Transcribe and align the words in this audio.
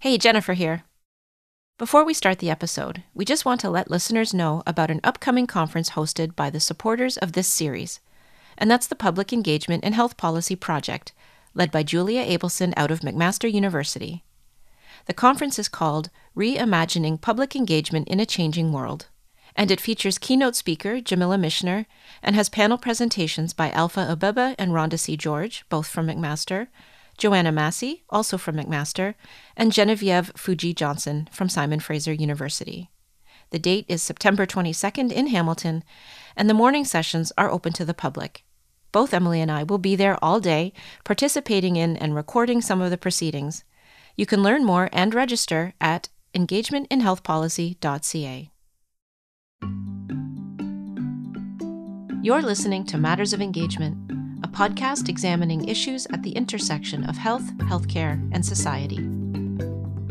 Hey, 0.00 0.16
Jennifer 0.16 0.52
here. 0.52 0.84
Before 1.76 2.04
we 2.04 2.14
start 2.14 2.38
the 2.38 2.50
episode, 2.50 3.02
we 3.14 3.24
just 3.24 3.44
want 3.44 3.60
to 3.62 3.68
let 3.68 3.90
listeners 3.90 4.32
know 4.32 4.62
about 4.64 4.92
an 4.92 5.00
upcoming 5.02 5.48
conference 5.48 5.90
hosted 5.90 6.36
by 6.36 6.50
the 6.50 6.60
supporters 6.60 7.16
of 7.16 7.32
this 7.32 7.48
series, 7.48 7.98
and 8.56 8.70
that's 8.70 8.86
the 8.86 8.94
Public 8.94 9.32
Engagement 9.32 9.82
and 9.82 9.96
Health 9.96 10.16
Policy 10.16 10.54
Project, 10.54 11.14
led 11.52 11.72
by 11.72 11.82
Julia 11.82 12.24
Abelson 12.24 12.72
out 12.76 12.92
of 12.92 13.00
McMaster 13.00 13.52
University. 13.52 14.22
The 15.06 15.14
conference 15.14 15.58
is 15.58 15.68
called 15.68 16.10
Reimagining 16.36 17.20
Public 17.20 17.56
Engagement 17.56 18.06
in 18.06 18.20
a 18.20 18.24
Changing 18.24 18.72
World, 18.72 19.08
and 19.56 19.68
it 19.68 19.80
features 19.80 20.16
keynote 20.16 20.54
speaker 20.54 21.00
Jamila 21.00 21.38
Michener 21.38 21.86
and 22.22 22.36
has 22.36 22.48
panel 22.48 22.78
presentations 22.78 23.52
by 23.52 23.72
Alpha 23.72 24.06
Abebe 24.08 24.54
and 24.60 24.70
Rhonda 24.70 24.96
C. 24.96 25.16
George, 25.16 25.64
both 25.68 25.88
from 25.88 26.06
McMaster, 26.06 26.68
Joanna 27.18 27.52
Massey, 27.52 28.04
also 28.08 28.38
from 28.38 28.56
McMaster, 28.56 29.14
and 29.56 29.72
Genevieve 29.72 30.32
Fuji 30.36 30.72
Johnson 30.72 31.28
from 31.32 31.48
Simon 31.48 31.80
Fraser 31.80 32.12
University. 32.12 32.90
The 33.50 33.58
date 33.58 33.86
is 33.88 34.02
September 34.02 34.46
22nd 34.46 35.12
in 35.12 35.26
Hamilton, 35.26 35.82
and 36.36 36.48
the 36.48 36.54
morning 36.54 36.84
sessions 36.84 37.32
are 37.36 37.50
open 37.50 37.72
to 37.74 37.84
the 37.84 37.94
public. 37.94 38.44
Both 38.92 39.12
Emily 39.12 39.40
and 39.40 39.50
I 39.50 39.64
will 39.64 39.78
be 39.78 39.96
there 39.96 40.22
all 40.22 40.40
day, 40.40 40.72
participating 41.04 41.76
in 41.76 41.96
and 41.96 42.14
recording 42.14 42.60
some 42.60 42.80
of 42.80 42.90
the 42.90 42.96
proceedings. 42.96 43.64
You 44.16 44.24
can 44.24 44.42
learn 44.42 44.64
more 44.64 44.88
and 44.92 45.14
register 45.14 45.74
at 45.80 46.08
engagementinhealthpolicy.ca. 46.34 48.50
You're 52.22 52.42
listening 52.42 52.84
to 52.86 52.98
Matters 52.98 53.32
of 53.32 53.40
Engagement, 53.40 54.27
a 54.44 54.48
podcast 54.48 55.08
examining 55.08 55.68
issues 55.68 56.06
at 56.12 56.22
the 56.22 56.30
intersection 56.30 57.02
of 57.04 57.16
health, 57.16 57.42
healthcare, 57.58 58.12
and 58.32 58.46
society. 58.46 58.98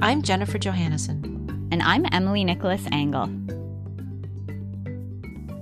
I'm 0.02 0.22
Jennifer 0.22 0.60
Johannesson. 0.60 1.24
And 1.72 1.82
I'm 1.82 2.06
Emily 2.12 2.44
Nicholas 2.44 2.82
Angl. 2.88 3.32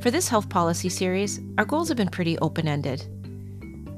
For 0.01 0.09
this 0.09 0.27
health 0.27 0.49
policy 0.49 0.89
series, 0.89 1.39
our 1.59 1.65
goals 1.65 1.89
have 1.89 1.97
been 1.97 2.09
pretty 2.09 2.39
open 2.39 2.67
ended. 2.67 3.05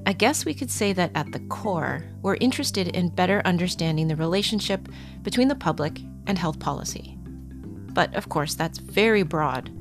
I 0.06 0.12
guess 0.12 0.44
we 0.44 0.54
could 0.54 0.72
say 0.72 0.92
that 0.94 1.12
at 1.16 1.32
the 1.32 1.40
core, 1.48 2.04
we're 2.22 2.36
interested 2.42 2.90
in 2.90 3.08
better 3.08 3.42
understanding 3.46 4.10
the 4.10 4.18
relationship 4.18 4.90
between 5.22 5.48
the 5.48 5.56
public 5.56 6.02
and 6.28 6.38
health 6.38 6.60
policy. 6.60 7.18
But 7.22 8.14
of 8.16 8.28
course, 8.28 8.54
that's 8.54 8.80
very 8.80 9.24
broad, 9.24 9.72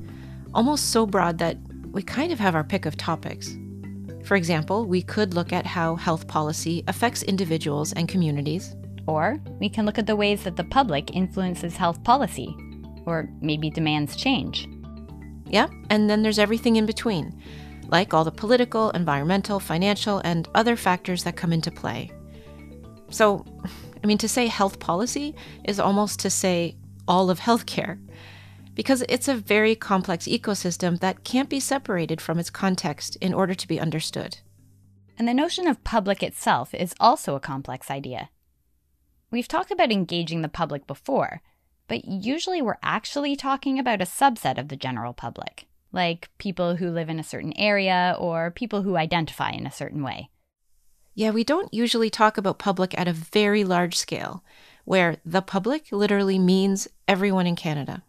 almost 0.53 0.91
so 0.91 1.05
broad 1.05 1.39
that 1.39 1.57
we 1.91 2.03
kind 2.03 2.31
of 2.31 2.39
have 2.39 2.55
our 2.55 2.63
pick 2.63 2.85
of 2.85 2.95
topics. 2.95 3.53
For 4.27 4.35
example, 4.35 4.85
we 4.85 5.01
could 5.01 5.33
look 5.33 5.53
at 5.53 5.65
how 5.65 5.95
health 5.95 6.27
policy 6.27 6.83
affects 6.89 7.23
individuals 7.23 7.93
and 7.93 8.09
communities. 8.09 8.75
Or 9.07 9.37
we 9.61 9.69
can 9.69 9.85
look 9.85 9.97
at 9.97 10.05
the 10.05 10.17
ways 10.17 10.43
that 10.43 10.57
the 10.57 10.65
public 10.65 11.15
influences 11.15 11.77
health 11.77 12.03
policy, 12.03 12.53
or 13.05 13.29
maybe 13.39 13.69
demands 13.69 14.17
change. 14.17 14.67
Yeah, 15.45 15.67
and 15.89 16.09
then 16.09 16.23
there's 16.23 16.39
everything 16.39 16.75
in 16.75 16.85
between 16.85 17.41
like 17.87 18.13
all 18.13 18.25
the 18.25 18.31
political, 18.31 18.89
environmental, 18.89 19.61
financial, 19.61 20.19
and 20.25 20.49
other 20.53 20.75
factors 20.75 21.23
that 21.23 21.37
come 21.37 21.53
into 21.53 21.71
play. 21.71 22.11
So, 23.09 23.45
I 24.03 24.07
mean, 24.07 24.17
to 24.17 24.27
say 24.27 24.47
health 24.47 24.77
policy 24.79 25.35
is 25.63 25.79
almost 25.79 26.19
to 26.19 26.29
say 26.29 26.75
all 27.07 27.29
of 27.29 27.39
healthcare, 27.39 27.97
because 28.77 29.03
it's 29.09 29.27
a 29.27 29.33
very 29.33 29.73
complex 29.73 30.25
ecosystem 30.27 30.99
that 30.99 31.23
can't 31.23 31.49
be 31.49 31.59
separated 31.59 32.21
from 32.21 32.37
its 32.37 32.51
context 32.51 33.15
in 33.15 33.33
order 33.33 33.55
to 33.55 33.67
be 33.67 33.79
understood. 33.79 34.37
And 35.17 35.27
the 35.27 35.33
notion 35.33 35.65
of 35.67 35.83
public 35.83 36.21
itself 36.21 36.75
is 36.75 36.93
also 36.99 37.33
a 37.33 37.39
complex 37.39 37.89
idea. 37.89 38.29
We've 39.31 39.47
talked 39.47 39.71
about 39.71 39.91
engaging 39.91 40.43
the 40.43 40.47
public 40.47 40.85
before, 40.85 41.41
but 41.87 42.05
usually 42.05 42.61
we're 42.61 42.77
actually 42.83 43.35
talking 43.35 43.79
about 43.79 43.99
a 43.99 44.05
subset 44.05 44.59
of 44.59 44.67
the 44.67 44.75
general 44.75 45.11
public 45.11 45.65
like 45.91 46.29
people 46.37 46.75
who 46.75 46.91
live 46.91 47.09
in 47.09 47.19
a 47.19 47.23
certain 47.23 47.53
area 47.57 48.15
or 48.19 48.51
people 48.51 48.83
who 48.83 48.97
identify 48.97 49.49
in 49.49 49.65
a 49.65 49.71
certain 49.71 50.03
way. 50.03 50.29
Yeah, 51.15 51.31
we 51.31 51.43
don't 51.43 51.73
usually 51.73 52.11
talk 52.11 52.37
about 52.37 52.59
public 52.59 52.95
at 52.99 53.07
a 53.07 53.13
very 53.13 53.63
large 53.63 53.95
scale, 53.95 54.43
where 54.85 55.17
the 55.25 55.41
public 55.41 55.91
literally 55.91 56.37
means 56.37 56.87
everyone 57.07 57.47
in 57.47 57.55
Canada. 57.55 58.03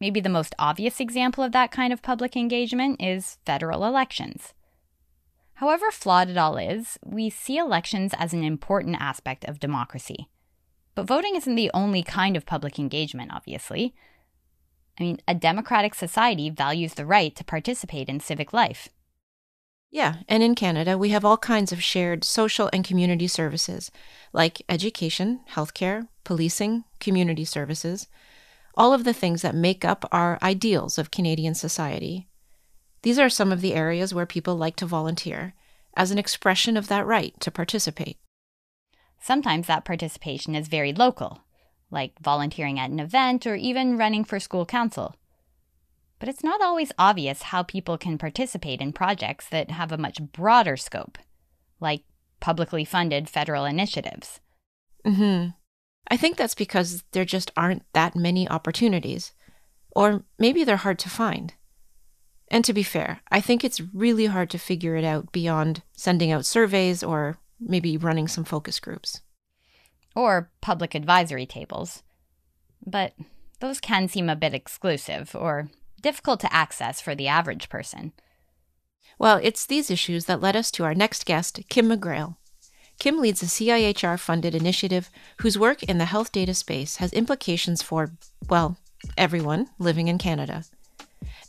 Maybe 0.00 0.20
the 0.20 0.28
most 0.28 0.54
obvious 0.58 0.98
example 0.98 1.44
of 1.44 1.52
that 1.52 1.70
kind 1.70 1.92
of 1.92 2.02
public 2.02 2.36
engagement 2.36 3.02
is 3.02 3.38
federal 3.44 3.84
elections. 3.84 4.54
However 5.54 5.90
flawed 5.90 6.30
it 6.30 6.38
all 6.38 6.56
is, 6.56 6.98
we 7.04 7.28
see 7.28 7.58
elections 7.58 8.14
as 8.16 8.32
an 8.32 8.42
important 8.42 8.96
aspect 8.98 9.44
of 9.44 9.60
democracy. 9.60 10.28
But 10.94 11.06
voting 11.06 11.36
isn't 11.36 11.54
the 11.54 11.70
only 11.74 12.02
kind 12.02 12.34
of 12.34 12.46
public 12.46 12.78
engagement, 12.78 13.30
obviously. 13.32 13.94
I 14.98 15.02
mean, 15.02 15.20
a 15.28 15.34
democratic 15.34 15.94
society 15.94 16.48
values 16.48 16.94
the 16.94 17.04
right 17.04 17.36
to 17.36 17.44
participate 17.44 18.08
in 18.08 18.20
civic 18.20 18.54
life. 18.54 18.88
Yeah, 19.90 20.16
and 20.28 20.42
in 20.42 20.54
Canada, 20.54 20.96
we 20.96 21.10
have 21.10 21.24
all 21.24 21.36
kinds 21.36 21.72
of 21.72 21.82
shared 21.82 22.24
social 22.24 22.70
and 22.72 22.84
community 22.84 23.26
services, 23.26 23.90
like 24.32 24.62
education, 24.68 25.40
healthcare, 25.50 26.08
policing, 26.24 26.84
community 27.00 27.44
services, 27.44 28.06
all 28.74 28.92
of 28.92 29.04
the 29.04 29.12
things 29.12 29.42
that 29.42 29.54
make 29.54 29.84
up 29.84 30.08
our 30.12 30.38
ideals 30.42 30.98
of 30.98 31.10
Canadian 31.10 31.54
society. 31.54 32.28
These 33.02 33.18
are 33.18 33.30
some 33.30 33.52
of 33.52 33.60
the 33.60 33.74
areas 33.74 34.14
where 34.14 34.26
people 34.26 34.56
like 34.56 34.76
to 34.76 34.86
volunteer 34.86 35.54
as 35.96 36.10
an 36.10 36.18
expression 36.18 36.76
of 36.76 36.88
that 36.88 37.06
right 37.06 37.38
to 37.40 37.50
participate. 37.50 38.18
Sometimes 39.20 39.66
that 39.66 39.84
participation 39.84 40.54
is 40.54 40.68
very 40.68 40.92
local, 40.92 41.42
like 41.90 42.18
volunteering 42.20 42.78
at 42.78 42.90
an 42.90 43.00
event 43.00 43.46
or 43.46 43.54
even 43.54 43.98
running 43.98 44.24
for 44.24 44.40
school 44.40 44.64
council. 44.64 45.16
But 46.18 46.28
it's 46.28 46.44
not 46.44 46.62
always 46.62 46.92
obvious 46.98 47.42
how 47.42 47.62
people 47.62 47.98
can 47.98 48.18
participate 48.18 48.80
in 48.80 48.92
projects 48.92 49.48
that 49.48 49.70
have 49.70 49.90
a 49.90 49.98
much 49.98 50.20
broader 50.20 50.76
scope, 50.76 51.18
like 51.80 52.02
publicly 52.40 52.84
funded 52.84 53.28
federal 53.28 53.64
initiatives. 53.64 54.40
hmm 55.04 55.48
I 56.08 56.16
think 56.16 56.36
that's 56.36 56.54
because 56.54 57.04
there 57.12 57.24
just 57.24 57.50
aren't 57.56 57.84
that 57.92 58.16
many 58.16 58.48
opportunities. 58.48 59.32
Or 59.94 60.24
maybe 60.38 60.64
they're 60.64 60.76
hard 60.76 60.98
to 61.00 61.10
find. 61.10 61.54
And 62.50 62.64
to 62.64 62.72
be 62.72 62.82
fair, 62.82 63.20
I 63.30 63.40
think 63.40 63.64
it's 63.64 63.80
really 63.80 64.26
hard 64.26 64.50
to 64.50 64.58
figure 64.58 64.96
it 64.96 65.04
out 65.04 65.32
beyond 65.32 65.82
sending 65.96 66.32
out 66.32 66.46
surveys 66.46 67.02
or 67.02 67.38
maybe 67.60 67.96
running 67.96 68.26
some 68.26 68.44
focus 68.44 68.80
groups 68.80 69.20
or 70.16 70.50
public 70.60 70.94
advisory 70.94 71.46
tables. 71.46 72.02
But 72.84 73.14
those 73.60 73.80
can 73.80 74.08
seem 74.08 74.28
a 74.28 74.36
bit 74.36 74.54
exclusive 74.54 75.36
or 75.36 75.68
difficult 76.00 76.40
to 76.40 76.52
access 76.52 77.00
for 77.00 77.14
the 77.14 77.28
average 77.28 77.68
person. 77.68 78.12
Well, 79.18 79.38
it's 79.42 79.66
these 79.66 79.90
issues 79.90 80.24
that 80.24 80.40
led 80.40 80.56
us 80.56 80.70
to 80.72 80.84
our 80.84 80.94
next 80.94 81.26
guest, 81.26 81.60
Kim 81.68 81.88
McGrail. 81.88 82.36
Kim 83.00 83.18
leads 83.18 83.42
a 83.42 83.46
CIHR 83.46 84.20
funded 84.20 84.54
initiative 84.54 85.08
whose 85.38 85.58
work 85.58 85.82
in 85.82 85.96
the 85.96 86.04
health 86.04 86.32
data 86.32 86.52
space 86.52 86.96
has 86.96 87.14
implications 87.14 87.80
for, 87.82 88.10
well, 88.46 88.76
everyone 89.16 89.70
living 89.78 90.08
in 90.08 90.18
Canada. 90.18 90.64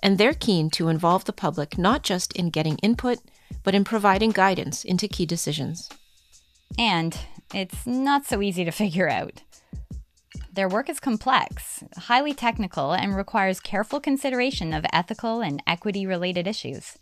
And 0.01 0.17
they're 0.17 0.33
keen 0.33 0.69
to 0.71 0.87
involve 0.87 1.25
the 1.25 1.33
public 1.33 1.77
not 1.77 2.03
just 2.03 2.31
in 2.37 2.51
getting 2.51 2.77
input, 2.77 3.19
but 3.63 3.75
in 3.75 3.83
providing 3.83 4.31
guidance 4.31 4.85
into 4.85 5.09
key 5.09 5.25
decisions. 5.25 5.89
And 6.79 7.19
it's 7.53 7.85
not 7.85 8.25
so 8.25 8.41
easy 8.41 8.63
to 8.63 8.71
figure 8.83 9.09
out. 9.09 9.41
Their 10.53 10.69
work 10.69 10.89
is 10.89 11.01
complex, 11.01 11.83
highly 11.97 12.33
technical, 12.33 12.93
and 12.93 13.13
requires 13.13 13.59
careful 13.59 13.99
consideration 13.99 14.73
of 14.73 14.85
ethical 14.93 15.41
and 15.41 15.61
equity 15.67 16.05
related 16.05 16.47
issues. 16.47 16.97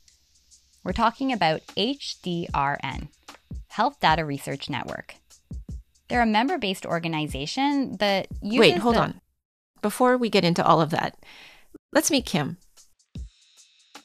We're 0.83 0.93
talking 0.93 1.31
about 1.31 1.61
HDRN, 1.77 3.09
Health 3.69 3.99
Data 3.99 4.25
Research 4.25 4.69
Network. 4.69 5.15
They're 6.07 6.21
a 6.21 6.25
member 6.25 6.57
based 6.57 6.85
organization 6.85 7.97
that 7.97 8.27
uses. 8.41 8.59
Wait, 8.59 8.77
hold 8.77 8.95
the- 8.95 9.01
on. 9.01 9.21
Before 9.81 10.17
we 10.17 10.29
get 10.29 10.43
into 10.43 10.65
all 10.65 10.81
of 10.81 10.89
that, 10.89 11.17
let's 11.93 12.11
meet 12.11 12.25
Kim. 12.25 12.57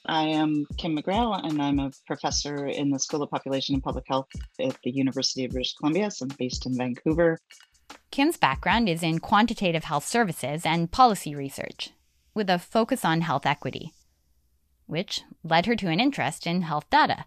I 0.06 0.24
am 0.24 0.66
Kim 0.76 0.96
McGrail, 0.96 1.44
and 1.44 1.60
I'm 1.60 1.78
a 1.78 1.90
professor 2.06 2.66
in 2.66 2.90
the 2.90 2.98
School 2.98 3.22
of 3.22 3.30
Population 3.30 3.74
and 3.74 3.82
Public 3.82 4.04
Health 4.06 4.28
at 4.60 4.76
the 4.84 4.90
University 4.90 5.46
of 5.46 5.52
British 5.52 5.74
Columbia. 5.74 6.10
So 6.10 6.26
I'm 6.26 6.36
based 6.38 6.66
in 6.66 6.76
Vancouver. 6.76 7.38
Kim's 8.10 8.36
background 8.36 8.88
is 8.88 9.02
in 9.02 9.18
quantitative 9.18 9.84
health 9.84 10.06
services 10.06 10.66
and 10.66 10.92
policy 10.92 11.34
research, 11.34 11.90
with 12.34 12.50
a 12.50 12.58
focus 12.58 13.04
on 13.04 13.22
health 13.22 13.46
equity, 13.46 13.92
which 14.86 15.22
led 15.42 15.66
her 15.66 15.74
to 15.74 15.88
an 15.88 16.00
interest 16.00 16.46
in 16.46 16.62
health 16.62 16.88
data. 16.90 17.24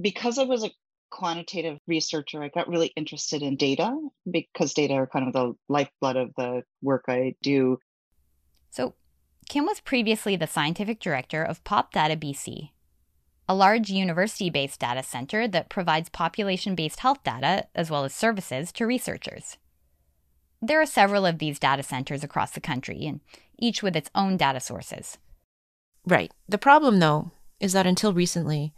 Because 0.00 0.38
I 0.38 0.44
was 0.44 0.64
a 0.64 0.70
quantitative 1.12 1.78
researcher, 1.86 2.42
I 2.42 2.48
got 2.48 2.68
really 2.68 2.92
interested 2.96 3.42
in 3.42 3.56
data 3.56 3.96
because 4.28 4.74
data 4.74 4.94
are 4.94 5.06
kind 5.06 5.28
of 5.28 5.32
the 5.32 5.54
lifeblood 5.68 6.16
of 6.16 6.30
the 6.36 6.62
work 6.80 7.04
I 7.06 7.36
do. 7.42 7.78
So, 8.70 8.94
Kim 9.48 9.66
was 9.66 9.80
previously 9.80 10.34
the 10.34 10.46
scientific 10.46 10.98
director 10.98 11.44
of 11.44 11.62
Pop 11.64 11.92
Data 11.92 12.16
BC, 12.16 12.70
a 13.48 13.54
large 13.54 13.90
university 13.90 14.48
based 14.50 14.80
data 14.80 15.02
center 15.02 15.46
that 15.46 15.68
provides 15.68 16.08
population 16.08 16.74
based 16.74 17.00
health 17.00 17.22
data 17.22 17.66
as 17.74 17.90
well 17.90 18.04
as 18.04 18.14
services 18.14 18.72
to 18.72 18.86
researchers. 18.86 19.58
There 20.62 20.80
are 20.80 20.86
several 20.86 21.26
of 21.26 21.38
these 21.38 21.58
data 21.58 21.82
centers 21.82 22.24
across 22.24 22.52
the 22.52 22.60
country, 22.60 23.04
and 23.04 23.20
each 23.58 23.82
with 23.82 23.96
its 23.96 24.10
own 24.14 24.36
data 24.36 24.60
sources. 24.60 25.18
Right. 26.06 26.32
The 26.48 26.58
problem, 26.58 27.00
though, 27.00 27.32
is 27.60 27.72
that 27.74 27.86
until 27.86 28.14
recently, 28.14 28.72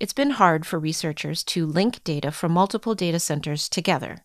it's 0.00 0.12
been 0.12 0.30
hard 0.30 0.64
for 0.64 0.78
researchers 0.78 1.42
to 1.42 1.66
link 1.66 2.02
data 2.04 2.30
from 2.30 2.52
multiple 2.52 2.94
data 2.94 3.18
centers 3.18 3.68
together. 3.68 4.24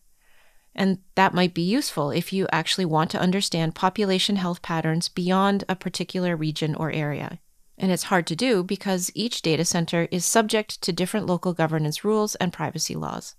And 0.74 0.98
that 1.14 1.34
might 1.34 1.54
be 1.54 1.62
useful 1.62 2.10
if 2.10 2.32
you 2.32 2.46
actually 2.50 2.84
want 2.84 3.10
to 3.10 3.20
understand 3.20 3.74
population 3.74 4.36
health 4.36 4.62
patterns 4.62 5.08
beyond 5.08 5.64
a 5.68 5.76
particular 5.76 6.36
region 6.36 6.74
or 6.74 6.90
area. 6.90 7.38
And 7.76 7.90
it's 7.90 8.04
hard 8.04 8.26
to 8.28 8.36
do 8.36 8.62
because 8.62 9.10
each 9.14 9.42
data 9.42 9.64
center 9.64 10.08
is 10.10 10.24
subject 10.24 10.80
to 10.82 10.92
different 10.92 11.26
local 11.26 11.52
governance 11.52 12.04
rules 12.04 12.34
and 12.36 12.52
privacy 12.52 12.94
laws. 12.94 13.34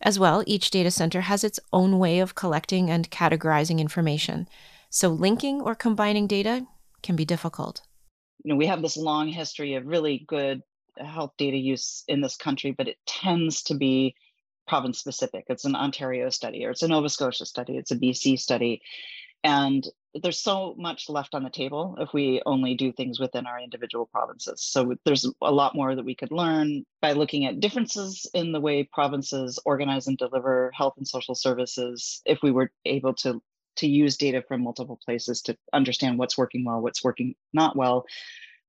As 0.00 0.18
well, 0.18 0.42
each 0.46 0.70
data 0.70 0.90
center 0.90 1.22
has 1.22 1.44
its 1.44 1.60
own 1.72 1.98
way 1.98 2.20
of 2.20 2.34
collecting 2.34 2.90
and 2.90 3.10
categorizing 3.10 3.78
information, 3.78 4.48
so 4.88 5.08
linking 5.08 5.60
or 5.60 5.74
combining 5.74 6.26
data 6.26 6.66
can 7.02 7.16
be 7.16 7.24
difficult. 7.24 7.82
You 8.42 8.50
know, 8.50 8.56
we 8.56 8.66
have 8.66 8.82
this 8.82 8.96
long 8.96 9.28
history 9.28 9.74
of 9.74 9.86
really 9.86 10.24
good 10.26 10.62
health 10.96 11.32
data 11.38 11.56
use 11.56 12.04
in 12.08 12.20
this 12.20 12.36
country, 12.36 12.72
but 12.72 12.88
it 12.88 12.98
tends 13.06 13.62
to 13.64 13.74
be 13.74 14.14
province 14.66 14.98
specific. 14.98 15.44
It's 15.48 15.64
an 15.64 15.74
Ontario 15.74 16.30
study, 16.30 16.64
or 16.64 16.70
it's 16.70 16.82
a 16.82 16.88
Nova 16.88 17.08
Scotia 17.08 17.46
study, 17.46 17.76
it's 17.76 17.90
a 17.90 17.96
BC 17.96 18.38
study. 18.38 18.80
And 19.42 19.86
there's 20.14 20.38
so 20.38 20.74
much 20.76 21.08
left 21.08 21.34
on 21.34 21.44
the 21.44 21.50
table 21.50 21.96
if 21.98 22.12
we 22.12 22.42
only 22.44 22.74
do 22.74 22.92
things 22.92 23.18
within 23.18 23.46
our 23.46 23.58
individual 23.58 24.06
provinces. 24.06 24.62
So 24.62 24.94
there's 25.04 25.26
a 25.40 25.52
lot 25.52 25.74
more 25.74 25.94
that 25.94 26.04
we 26.04 26.14
could 26.14 26.30
learn 26.30 26.84
by 27.00 27.12
looking 27.12 27.46
at 27.46 27.60
differences 27.60 28.28
in 28.34 28.52
the 28.52 28.60
way 28.60 28.82
provinces 28.82 29.58
organize 29.64 30.08
and 30.08 30.18
deliver 30.18 30.70
health 30.74 30.94
and 30.98 31.08
social 31.08 31.34
services. 31.34 32.20
If 32.26 32.40
we 32.42 32.50
were 32.50 32.70
able 32.84 33.14
to 33.14 33.40
to 33.76 33.88
use 33.88 34.16
data 34.16 34.42
from 34.46 34.62
multiple 34.62 34.98
places 35.02 35.42
to 35.42 35.56
understand 35.72 36.18
what's 36.18 36.36
working 36.36 36.64
well, 36.64 36.80
what's 36.80 37.02
working 37.02 37.34
not 37.52 37.76
well. 37.76 38.04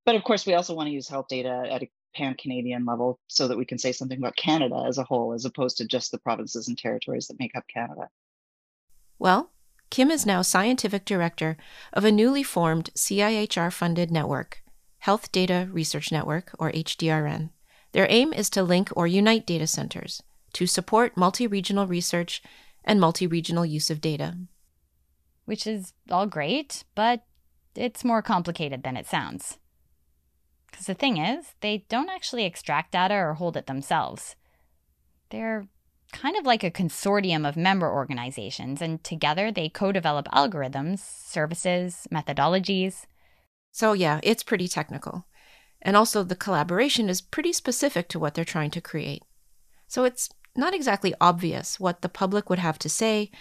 But 0.06 0.16
of 0.16 0.24
course, 0.24 0.46
we 0.46 0.54
also 0.54 0.74
want 0.74 0.88
to 0.88 0.94
use 0.94 1.08
health 1.08 1.28
data 1.28 1.68
at 1.70 1.84
a 1.84 1.90
pan 2.14 2.36
Canadian 2.36 2.86
level 2.86 3.20
so 3.28 3.48
that 3.48 3.58
we 3.58 3.66
can 3.66 3.78
say 3.78 3.92
something 3.92 4.18
about 4.18 4.36
Canada 4.36 4.84
as 4.88 4.98
a 4.98 5.04
whole, 5.04 5.34
as 5.34 5.46
opposed 5.46 5.78
to 5.78 5.86
just 5.86 6.12
the 6.12 6.18
provinces 6.18 6.68
and 6.68 6.78
territories 6.78 7.28
that 7.28 7.40
make 7.40 7.56
up 7.56 7.66
Canada. 7.74 8.10
Well, 9.20 9.52
Kim 9.90 10.10
is 10.10 10.26
now 10.26 10.42
scientific 10.42 11.06
director 11.06 11.58
of 11.94 12.06
a 12.06 12.12
newly 12.12 12.44
formed 12.44 12.90
CIHR 12.96 13.72
funded 13.72 14.10
network, 14.10 14.64
Health 15.00 15.32
Data 15.32 15.68
Research 15.72 16.12
Network, 16.12 16.56
or 16.58 16.72
HDRN. 16.72 17.50
Their 17.92 18.08
aim 18.10 18.32
is 18.32 18.50
to 18.52 18.64
link 18.64 18.90
or 18.96 19.06
unite 19.06 19.46
data 19.46 19.68
centers 19.68 20.24
to 20.54 20.66
support 20.66 21.18
multi 21.18 21.46
regional 21.48 21.88
research 21.88 22.42
and 22.84 23.00
multi 23.00 23.28
regional 23.28 23.66
use 23.66 23.90
of 23.90 24.02
data. 24.02 24.38
Which 25.46 25.68
is 25.68 25.94
all 26.10 26.26
great, 26.26 26.84
but 26.96 27.24
it's 27.76 28.04
more 28.04 28.22
complicated 28.22 28.84
than 28.84 28.98
it 28.98 29.08
sounds. 29.08 29.58
Because 30.72 30.86
the 30.86 30.94
thing 30.94 31.18
is, 31.18 31.54
they 31.60 31.86
don't 31.90 32.10
actually 32.10 32.46
extract 32.46 32.94
data 32.94 33.16
or 33.16 33.34
hold 33.34 33.58
it 33.58 33.68
themselves. 33.68 34.36
They're 35.30 35.68
kind 36.12 36.36
of 36.36 36.46
like 36.46 36.64
a 36.64 36.72
consortium 36.72 37.48
of 37.48 37.58
member 37.58 37.92
organizations, 37.92 38.82
and 38.82 39.04
together 39.04 39.52
they 39.52 39.70
co 39.70 39.92
develop 39.92 40.28
algorithms, 40.30 41.00
services, 41.00 42.08
methodologies. 42.14 43.06
So, 43.72 43.94
yeah, 43.94 44.20
it's 44.24 44.44
pretty 44.44 44.68
technical. 44.68 45.26
And 45.82 45.96
also, 45.96 46.24
the 46.24 46.36
collaboration 46.36 47.10
is 47.10 47.22
pretty 47.22 47.54
specific 47.54 48.08
to 48.10 48.20
what 48.20 48.34
they're 48.34 48.46
trying 48.46 48.72
to 48.72 48.82
create. 48.82 49.24
So, 49.88 50.04
it's 50.04 50.30
not 50.56 50.74
exactly 50.74 51.14
obvious 51.22 51.80
what 51.80 52.02
the 52.02 52.10
public 52.10 52.50
would 52.50 52.60
have 52.60 52.78
to 52.80 52.90
say 52.90 53.32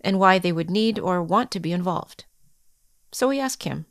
and 0.00 0.18
why 0.18 0.38
they 0.38 0.52
would 0.52 0.70
need 0.70 0.98
or 0.98 1.22
want 1.22 1.50
to 1.52 1.60
be 1.60 1.72
involved. 1.72 2.24
So, 3.12 3.28
we 3.28 3.40
ask 3.40 3.58
Kim. 3.58 3.86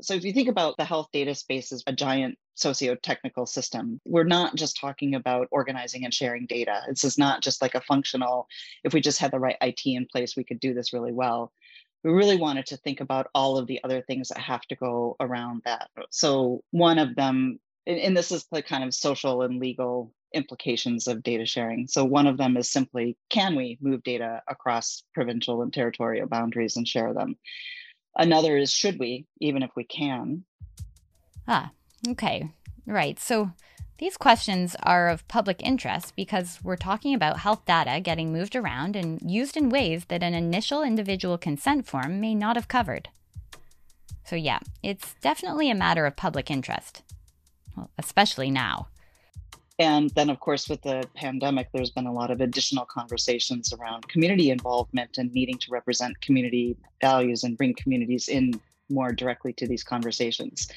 So 0.00 0.14
if 0.14 0.24
you 0.24 0.32
think 0.32 0.48
about 0.48 0.76
the 0.76 0.84
health 0.84 1.08
data 1.12 1.34
space 1.34 1.72
as 1.72 1.82
a 1.86 1.92
giant 1.92 2.38
socio-technical 2.54 3.46
system, 3.46 4.00
we're 4.04 4.24
not 4.24 4.54
just 4.54 4.78
talking 4.80 5.14
about 5.14 5.48
organizing 5.50 6.04
and 6.04 6.14
sharing 6.14 6.46
data. 6.46 6.82
This 6.88 7.04
is 7.04 7.18
not 7.18 7.42
just 7.42 7.60
like 7.60 7.74
a 7.74 7.80
functional, 7.80 8.46
if 8.84 8.94
we 8.94 9.00
just 9.00 9.18
had 9.18 9.32
the 9.32 9.40
right 9.40 9.56
IT 9.60 9.80
in 9.84 10.06
place, 10.06 10.36
we 10.36 10.44
could 10.44 10.60
do 10.60 10.72
this 10.74 10.92
really 10.92 11.12
well. 11.12 11.52
We 12.04 12.12
really 12.12 12.36
wanted 12.36 12.66
to 12.66 12.76
think 12.76 13.00
about 13.00 13.28
all 13.34 13.58
of 13.58 13.66
the 13.66 13.80
other 13.82 14.02
things 14.02 14.28
that 14.28 14.38
have 14.38 14.62
to 14.62 14.76
go 14.76 15.16
around 15.18 15.62
that. 15.64 15.88
So 16.10 16.62
one 16.70 16.98
of 16.98 17.16
them, 17.16 17.58
and 17.86 18.16
this 18.16 18.30
is 18.30 18.46
the 18.52 18.62
kind 18.62 18.84
of 18.84 18.94
social 18.94 19.42
and 19.42 19.58
legal 19.58 20.12
implications 20.34 21.08
of 21.08 21.22
data 21.22 21.46
sharing. 21.46 21.88
So 21.88 22.04
one 22.04 22.26
of 22.26 22.36
them 22.36 22.56
is 22.56 22.70
simply, 22.70 23.16
can 23.30 23.56
we 23.56 23.78
move 23.80 24.02
data 24.04 24.42
across 24.46 25.02
provincial 25.14 25.62
and 25.62 25.72
territorial 25.72 26.28
boundaries 26.28 26.76
and 26.76 26.86
share 26.86 27.12
them? 27.14 27.36
Another 28.16 28.56
is 28.56 28.72
should 28.72 28.98
we, 28.98 29.26
even 29.40 29.62
if 29.62 29.70
we 29.76 29.84
can? 29.84 30.44
Ah, 31.46 31.70
okay. 32.08 32.50
Right. 32.86 33.18
So 33.18 33.52
these 33.98 34.16
questions 34.16 34.76
are 34.82 35.08
of 35.08 35.26
public 35.28 35.60
interest 35.62 36.14
because 36.14 36.60
we're 36.62 36.76
talking 36.76 37.14
about 37.14 37.40
health 37.40 37.64
data 37.64 38.00
getting 38.00 38.32
moved 38.32 38.54
around 38.54 38.94
and 38.94 39.20
used 39.28 39.56
in 39.56 39.70
ways 39.70 40.04
that 40.06 40.22
an 40.22 40.34
initial 40.34 40.82
individual 40.82 41.36
consent 41.36 41.86
form 41.86 42.20
may 42.20 42.34
not 42.34 42.56
have 42.56 42.68
covered. 42.68 43.08
So, 44.24 44.36
yeah, 44.36 44.60
it's 44.82 45.14
definitely 45.22 45.70
a 45.70 45.74
matter 45.74 46.06
of 46.06 46.14
public 46.14 46.50
interest, 46.50 47.02
well, 47.76 47.90
especially 47.98 48.50
now. 48.50 48.88
And 49.78 50.10
then, 50.10 50.28
of 50.28 50.40
course, 50.40 50.68
with 50.68 50.82
the 50.82 51.04
pandemic, 51.14 51.68
there's 51.72 51.90
been 51.90 52.06
a 52.06 52.12
lot 52.12 52.32
of 52.32 52.40
additional 52.40 52.84
conversations 52.84 53.72
around 53.72 54.08
community 54.08 54.50
involvement 54.50 55.18
and 55.18 55.32
needing 55.32 55.56
to 55.58 55.70
represent 55.70 56.20
community 56.20 56.76
values 57.00 57.44
and 57.44 57.56
bring 57.56 57.74
communities 57.74 58.28
in 58.28 58.60
more 58.88 59.12
directly 59.12 59.52
to 59.52 59.68
these 59.68 59.84
conversations. 59.84 60.68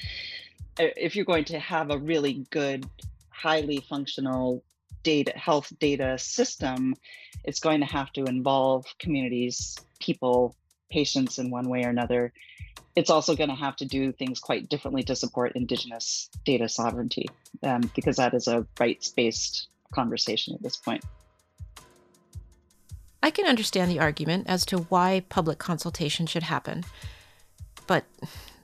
If 0.78 1.16
you're 1.16 1.24
going 1.24 1.44
to 1.46 1.58
have 1.58 1.90
a 1.90 1.98
really 1.98 2.46
good, 2.50 2.86
highly 3.30 3.84
functional 3.88 4.62
data 5.02 5.32
health 5.36 5.72
data 5.80 6.16
system, 6.16 6.94
it's 7.42 7.58
going 7.58 7.80
to 7.80 7.86
have 7.86 8.12
to 8.12 8.24
involve 8.24 8.86
communities, 9.00 9.76
people, 9.98 10.54
patients 10.90 11.38
in 11.38 11.50
one 11.50 11.68
way 11.68 11.84
or 11.84 11.88
another 11.88 12.32
it's 12.94 13.10
also 13.10 13.34
going 13.34 13.48
to 13.48 13.54
have 13.54 13.76
to 13.76 13.84
do 13.84 14.12
things 14.12 14.38
quite 14.38 14.68
differently 14.68 15.02
to 15.04 15.16
support 15.16 15.52
Indigenous 15.54 16.28
data 16.44 16.68
sovereignty, 16.68 17.28
um, 17.62 17.90
because 17.94 18.16
that 18.16 18.34
is 18.34 18.48
a 18.48 18.66
rights 18.78 19.08
based 19.08 19.68
conversation 19.92 20.54
at 20.54 20.62
this 20.62 20.76
point. 20.76 21.04
I 23.22 23.30
can 23.30 23.46
understand 23.46 23.90
the 23.90 24.00
argument 24.00 24.46
as 24.48 24.66
to 24.66 24.78
why 24.78 25.24
public 25.28 25.58
consultation 25.58 26.26
should 26.26 26.42
happen, 26.42 26.84
but 27.86 28.04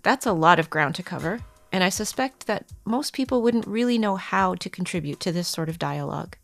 that's 0.02 0.26
a 0.26 0.32
lot 0.32 0.58
of 0.58 0.70
ground 0.70 0.94
to 0.97 1.02
cover, 1.02 1.40
and 1.73 1.85
I 1.85 1.88
suspect 1.88 2.47
that 2.47 2.64
most 2.85 3.12
people 3.12 3.40
wouldn't 3.40 3.66
really 3.66 3.99
know 3.99 4.16
how 4.16 4.54
to 4.56 4.70
contribute 4.70 5.20
to 5.20 5.32
this 5.32 5.49
sort 5.49 5.68
of 5.68 5.78
dialogue. 5.78 6.37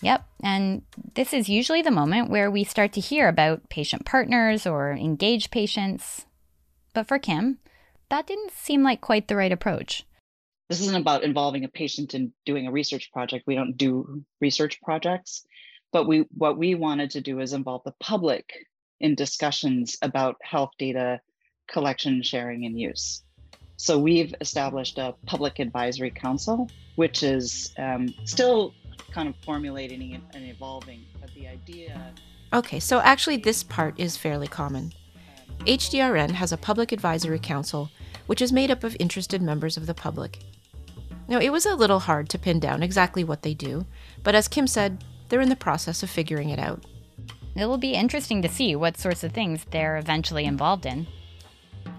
Yep, 0.00 0.24
and 0.42 0.82
this 1.14 1.32
is 1.32 1.48
usually 1.48 1.82
the 1.82 1.90
moment 1.90 2.30
where 2.30 2.50
we 2.50 2.64
start 2.64 2.92
to 2.92 3.00
hear 3.00 3.28
about 3.28 3.68
patient 3.68 4.04
partners 4.04 4.66
or 4.66 4.92
engaged 4.92 5.50
patients, 5.50 6.24
but 6.98 7.06
for 7.06 7.20
Kim, 7.20 7.58
that 8.10 8.26
didn't 8.26 8.50
seem 8.50 8.82
like 8.82 9.00
quite 9.00 9.28
the 9.28 9.36
right 9.36 9.52
approach. 9.52 10.04
This 10.68 10.80
isn't 10.80 10.96
about 10.96 11.22
involving 11.22 11.62
a 11.62 11.68
patient 11.68 12.12
in 12.12 12.32
doing 12.44 12.66
a 12.66 12.72
research 12.72 13.12
project. 13.12 13.46
We 13.46 13.54
don't 13.54 13.76
do 13.76 14.24
research 14.40 14.82
projects, 14.82 15.46
but 15.92 16.08
we 16.08 16.26
what 16.32 16.58
we 16.58 16.74
wanted 16.74 17.10
to 17.10 17.20
do 17.20 17.38
is 17.38 17.52
involve 17.52 17.84
the 17.84 17.94
public 18.00 18.52
in 18.98 19.14
discussions 19.14 19.96
about 20.02 20.38
health 20.42 20.72
data 20.76 21.20
collection, 21.68 22.20
sharing, 22.20 22.66
and 22.66 22.76
use. 22.76 23.22
So 23.76 23.96
we've 23.96 24.34
established 24.40 24.98
a 24.98 25.14
public 25.24 25.60
advisory 25.60 26.10
council, 26.10 26.68
which 26.96 27.22
is 27.22 27.72
um, 27.78 28.12
still 28.24 28.74
kind 29.12 29.28
of 29.28 29.36
formulating 29.44 30.20
and 30.34 30.44
evolving, 30.44 31.04
but 31.20 31.32
the 31.34 31.46
idea. 31.46 32.12
Okay, 32.52 32.80
so 32.80 32.98
actually, 32.98 33.36
this 33.36 33.62
part 33.62 34.00
is 34.00 34.16
fairly 34.16 34.48
common. 34.48 34.92
HDRN 35.60 36.30
has 36.30 36.52
a 36.52 36.56
public 36.56 36.92
advisory 36.92 37.38
council, 37.38 37.90
which 38.26 38.40
is 38.40 38.52
made 38.52 38.70
up 38.70 38.84
of 38.84 38.96
interested 38.98 39.42
members 39.42 39.76
of 39.76 39.86
the 39.86 39.94
public. 39.94 40.38
Now, 41.28 41.38
it 41.38 41.50
was 41.50 41.66
a 41.66 41.74
little 41.74 42.00
hard 42.00 42.28
to 42.30 42.38
pin 42.38 42.58
down 42.58 42.82
exactly 42.82 43.22
what 43.22 43.42
they 43.42 43.54
do, 43.54 43.84
but 44.22 44.34
as 44.34 44.48
Kim 44.48 44.66
said, 44.66 45.04
they're 45.28 45.40
in 45.40 45.50
the 45.50 45.56
process 45.56 46.02
of 46.02 46.08
figuring 46.08 46.48
it 46.50 46.58
out. 46.58 46.84
It 47.54 47.66
will 47.66 47.76
be 47.76 47.92
interesting 47.92 48.40
to 48.42 48.48
see 48.48 48.76
what 48.76 48.96
sorts 48.96 49.24
of 49.24 49.32
things 49.32 49.66
they're 49.70 49.98
eventually 49.98 50.44
involved 50.44 50.86
in. 50.86 51.06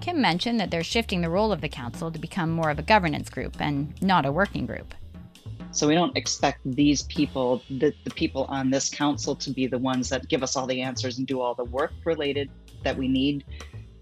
Kim 0.02 0.22
mentioned 0.22 0.60
that 0.60 0.72
they're 0.72 0.84
shifting 0.84 1.22
the 1.22 1.30
role 1.30 1.52
of 1.52 1.62
the 1.62 1.70
council 1.70 2.12
to 2.12 2.18
become 2.18 2.50
more 2.50 2.70
of 2.70 2.80
a 2.80 2.84
governance 2.84 3.30
group 3.30 3.60
and 3.60 3.94
not 4.02 4.26
a 4.26 4.32
working 4.32 4.66
group. 4.66 4.96
So 5.72 5.88
we 5.88 5.94
don't 5.94 6.16
expect 6.18 6.62
these 6.66 7.04
people, 7.04 7.62
the, 7.70 7.94
the 8.04 8.12
people 8.12 8.46
on 8.46 8.72
this 8.72 8.90
council, 8.90 9.36
to 9.36 9.52
be 9.52 9.68
the 9.68 9.78
ones 9.78 10.10
that 10.10 10.28
give 10.28 10.42
us 10.42 10.56
all 10.56 10.66
the 10.66 10.82
answers 10.82 11.20
and 11.20 11.28
do 11.28 11.42
all 11.42 11.54
the 11.54 11.66
work 11.66 11.92
related 12.06 12.50
that 12.84 12.98
we 12.98 13.08
need 13.08 13.46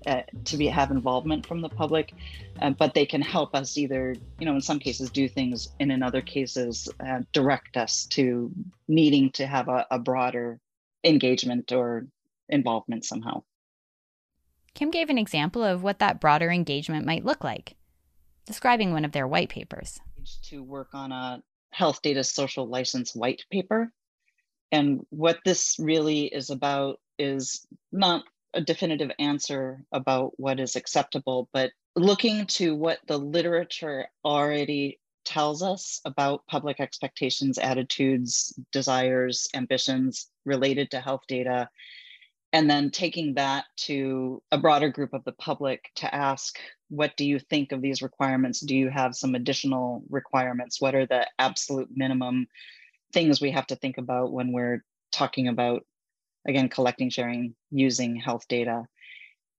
uh, 0.05 0.21
to 0.45 0.57
be 0.57 0.67
have 0.67 0.91
involvement 0.91 1.45
from 1.45 1.61
the 1.61 1.69
public, 1.69 2.13
uh, 2.61 2.69
but 2.69 2.93
they 2.93 3.05
can 3.05 3.21
help 3.21 3.53
us 3.53 3.77
either, 3.77 4.15
you 4.39 4.45
know, 4.45 4.55
in 4.55 4.61
some 4.61 4.79
cases 4.79 5.09
do 5.09 5.27
things, 5.27 5.69
and 5.79 5.91
in 5.91 6.01
other 6.01 6.21
cases 6.21 6.87
uh, 7.05 7.19
direct 7.33 7.75
us 7.75 8.05
to 8.05 8.51
needing 8.87 9.31
to 9.31 9.45
have 9.45 9.67
a, 9.67 9.85
a 9.91 9.99
broader 9.99 10.59
engagement 11.03 11.71
or 11.71 12.07
involvement 12.49 13.03
somehow. 13.03 13.43
Kim 14.73 14.91
gave 14.91 15.09
an 15.09 15.17
example 15.17 15.63
of 15.63 15.83
what 15.83 15.99
that 15.99 16.21
broader 16.21 16.51
engagement 16.51 17.05
might 17.05 17.25
look 17.25 17.43
like, 17.43 17.75
describing 18.45 18.93
one 18.93 19.03
of 19.03 19.11
their 19.11 19.27
white 19.27 19.49
papers. 19.49 19.99
To 20.49 20.63
work 20.63 20.89
on 20.93 21.11
a 21.11 21.41
health 21.71 22.01
data 22.01 22.23
social 22.23 22.67
license 22.67 23.15
white 23.15 23.43
paper. 23.51 23.91
And 24.71 25.05
what 25.09 25.39
this 25.45 25.77
really 25.79 26.25
is 26.25 26.49
about 26.49 26.99
is 27.17 27.65
not 27.91 28.23
a 28.57 28.61
definitive 28.61 29.11
answer 29.19 29.85
about 29.91 30.33
what 30.37 30.59
is 30.59 30.75
acceptable, 30.75 31.47
but 31.53 31.71
looking 31.95 32.47
to 32.47 32.75
what 32.75 32.97
the 33.07 33.17
literature 33.17 34.07
already 34.25 34.99
tells 35.25 35.61
us 35.61 36.01
about 36.05 36.45
public 36.47 36.79
expectations, 36.79 37.59
attitudes, 37.59 38.57
desires, 38.71 39.47
ambitions 39.53 40.31
related 40.43 40.89
to 40.89 40.99
health 40.99 41.21
data, 41.27 41.69
and 42.51 42.67
then 42.67 42.89
taking 42.89 43.35
that 43.35 43.65
to 43.75 44.41
a 44.51 44.57
broader 44.57 44.89
group 44.89 45.13
of 45.13 45.23
the 45.25 45.33
public 45.33 45.91
to 45.95 46.15
ask, 46.15 46.57
what 46.89 47.15
do 47.15 47.25
you 47.25 47.37
think 47.37 47.71
of 47.71 47.81
these 47.81 48.01
requirements? 48.01 48.61
Do 48.61 48.75
you 48.75 48.89
have 48.89 49.15
some 49.15 49.35
additional 49.35 50.01
requirements? 50.09 50.81
What 50.81 50.95
are 50.95 51.05
the 51.05 51.27
absolute 51.37 51.89
minimum 51.93 52.47
things 53.13 53.39
we 53.39 53.51
have 53.51 53.67
to 53.67 53.75
think 53.75 53.97
about 53.97 54.31
when 54.31 54.51
we're 54.51 54.83
talking 55.11 55.47
about, 55.47 55.85
again, 56.47 56.69
collecting, 56.69 57.09
sharing, 57.09 57.55
using 57.71 58.15
health 58.15 58.47
data? 58.47 58.85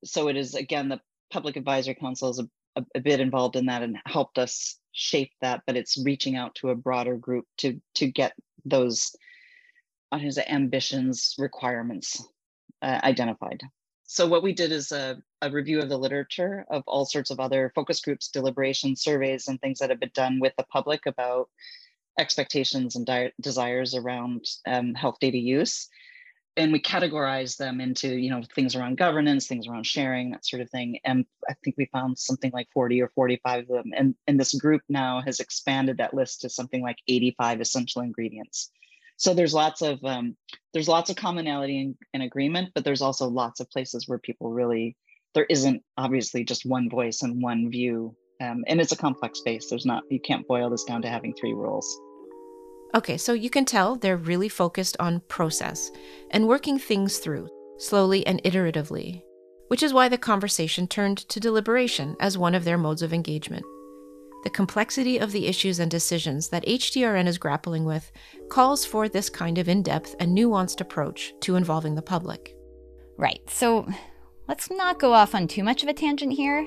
So 0.04 0.28
it 0.28 0.37
is, 0.37 0.54
again, 0.54 0.88
the 0.88 1.00
Public 1.30 1.57
Advisory 1.57 1.95
Council 1.95 2.30
is 2.30 2.38
a, 2.38 2.49
a, 2.76 2.85
a 2.97 3.00
bit 3.00 3.21
involved 3.21 3.57
in 3.57 3.66
that 3.66 3.83
and 3.83 3.99
helped 4.07 4.38
us 4.38 4.78
shape 4.92 5.33
that, 5.40 5.62
but 5.66 5.76
it's 5.76 6.02
reaching 6.04 6.37
out 6.37 6.54
to 6.57 6.71
a 6.71 6.75
broader 6.75 7.16
group 7.16 7.45
to 7.59 7.80
to 7.95 8.11
get 8.11 8.33
those 8.64 9.14
on 10.11 10.21
his 10.21 10.38
ambitions 10.38 11.35
requirements 11.38 12.25
uh, 12.83 13.00
identified. 13.04 13.62
So 14.04 14.26
what 14.26 14.42
we 14.42 14.54
did 14.54 14.73
is 14.73 14.90
a, 14.90 15.18
a, 15.42 15.50
review 15.50 15.80
of 15.80 15.90
the 15.90 15.99
literature 15.99 16.64
of 16.71 16.83
all 16.87 17.04
sorts 17.04 17.30
of 17.30 17.40
other 17.40 17.71
focus 17.75 18.00
groups, 18.00 18.28
deliberations, 18.28 19.02
surveys, 19.02 19.49
and 19.49 19.61
things 19.61 19.78
that 19.78 19.90
have 19.90 20.00
been 20.00 20.11
done 20.14 20.40
with 20.40 20.54
the 20.57 20.64
public 20.64 21.04
about 21.04 21.50
expectations 22.18 22.97
and 22.97 23.33
desires 23.40 23.95
around 23.95 24.47
um, 24.66 24.95
health 24.95 25.16
data 25.21 25.37
use. 25.37 25.88
And 26.59 26.73
we 26.73 26.81
categorize 26.81 27.57
them 27.57 27.81
into, 27.81 28.09
you 28.09 28.31
know, 28.31 28.43
things 28.55 28.77
around 28.77 28.99
governance, 28.99 29.47
things 29.47 29.67
around 29.67 29.87
sharing, 29.87 30.33
that 30.33 30.45
sort 30.45 30.61
of 30.61 30.69
thing. 30.71 30.99
And 31.05 31.25
I 31.49 31.55
think 31.65 31.77
we 31.79 31.87
found 31.87 32.19
something 32.19 32.50
like 32.53 32.69
40 32.75 33.00
or 33.00 33.09
45 33.15 33.62
of 33.62 33.69
them. 33.69 33.93
And, 33.97 34.15
and 34.27 34.38
this 34.38 34.55
group 34.55 34.83
now 34.88 35.23
has 35.25 35.41
expanded 35.41 35.99
that 35.99 36.15
list 36.15 36.43
to 36.43 36.50
something 36.50 36.83
like 36.83 36.99
85 37.07 37.61
essential 37.61 38.03
ingredients 38.03 38.71
so 39.19 39.35
there's 39.35 39.53
lots 39.53 39.83
of 39.83 40.03
um, 40.05 40.37
there's 40.73 40.88
lots 40.88 41.11
of 41.11 41.17
commonality 41.17 41.95
and, 42.15 42.23
agreement 42.23 42.71
but 42.75 42.85
there's 42.85 43.03
also 43.03 43.29
lots 43.29 43.61
of 43.61 43.71
places 43.71 44.09
where 44.09 44.19
people 44.19 44.50
really 44.50 44.97
there 45.35 45.47
isn't 45.50 45.83
obviously 45.97 46.45
just 46.45 46.65
one 46.65 46.88
voice 46.88 47.23
and 47.23 47.43
one 47.43 47.71
view 47.71 48.17
um, 48.41 48.65
and 48.67 48.81
it's 48.81 48.93
a 48.93 48.97
complex 48.97 49.41
space 49.41 49.69
there's 49.69 49.87
not 49.87 50.03
you 50.11 50.21
can't 50.21 50.47
boil 50.49 50.71
this 50.71 50.85
down 50.85 51.03
to 51.03 51.09
having 51.09 51.35
three 51.35 51.53
rules 51.53 52.00
okay 52.95 53.16
so 53.16 53.33
you 53.33 53.50
can 53.50 53.64
tell 53.64 53.97
they're 53.97 54.16
really 54.16 54.49
focused 54.49 54.97
on 54.99 55.21
process 55.28 55.90
and 56.30 56.47
working 56.47 56.78
things 56.78 57.18
through 57.18 57.49
slowly 57.78 58.26
and 58.26 58.42
iteratively 58.42 59.23
which 59.68 59.83
is 59.83 59.92
why 59.92 60.09
the 60.09 60.18
conversation 60.18 60.87
turned 60.87 61.18
to 61.18 61.40
deliberation 61.40 62.16
as 62.21 62.38
one 62.38 62.54
of 62.54 62.64
their 62.64 62.78
modes 62.78 63.02
of 63.02 63.12
engagement 63.12 63.64
the 64.45 64.50
complexity 64.50 65.18
of 65.18 65.33
the 65.33 65.47
issues 65.47 65.80
and 65.80 65.90
decisions 65.90 66.49
that 66.49 66.64
HDRN 66.64 67.26
is 67.26 67.38
grappling 67.38 67.85
with 67.85 68.11
calls 68.49 68.85
for 68.85 69.09
this 69.09 69.28
kind 69.28 69.59
of 69.59 69.68
in 69.68 69.83
depth 69.83 70.14
and 70.21 70.37
nuanced 70.37 70.80
approach 70.80 71.35
to 71.40 71.57
involving 71.57 71.95
the 71.95 72.02
public. 72.02 72.54
Right, 73.16 73.40
so 73.50 73.88
let's 74.47 74.71
not 74.71 75.00
go 75.00 75.12
off 75.12 75.35
on 75.35 75.49
too 75.49 75.64
much 75.64 75.83
of 75.83 75.88
a 75.88 75.92
tangent 75.92 76.33
here, 76.33 76.66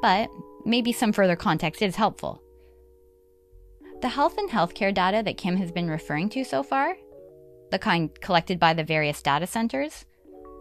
but 0.00 0.30
maybe 0.64 0.92
some 0.92 1.12
further 1.12 1.34
context 1.34 1.82
is 1.82 1.96
helpful. 1.96 2.40
The 4.02 4.08
health 4.08 4.36
and 4.36 4.50
healthcare 4.50 4.92
data 4.92 5.22
that 5.24 5.38
Kim 5.38 5.56
has 5.56 5.72
been 5.72 5.88
referring 5.88 6.28
to 6.30 6.44
so 6.44 6.62
far, 6.62 6.96
the 7.70 7.78
kind 7.78 8.10
collected 8.20 8.58
by 8.58 8.74
the 8.74 8.84
various 8.84 9.22
data 9.22 9.46
centers, 9.46 10.04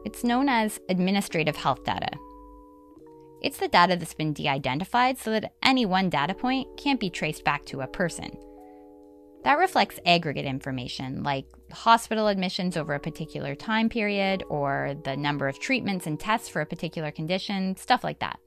it's 0.06 0.24
known 0.24 0.48
as 0.48 0.80
administrative 0.90 1.56
health 1.56 1.84
data 1.84 2.12
it's 3.42 3.58
the 3.58 3.68
data 3.68 3.96
that's 3.96 4.14
been 4.14 4.34
de 4.34 4.48
identified 4.48 5.18
so 5.18 5.32
that 5.32 5.54
any 5.64 5.86
one 5.86 6.10
data 6.10 6.34
point 6.34 6.68
can't 6.78 7.00
be 7.00 7.10
traced 7.10 7.44
back 7.44 7.66
to 7.66 7.82
a 7.82 7.88
person. 7.88 8.32
That 9.44 9.58
reflects 9.58 10.00
aggregate 10.06 10.46
information 10.46 11.24
like 11.24 11.46
hospital 11.72 12.28
admissions 12.28 12.78
over 12.78 12.94
a 12.94 13.00
particular 13.00 13.56
time 13.56 13.90
period 13.90 14.44
or 14.50 14.96
the 15.04 15.18
number 15.18 15.48
of 15.48 15.60
treatments 15.60 16.06
and 16.06 16.20
tests 16.20 16.48
for 16.48 16.62
a 16.62 16.66
particular 16.66 17.10
condition, 17.10 17.76
stuff 17.76 18.04
like 18.04 18.20
that. 18.20 18.40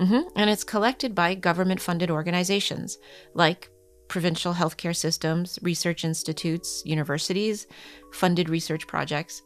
Mm-hmm. 0.00 0.28
And 0.34 0.48
it's 0.48 0.64
collected 0.64 1.14
by 1.14 1.34
government 1.34 1.80
funded 1.80 2.10
organizations 2.10 2.98
like 3.34 3.68
provincial 4.08 4.54
healthcare 4.54 4.94
systems, 4.94 5.58
research 5.62 6.04
institutes, 6.04 6.82
universities, 6.84 7.66
funded 8.12 8.48
research 8.48 8.86
projects. 8.86 9.42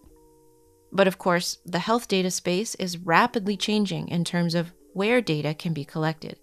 But 0.93 1.07
of 1.07 1.19
course, 1.19 1.59
the 1.65 1.79
health 1.79 2.09
data 2.09 2.31
space 2.31 2.75
is 2.77 2.99
rapidly 2.99 3.57
changing 3.57 4.09
in 4.09 4.25
terms 4.25 4.55
of 4.55 4.73
where 4.93 5.21
data 5.21 5.55
can 5.55 5.73
be 5.73 5.85
collected. 5.85 6.39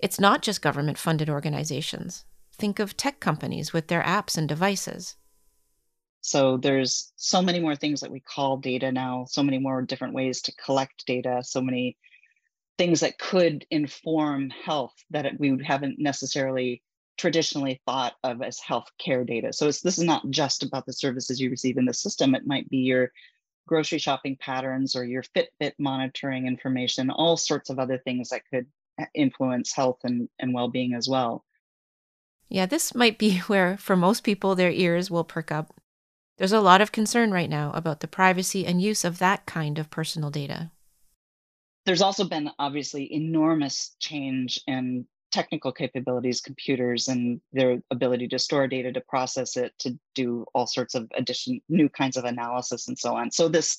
It's 0.00 0.20
not 0.20 0.42
just 0.42 0.62
government 0.62 0.98
funded 0.98 1.30
organizations. 1.30 2.24
Think 2.54 2.78
of 2.78 2.96
tech 2.96 3.20
companies 3.20 3.72
with 3.72 3.88
their 3.88 4.02
apps 4.02 4.36
and 4.36 4.48
devices. 4.48 5.16
So 6.20 6.56
there's 6.56 7.12
so 7.16 7.42
many 7.42 7.58
more 7.58 7.74
things 7.74 8.00
that 8.00 8.10
we 8.10 8.20
call 8.20 8.56
data 8.56 8.92
now, 8.92 9.26
so 9.28 9.42
many 9.42 9.58
more 9.58 9.82
different 9.82 10.14
ways 10.14 10.42
to 10.42 10.54
collect 10.54 11.04
data, 11.06 11.42
so 11.42 11.60
many 11.60 11.96
things 12.78 13.00
that 13.00 13.18
could 13.18 13.66
inform 13.70 14.50
health 14.50 14.94
that 15.10 15.26
we 15.38 15.60
haven't 15.64 15.98
necessarily 15.98 16.82
traditionally 17.16 17.80
thought 17.86 18.14
of 18.24 18.42
as 18.42 18.58
healthcare 18.60 19.26
data. 19.26 19.52
So 19.52 19.66
this 19.66 19.84
is 19.84 20.04
not 20.04 20.28
just 20.30 20.62
about 20.62 20.86
the 20.86 20.92
services 20.92 21.40
you 21.40 21.50
receive 21.50 21.76
in 21.76 21.84
the 21.84 21.94
system. 21.94 22.34
It 22.34 22.46
might 22.46 22.68
be 22.68 22.78
your 22.78 23.12
grocery 23.66 23.98
shopping 23.98 24.36
patterns 24.36 24.96
or 24.96 25.04
your 25.04 25.22
Fitbit 25.22 25.72
monitoring 25.78 26.46
information, 26.46 27.10
all 27.10 27.36
sorts 27.36 27.70
of 27.70 27.78
other 27.78 27.98
things 27.98 28.30
that 28.30 28.42
could 28.50 28.66
uh, 29.00 29.04
influence 29.14 29.72
health 29.74 29.98
and, 30.04 30.28
and 30.38 30.52
well 30.52 30.68
being 30.68 30.94
as 30.94 31.08
well. 31.08 31.44
Yeah, 32.48 32.66
this 32.66 32.94
might 32.94 33.18
be 33.18 33.38
where, 33.46 33.76
for 33.76 33.96
most 33.96 34.24
people, 34.24 34.54
their 34.54 34.70
ears 34.70 35.10
will 35.10 35.24
perk 35.24 35.50
up. 35.52 35.74
There's 36.38 36.52
a 36.52 36.60
lot 36.60 36.80
of 36.80 36.92
concern 36.92 37.30
right 37.30 37.48
now 37.48 37.70
about 37.72 38.00
the 38.00 38.08
privacy 38.08 38.66
and 38.66 38.82
use 38.82 39.04
of 39.04 39.18
that 39.18 39.46
kind 39.46 39.78
of 39.78 39.90
personal 39.90 40.30
data. 40.30 40.70
There's 41.84 42.02
also 42.02 42.24
been 42.24 42.50
obviously 42.58 43.12
enormous 43.12 43.96
change 43.98 44.60
in 44.66 45.06
technical 45.32 45.72
capabilities, 45.72 46.40
computers, 46.40 47.08
and 47.08 47.40
their 47.52 47.82
ability 47.90 48.28
to 48.28 48.38
store 48.38 48.68
data, 48.68 48.92
to 48.92 49.00
process 49.00 49.56
it, 49.56 49.72
to 49.78 49.98
do 50.14 50.44
all 50.54 50.66
sorts 50.66 50.94
of 50.94 51.10
addition, 51.16 51.60
new 51.68 51.88
kinds 51.88 52.16
of 52.16 52.24
analysis, 52.24 52.86
and 52.86 52.98
so 52.98 53.16
on. 53.16 53.30
So 53.30 53.48
this 53.48 53.76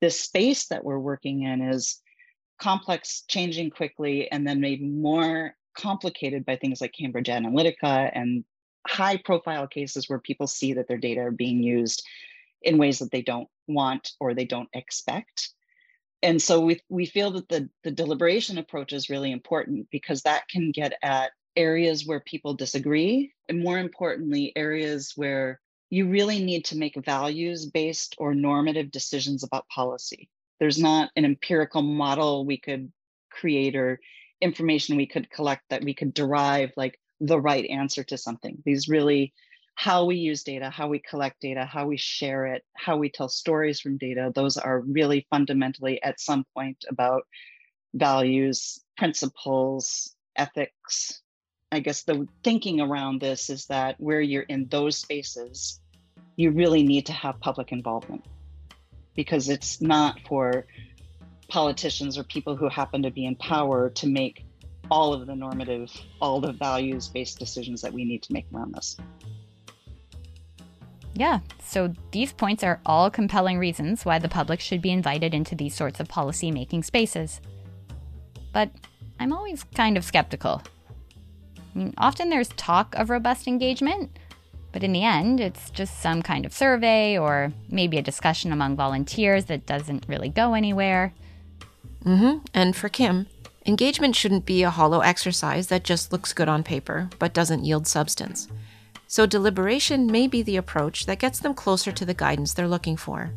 this 0.00 0.18
space 0.18 0.66
that 0.66 0.84
we're 0.84 0.98
working 0.98 1.42
in 1.42 1.60
is 1.60 2.00
complex, 2.58 3.22
changing 3.28 3.70
quickly, 3.70 4.30
and 4.30 4.46
then 4.46 4.60
made 4.60 4.82
more 4.82 5.54
complicated 5.74 6.44
by 6.44 6.56
things 6.56 6.80
like 6.80 6.92
Cambridge 6.92 7.28
Analytica 7.28 8.10
and 8.14 8.44
high 8.86 9.16
profile 9.16 9.66
cases 9.66 10.08
where 10.08 10.18
people 10.18 10.46
see 10.46 10.72
that 10.74 10.88
their 10.88 10.98
data 10.98 11.20
are 11.20 11.30
being 11.30 11.62
used 11.62 12.04
in 12.62 12.78
ways 12.78 12.98
that 12.98 13.10
they 13.10 13.22
don't 13.22 13.48
want 13.68 14.12
or 14.20 14.34
they 14.34 14.44
don't 14.44 14.68
expect 14.72 15.50
and 16.22 16.40
so 16.40 16.60
we, 16.60 16.80
we 16.88 17.06
feel 17.06 17.32
that 17.32 17.48
the, 17.48 17.68
the 17.82 17.90
deliberation 17.90 18.58
approach 18.58 18.92
is 18.92 19.10
really 19.10 19.32
important 19.32 19.88
because 19.90 20.22
that 20.22 20.48
can 20.48 20.70
get 20.70 20.92
at 21.02 21.32
areas 21.56 22.06
where 22.06 22.20
people 22.20 22.54
disagree 22.54 23.32
and 23.48 23.62
more 23.62 23.78
importantly 23.78 24.52
areas 24.56 25.12
where 25.16 25.60
you 25.90 26.08
really 26.08 26.42
need 26.42 26.64
to 26.66 26.78
make 26.78 27.04
values 27.04 27.66
based 27.66 28.14
or 28.18 28.34
normative 28.34 28.90
decisions 28.90 29.42
about 29.42 29.68
policy. 29.68 30.30
There's 30.58 30.78
not 30.78 31.10
an 31.16 31.24
empirical 31.24 31.82
model 31.82 32.46
we 32.46 32.56
could 32.56 32.90
create 33.30 33.76
or 33.76 34.00
information 34.40 34.96
we 34.96 35.06
could 35.06 35.30
collect 35.30 35.62
that 35.70 35.84
we 35.84 35.92
could 35.92 36.14
derive 36.14 36.72
like 36.76 36.98
the 37.20 37.40
right 37.40 37.66
answer 37.66 38.04
to 38.04 38.16
something. 38.16 38.62
These 38.64 38.88
really 38.88 39.34
how 39.74 40.04
we 40.04 40.16
use 40.16 40.42
data, 40.42 40.70
how 40.70 40.88
we 40.88 40.98
collect 40.98 41.40
data, 41.40 41.64
how 41.64 41.86
we 41.86 41.96
share 41.96 42.46
it, 42.46 42.64
how 42.74 42.96
we 42.96 43.10
tell 43.10 43.28
stories 43.28 43.80
from 43.80 43.96
data, 43.96 44.30
those 44.34 44.56
are 44.56 44.80
really 44.80 45.26
fundamentally 45.30 46.02
at 46.02 46.20
some 46.20 46.44
point 46.54 46.84
about 46.88 47.26
values, 47.94 48.80
principles, 48.96 50.14
ethics. 50.36 51.20
I 51.70 51.80
guess 51.80 52.02
the 52.02 52.28
thinking 52.44 52.80
around 52.80 53.20
this 53.20 53.50
is 53.50 53.66
that 53.66 53.96
where 53.98 54.20
you're 54.20 54.42
in 54.42 54.68
those 54.68 54.98
spaces, 54.98 55.80
you 56.36 56.50
really 56.50 56.82
need 56.82 57.06
to 57.06 57.12
have 57.12 57.40
public 57.40 57.72
involvement 57.72 58.24
because 59.14 59.48
it's 59.48 59.80
not 59.80 60.18
for 60.28 60.66
politicians 61.48 62.16
or 62.16 62.24
people 62.24 62.56
who 62.56 62.68
happen 62.68 63.02
to 63.02 63.10
be 63.10 63.26
in 63.26 63.36
power 63.36 63.90
to 63.90 64.06
make 64.06 64.44
all 64.90 65.12
of 65.12 65.26
the 65.26 65.34
normative, 65.34 65.90
all 66.20 66.40
the 66.40 66.52
values 66.52 67.08
based 67.08 67.38
decisions 67.38 67.80
that 67.82 67.92
we 67.92 68.04
need 68.04 68.22
to 68.22 68.32
make 68.32 68.46
around 68.54 68.74
this. 68.74 68.96
Yeah, 71.14 71.40
so 71.62 71.92
these 72.10 72.32
points 72.32 72.64
are 72.64 72.80
all 72.86 73.10
compelling 73.10 73.58
reasons 73.58 74.04
why 74.04 74.18
the 74.18 74.28
public 74.28 74.60
should 74.60 74.80
be 74.80 74.90
invited 74.90 75.34
into 75.34 75.54
these 75.54 75.74
sorts 75.74 76.00
of 76.00 76.08
policy 76.08 76.50
making 76.50 76.84
spaces. 76.84 77.40
But 78.52 78.70
I'm 79.20 79.32
always 79.32 79.62
kind 79.62 79.96
of 79.96 80.04
skeptical. 80.04 80.62
I 81.74 81.78
mean, 81.78 81.94
often 81.98 82.30
there's 82.30 82.48
talk 82.50 82.94
of 82.96 83.10
robust 83.10 83.46
engagement, 83.46 84.18
but 84.72 84.82
in 84.82 84.92
the 84.92 85.04
end, 85.04 85.40
it's 85.40 85.70
just 85.70 86.00
some 86.00 86.22
kind 86.22 86.46
of 86.46 86.52
survey 86.52 87.18
or 87.18 87.52
maybe 87.68 87.98
a 87.98 88.02
discussion 88.02 88.52
among 88.52 88.76
volunteers 88.76 89.46
that 89.46 89.66
doesn't 89.66 90.06
really 90.08 90.30
go 90.30 90.54
anywhere. 90.54 91.12
Mm-hmm. 92.04 92.38
And 92.54 92.74
for 92.74 92.88
Kim, 92.88 93.26
engagement 93.66 94.16
shouldn't 94.16 94.46
be 94.46 94.62
a 94.62 94.70
hollow 94.70 95.00
exercise 95.00 95.66
that 95.68 95.84
just 95.84 96.10
looks 96.10 96.32
good 96.32 96.48
on 96.48 96.62
paper 96.62 97.10
but 97.18 97.34
doesn't 97.34 97.64
yield 97.64 97.86
substance. 97.86 98.48
So 99.12 99.26
deliberation 99.26 100.06
may 100.06 100.26
be 100.26 100.40
the 100.40 100.56
approach 100.56 101.04
that 101.04 101.18
gets 101.18 101.38
them 101.38 101.52
closer 101.52 101.92
to 101.92 102.06
the 102.06 102.14
guidance 102.14 102.54
they're 102.54 102.66
looking 102.66 102.96
for. 102.96 103.30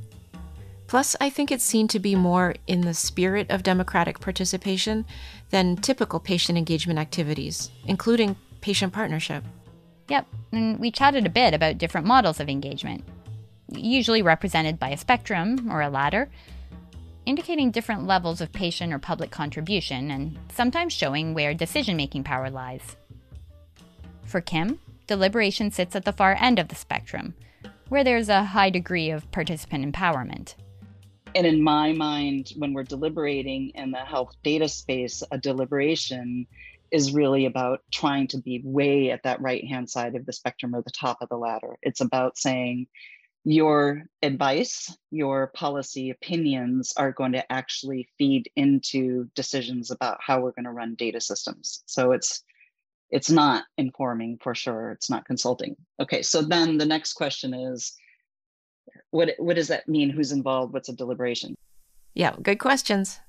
Plus, 0.87 1.17
I 1.19 1.29
think 1.29 1.51
it's 1.51 1.65
seen 1.65 1.89
to 1.89 1.99
be 1.99 2.15
more 2.15 2.55
in 2.65 2.79
the 2.79 2.93
spirit 2.93 3.51
of 3.51 3.61
democratic 3.61 4.21
participation 4.21 5.03
than 5.49 5.75
typical 5.75 6.21
patient 6.21 6.57
engagement 6.57 6.97
activities, 6.97 7.71
including 7.87 8.37
patient 8.61 8.93
partnership. 8.93 9.43
Yep, 10.07 10.25
and 10.53 10.79
we 10.79 10.91
chatted 10.91 11.25
a 11.25 11.29
bit 11.29 11.53
about 11.53 11.77
different 11.77 12.07
models 12.07 12.39
of 12.39 12.47
engagement, 12.47 13.03
usually 13.67 14.21
represented 14.21 14.79
by 14.79 14.91
a 14.91 14.97
spectrum 14.97 15.69
or 15.69 15.81
a 15.81 15.89
ladder, 15.89 16.29
indicating 17.25 17.69
different 17.69 18.07
levels 18.07 18.39
of 18.39 18.53
patient 18.53 18.93
or 18.93 18.99
public 18.99 19.29
contribution 19.29 20.09
and 20.09 20.37
sometimes 20.53 20.93
showing 20.93 21.33
where 21.33 21.53
decision 21.53 21.97
making 21.97 22.23
power 22.23 22.49
lies. 22.49 22.95
For 24.23 24.39
Kim, 24.39 24.79
deliberation 25.07 25.71
sits 25.71 25.95
at 25.95 26.05
the 26.05 26.13
far 26.13 26.35
end 26.39 26.59
of 26.59 26.67
the 26.67 26.75
spectrum, 26.75 27.33
where 27.89 28.03
there's 28.03 28.29
a 28.29 28.43
high 28.43 28.69
degree 28.69 29.09
of 29.09 29.29
participant 29.31 29.91
empowerment. 29.93 30.55
And 31.35 31.45
in 31.45 31.61
my 31.61 31.91
mind, 31.91 32.53
when 32.57 32.73
we're 32.73 32.83
deliberating 32.83 33.71
in 33.75 33.91
the 33.91 33.97
health 33.97 34.35
data 34.43 34.69
space, 34.69 35.21
a 35.31 35.37
deliberation 35.37 36.47
is 36.91 37.13
really 37.13 37.45
about 37.45 37.81
trying 37.91 38.27
to 38.27 38.37
be 38.37 38.61
way 38.63 39.11
at 39.11 39.23
that 39.23 39.41
right 39.41 39.65
hand 39.65 39.89
side 39.89 40.15
of 40.15 40.25
the 40.25 40.31
spectrum 40.31 40.73
or 40.73 40.81
the 40.81 40.91
top 40.91 41.17
of 41.21 41.29
the 41.29 41.37
ladder. 41.37 41.75
It's 41.81 41.99
about 41.99 42.37
saying 42.37 42.87
your 43.43 44.03
advice, 44.23 44.95
your 45.11 45.47
policy 45.47 46.09
opinions 46.09 46.93
are 46.97 47.11
going 47.11 47.33
to 47.33 47.51
actually 47.51 48.07
feed 48.17 48.49
into 48.55 49.29
decisions 49.35 49.91
about 49.91 50.17
how 50.19 50.39
we're 50.39 50.51
going 50.51 50.65
to 50.65 50.71
run 50.71 50.95
data 50.95 51.19
systems. 51.19 51.83
So 51.85 52.11
it's 52.11 52.43
it's 53.11 53.29
not 53.29 53.65
informing 53.77 54.37
for 54.41 54.55
sure. 54.55 54.91
It's 54.91 55.09
not 55.09 55.25
consulting. 55.25 55.75
Okay, 55.99 56.21
so 56.21 56.41
then 56.41 56.77
the 56.77 56.85
next 56.85 57.13
question 57.13 57.53
is 57.53 57.95
what 59.11 59.31
what 59.37 59.55
does 59.55 59.67
that 59.69 59.87
mean? 59.87 60.09
Who's 60.09 60.31
involved? 60.31 60.73
What's 60.73 60.89
a 60.89 60.93
deliberation? 60.93 61.55
Yeah, 62.13 62.35
good 62.41 62.59
questions. 62.59 63.19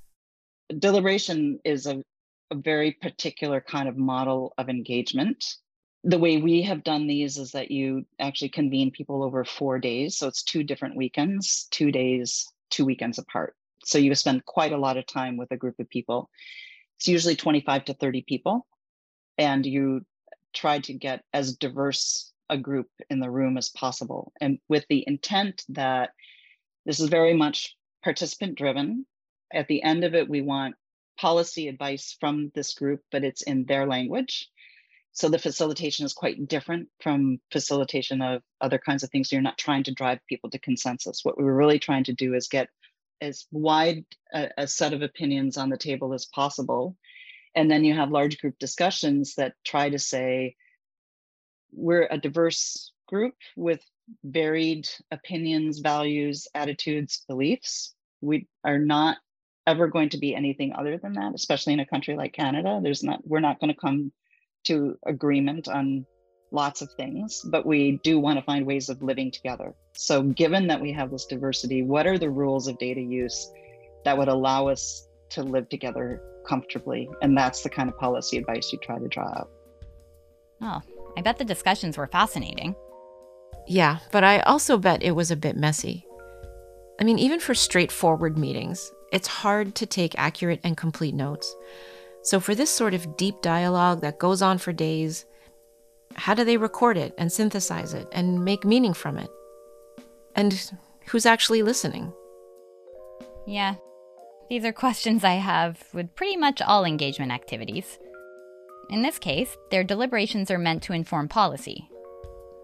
Deliberation 0.79 1.61
is 1.65 1.87
a 1.87 2.03
a 2.51 2.55
very 2.55 2.93
particular 2.93 3.61
kind 3.61 3.89
of 3.89 3.97
model 3.97 4.55
of 4.59 4.69
engagement. 4.69 5.57
The 6.05 6.19
way 6.19 6.37
we 6.37 6.63
have 6.63 6.85
done 6.85 7.07
these 7.07 7.37
is 7.37 7.53
that 7.53 7.71
you 7.71 8.07
actually 8.21 8.51
convene 8.51 8.91
people 8.91 9.23
over 9.23 9.45
four 9.45 9.79
days. 9.79 10.17
So 10.17 10.29
it's 10.29 10.43
two 10.43 10.63
different 10.63 10.97
weekends, 10.97 11.67
two 11.71 11.91
days, 11.91 12.47
two 12.71 12.85
weekends 12.85 13.19
apart. 13.19 13.57
So 13.85 13.99
you 13.99 14.15
spend 14.15 14.45
quite 14.45 14.73
a 14.73 14.79
lot 14.79 14.97
of 14.97 15.07
time 15.07 15.37
with 15.37 15.51
a 15.51 15.57
group 15.57 15.79
of 15.81 15.89
people. 15.89 16.31
It's 16.99 17.09
usually 17.09 17.37
25 17.37 17.87
to 17.87 17.95
30 17.95 18.23
people. 18.23 18.67
And 19.39 19.65
you 19.67 20.03
try 20.55 20.79
to 20.81 20.93
get 20.93 21.23
as 21.33 21.57
diverse 21.57 22.33
a 22.49 22.57
group 22.57 22.89
in 23.11 23.21
the 23.21 23.31
room 23.31 23.57
as 23.57 23.69
possible. 23.71 24.33
And 24.41 24.59
with 24.69 24.85
the 24.89 25.05
intent 25.07 25.65
that 25.71 26.11
this 26.85 27.01
is 27.01 27.09
very 27.09 27.35
much 27.35 27.77
participant 28.03 28.57
driven. 28.57 29.05
At 29.53 29.67
the 29.67 29.83
end 29.83 30.05
of 30.05 30.15
it, 30.15 30.29
we 30.29 30.41
want 30.41 30.77
policy 31.19 31.67
advice 31.67 32.17
from 32.21 32.53
this 32.55 32.75
group, 32.75 33.01
but 33.11 33.25
it's 33.25 33.43
in 33.43 33.65
their 33.65 33.87
language. 33.87 34.49
So 35.13 35.29
the 35.29 35.39
facilitation 35.39 36.05
is 36.05 36.13
quite 36.13 36.47
different 36.47 36.89
from 37.01 37.41
facilitation 37.51 38.21
of 38.23 38.43
other 38.61 38.79
kinds 38.79 39.03
of 39.03 39.11
things. 39.11 39.33
You're 39.33 39.41
not 39.41 39.59
trying 39.59 39.83
to 39.85 39.95
drive 39.95 40.21
people 40.29 40.51
to 40.51 40.59
consensus. 40.59 41.21
What 41.25 41.39
we 41.39 41.45
were 41.45 41.57
really 41.57 41.79
trying 41.79 42.05
to 42.05 42.13
do 42.13 42.35
is 42.35 42.49
get 42.49 42.69
as 43.21 43.47
wide 43.51 44.05
a, 44.35 44.51
a 44.59 44.67
set 44.69 44.93
of 44.93 45.03
opinions 45.03 45.57
on 45.57 45.71
the 45.71 45.79
table 45.79 46.13
as 46.13 46.27
possible. 46.27 46.97
And 47.57 47.71
then 47.71 47.85
you 47.85 47.95
have 47.95 48.11
large 48.11 48.39
group 48.39 48.59
discussions 48.59 49.35
that 49.37 49.55
try 49.65 49.89
to 49.89 49.99
say, 49.99 50.55
we're 51.73 52.07
a 52.11 52.19
diverse 52.19 52.93
group 53.09 53.35
with 53.57 53.81
varied 54.25 54.89
opinions, 55.11 55.79
values, 55.79 56.47
attitudes, 56.55 57.25
beliefs. 57.27 57.95
We 58.21 58.47
are 58.63 58.79
not 58.79 59.17
ever 59.67 59.89
going 59.89 60.11
to 60.11 60.19
be 60.19 60.35
anything 60.35 60.75
other 60.75 60.99
than 60.99 61.15
that, 61.15 61.35
especially 61.35 61.73
in 61.73 61.81
a 61.81 61.87
country 61.87 62.15
like 62.15 62.35
Canada. 62.35 62.79
There's 62.83 63.03
not, 63.03 63.27
we're 63.27 63.41
not 63.41 63.59
going 63.59 63.73
to 63.73 63.81
come 63.81 64.13
to 64.65 64.97
agreement 65.07 65.67
on 65.67 66.07
lots 66.53 66.83
of 66.83 66.93
things, 66.97 67.43
but 67.51 67.67
we 67.67 67.99
do 68.05 68.19
want 68.21 68.39
to 68.39 68.45
find 68.45 68.67
ways 68.67 68.89
of 68.89 69.03
living 69.03 69.31
together. 69.31 69.75
So, 69.95 70.23
given 70.23 70.69
that 70.69 70.81
we 70.81 70.93
have 70.93 71.11
this 71.11 71.27
diversity, 71.27 71.83
what 71.83 72.07
are 72.07 72.19
the 72.19 72.31
rules 72.31 72.69
of 72.69 72.79
data 72.79 73.01
use 73.01 73.51
that 74.05 74.17
would 74.17 74.29
allow 74.29 74.69
us 74.69 75.09
to 75.31 75.43
live 75.43 75.69
together 75.69 76.23
comfortably? 76.47 77.09
And 77.23 77.37
that's 77.37 77.63
the 77.63 77.71
kind 77.71 77.89
of 77.89 77.97
policy 77.99 78.37
advice 78.39 78.73
you 78.73 78.79
try 78.79 78.99
to 78.99 79.09
draw 79.09 79.29
out. 79.29 79.51
Oh, 80.63 80.81
I 81.17 81.23
bet 81.23 81.39
the 81.39 81.45
discussions 81.45 81.99
were 81.99 82.07
fascinating. 82.07 82.75
Yeah, 83.67 83.99
but 84.13 84.25
I 84.25 84.41
also 84.41 84.79
bet 84.79 85.03
it 85.03 85.13
was 85.13 85.31
a 85.31 85.37
bit 85.37 85.57
messy. 85.57 86.07
I 87.01 87.05
mean, 87.05 87.19
even 87.19 87.41
for 87.41 87.55
straightforward 87.55 88.39
meetings, 88.39 88.93
it's 89.13 89.29
hard 89.29 89.75
to 89.77 89.87
take 89.87 90.19
accurate 90.19 90.61
and 90.65 90.77
complete 90.77 91.15
notes. 91.15 91.55
So, 92.23 92.41
for 92.41 92.55
this 92.55 92.71
sort 92.71 92.95
of 92.95 93.17
deep 93.17 93.43
dialogue 93.43 94.01
that 94.01 94.19
goes 94.19 94.43
on 94.43 94.59
for 94.59 94.73
days, 94.73 95.27
how 96.15 96.35
do 96.35 96.45
they 96.45 96.57
record 96.57 96.97
it 96.97 97.15
and 97.19 97.31
synthesize 97.31 97.93
it 97.93 98.09
and 98.13 98.45
make 98.45 98.65
meaning 98.65 98.95
from 98.95 99.19
it? 99.19 99.31
And 100.35 100.71
who's 101.07 101.27
actually 101.27 101.63
listening? 101.63 102.13
Yeah, 103.47 103.75
these 104.49 104.65
are 104.65 104.73
questions 104.73 105.25
I 105.25 105.35
have 105.35 105.83
with 105.93 106.15
pretty 106.15 106.37
much 106.37 106.63
all 106.63 106.85
engagement 106.85 107.33
activities. 107.33 107.99
In 108.91 109.03
this 109.03 109.19
case, 109.19 109.57
their 109.71 109.83
deliberations 109.83 110.51
are 110.51 110.59
meant 110.59 110.83
to 110.85 110.93
inform 110.93 111.29
policy. 111.29 111.89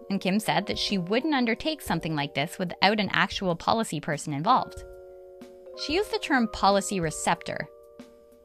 And 0.09 0.21
Kim 0.21 0.39
said 0.39 0.67
that 0.67 0.77
she 0.77 0.97
wouldn't 0.97 1.33
undertake 1.33 1.81
something 1.81 2.15
like 2.15 2.33
this 2.33 2.57
without 2.57 2.99
an 2.99 3.09
actual 3.11 3.55
policy 3.55 3.99
person 3.99 4.33
involved. 4.33 4.83
She 5.85 5.93
used 5.93 6.11
the 6.11 6.19
term 6.19 6.47
policy 6.49 6.99
receptor, 6.99 7.67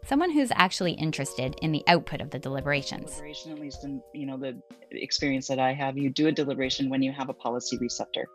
someone 0.05 0.31
who's 0.31 0.51
actually 0.55 0.93
interested 0.93 1.55
in 1.61 1.71
the 1.71 1.85
output 1.87 2.21
of 2.21 2.31
the 2.31 2.39
deliberations. 2.39 3.11
Deliberation, 3.13 3.53
at 3.53 3.59
least 3.61 3.85
in 3.85 4.03
you 4.15 4.27
know 4.27 4.39
the 4.39 4.59
experience 4.91 5.47
that 5.49 5.59
I 5.59 5.75
have, 5.75 5.99
you 5.99 6.11
do 6.11 6.29
a 6.29 6.33
deliberation 6.33 6.89
when 6.89 7.03
you 7.03 7.13
have 7.13 7.29
a 7.29 7.35
policy 7.35 7.77
receptor. 7.79 8.29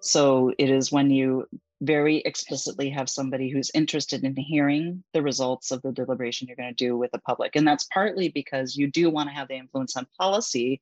So 0.00 0.52
it 0.58 0.68
is 0.68 0.92
when 0.92 1.10
you 1.10 1.48
very 1.80 2.18
explicitly 2.18 2.88
have 2.90 3.10
somebody 3.10 3.50
who's 3.50 3.70
interested 3.74 4.24
in 4.24 4.34
hearing 4.36 5.04
the 5.12 5.22
results 5.22 5.70
of 5.70 5.82
the 5.82 5.92
deliberation 5.92 6.48
you're 6.48 6.56
going 6.56 6.74
to 6.74 6.84
do 6.84 6.96
with 6.96 7.10
the 7.12 7.18
public. 7.18 7.54
And 7.54 7.66
that's 7.66 7.86
partly 7.92 8.30
because 8.30 8.76
you 8.76 8.90
do 8.90 9.10
want 9.10 9.28
to 9.28 9.34
have 9.34 9.48
the 9.48 9.56
influence 9.56 9.96
on 9.96 10.06
policy, 10.18 10.80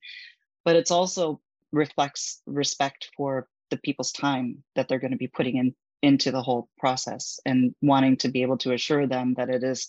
but 0.64 0.76
it's 0.76 0.92
also 0.92 1.40
reflects 1.72 2.40
respect 2.46 3.10
for 3.16 3.48
the 3.70 3.76
people's 3.78 4.12
time 4.12 4.62
that 4.76 4.88
they're 4.88 5.00
going 5.00 5.10
to 5.10 5.16
be 5.16 5.26
putting 5.26 5.56
in 5.56 5.74
into 6.02 6.30
the 6.30 6.42
whole 6.42 6.68
process 6.78 7.40
and 7.46 7.74
wanting 7.80 8.16
to 8.18 8.28
be 8.28 8.42
able 8.42 8.58
to 8.58 8.74
assure 8.74 9.06
them 9.06 9.34
that 9.38 9.48
it 9.48 9.64
is 9.64 9.88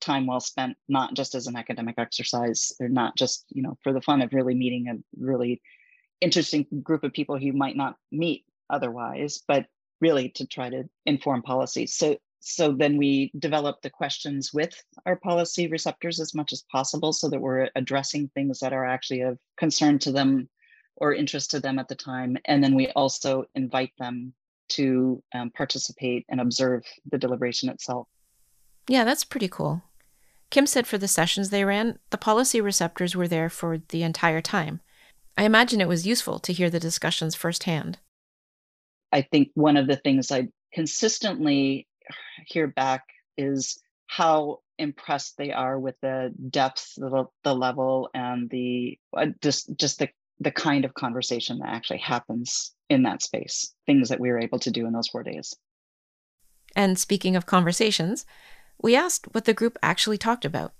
time 0.00 0.26
well 0.26 0.40
spent 0.40 0.76
not 0.88 1.14
just 1.14 1.36
as 1.36 1.46
an 1.46 1.54
academic 1.54 1.94
exercise 1.98 2.72
or 2.80 2.88
not 2.88 3.16
just 3.16 3.44
you 3.50 3.62
know 3.62 3.78
for 3.84 3.92
the 3.92 4.00
fun 4.00 4.20
of 4.20 4.32
really 4.32 4.56
meeting 4.56 4.88
a 4.88 4.94
really 5.24 5.62
interesting 6.20 6.66
group 6.82 7.04
of 7.04 7.12
people 7.12 7.38
who 7.38 7.52
might 7.52 7.76
not 7.76 7.96
meet 8.10 8.44
otherwise 8.68 9.40
but 9.46 9.66
really 10.02 10.28
to 10.28 10.46
try 10.46 10.68
to 10.68 10.84
inform 11.06 11.40
policy 11.42 11.86
so 11.86 12.16
so 12.44 12.72
then 12.72 12.96
we 12.96 13.30
develop 13.38 13.80
the 13.82 13.90
questions 13.90 14.52
with 14.52 14.74
our 15.06 15.14
policy 15.14 15.68
receptors 15.68 16.18
as 16.18 16.34
much 16.34 16.52
as 16.52 16.64
possible 16.72 17.12
so 17.12 17.28
that 17.28 17.40
we're 17.40 17.68
addressing 17.76 18.28
things 18.34 18.58
that 18.58 18.72
are 18.72 18.84
actually 18.84 19.20
of 19.20 19.38
concern 19.56 19.96
to 20.00 20.10
them 20.10 20.48
or 20.96 21.14
interest 21.14 21.52
to 21.52 21.60
them 21.60 21.78
at 21.78 21.88
the 21.88 21.94
time 21.94 22.36
and 22.46 22.62
then 22.62 22.74
we 22.74 22.88
also 22.88 23.44
invite 23.54 23.92
them 23.98 24.34
to 24.72 25.22
um, 25.34 25.50
participate 25.50 26.24
and 26.28 26.40
observe 26.40 26.82
the 27.10 27.18
deliberation 27.18 27.68
itself. 27.68 28.08
Yeah, 28.88 29.04
that's 29.04 29.24
pretty 29.24 29.48
cool. 29.48 29.82
Kim 30.50 30.66
said 30.66 30.86
for 30.86 30.98
the 30.98 31.08
sessions 31.08 31.50
they 31.50 31.64
ran, 31.64 31.98
the 32.10 32.18
policy 32.18 32.60
receptors 32.60 33.14
were 33.14 33.28
there 33.28 33.48
for 33.48 33.78
the 33.88 34.02
entire 34.02 34.40
time. 34.40 34.80
I 35.36 35.44
imagine 35.44 35.80
it 35.80 35.88
was 35.88 36.06
useful 36.06 36.38
to 36.40 36.52
hear 36.52 36.68
the 36.68 36.80
discussions 36.80 37.34
firsthand. 37.34 37.98
I 39.12 39.22
think 39.22 39.50
one 39.54 39.76
of 39.76 39.86
the 39.86 39.96
things 39.96 40.30
I 40.30 40.48
consistently 40.72 41.86
hear 42.46 42.66
back 42.66 43.04
is 43.36 43.80
how 44.06 44.60
impressed 44.78 45.36
they 45.36 45.52
are 45.52 45.78
with 45.78 45.94
the 46.00 46.32
depth, 46.50 46.94
the, 46.96 47.26
the 47.44 47.54
level, 47.54 48.10
and 48.14 48.50
the 48.50 48.98
uh, 49.16 49.26
just 49.40 49.74
just 49.76 49.98
the 49.98 50.08
the 50.40 50.50
kind 50.50 50.84
of 50.84 50.94
conversation 50.94 51.58
that 51.58 51.68
actually 51.68 51.98
happens 51.98 52.74
in 52.88 53.04
that 53.04 53.22
space, 53.22 53.74
things 53.86 54.08
that 54.08 54.18
we 54.18 54.28
were 54.30 54.40
able 54.40 54.58
to 54.58 54.70
do 54.70 54.86
in 54.86 54.92
those 54.92 55.08
four 55.08 55.22
days. 55.22 55.54
And 56.74 56.98
speaking 56.98 57.36
of 57.36 57.46
conversations, 57.46 58.26
we 58.80 58.96
asked 58.96 59.34
what 59.34 59.44
the 59.44 59.54
group 59.54 59.78
actually 59.82 60.18
talked 60.18 60.44
about. 60.44 60.72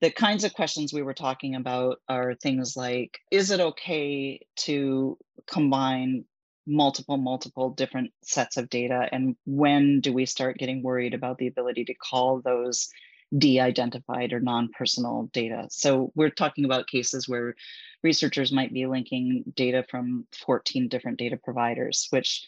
The 0.00 0.10
kinds 0.10 0.44
of 0.44 0.52
questions 0.52 0.92
we 0.92 1.02
were 1.02 1.14
talking 1.14 1.54
about 1.54 1.98
are 2.08 2.34
things 2.34 2.76
like 2.76 3.20
Is 3.30 3.50
it 3.50 3.60
okay 3.60 4.40
to 4.56 5.16
combine 5.46 6.24
multiple, 6.66 7.16
multiple 7.16 7.70
different 7.70 8.12
sets 8.22 8.56
of 8.56 8.68
data? 8.68 9.08
And 9.12 9.36
when 9.46 10.00
do 10.00 10.12
we 10.12 10.26
start 10.26 10.58
getting 10.58 10.82
worried 10.82 11.14
about 11.14 11.38
the 11.38 11.46
ability 11.46 11.84
to 11.86 11.94
call 11.94 12.40
those 12.40 12.88
de 13.36 13.60
identified 13.60 14.32
or 14.32 14.40
non 14.40 14.68
personal 14.76 15.30
data? 15.32 15.66
So 15.70 16.12
we're 16.14 16.30
talking 16.30 16.64
about 16.64 16.86
cases 16.86 17.28
where 17.28 17.54
researchers 18.02 18.52
might 18.52 18.72
be 18.72 18.86
linking 18.86 19.44
data 19.54 19.84
from 19.90 20.26
14 20.44 20.88
different 20.88 21.18
data 21.18 21.36
providers, 21.36 22.06
which 22.10 22.46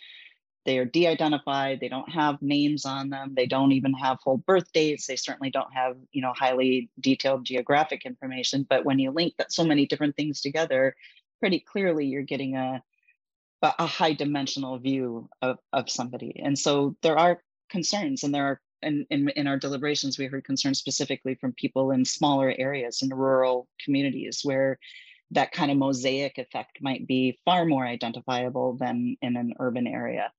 they 0.65 0.79
are 0.79 0.85
de-identified 0.85 1.79
they 1.81 1.89
don't 1.89 2.11
have 2.11 2.41
names 2.41 2.85
on 2.85 3.11
them 3.11 3.35
they 3.37 3.47
don't 3.47 3.73
even 3.73 3.93
have 3.93 4.19
full 4.23 4.39
birth 4.39 4.73
dates 4.73 5.07
they 5.07 5.17
certainly 5.17 5.51
don't 5.51 5.73
have 5.73 5.97
you 6.13 6.23
know 6.23 6.33
highly 6.35 6.91
detailed 7.01 7.45
geographic 7.45 8.05
information 8.05 8.67
but 8.69 8.85
when 8.85 8.99
you 8.99 9.11
link 9.11 9.35
that 9.37 9.53
so 9.53 9.65
many 9.65 9.87
different 9.87 10.17
things 10.17 10.41
together 10.41 10.95
pretty 11.41 11.61
clearly 11.61 12.07
you're 12.07 12.23
getting 12.23 12.57
a 12.57 12.83
a 13.65 13.87
high 13.87 14.13
dimensional 14.13 14.79
view 14.79 15.29
of, 15.43 15.59
of 15.73 15.91
somebody. 15.91 16.41
And 16.43 16.59
so 16.59 16.97
there 17.03 17.19
are 17.19 17.41
concerns 17.71 18.23
and 18.23 18.35
there 18.35 18.47
are 18.47 18.61
in, 18.83 19.07
in, 19.11 19.29
in 19.31 19.47
our 19.47 19.59
deliberations 19.59 20.19
we 20.19 20.27
heard 20.27 20.45
concerns 20.45 20.79
specifically 20.79 21.37
from 21.37 21.55
people 21.55 21.91
in 21.91 22.05
smaller 22.05 22.55
areas 22.59 23.01
in 23.03 23.09
rural 23.09 23.67
communities 23.83 24.41
where 24.43 24.79
that 25.31 25.53
kind 25.53 25.71
of 25.71 25.79
mosaic 25.79 26.37
effect 26.37 26.79
might 26.83 27.07
be 27.07 27.39
far 27.45 27.65
more 27.65 27.87
identifiable 27.87 28.77
than 28.77 29.17
in 29.23 29.37
an 29.37 29.55
urban 29.59 29.87
area 29.87 30.31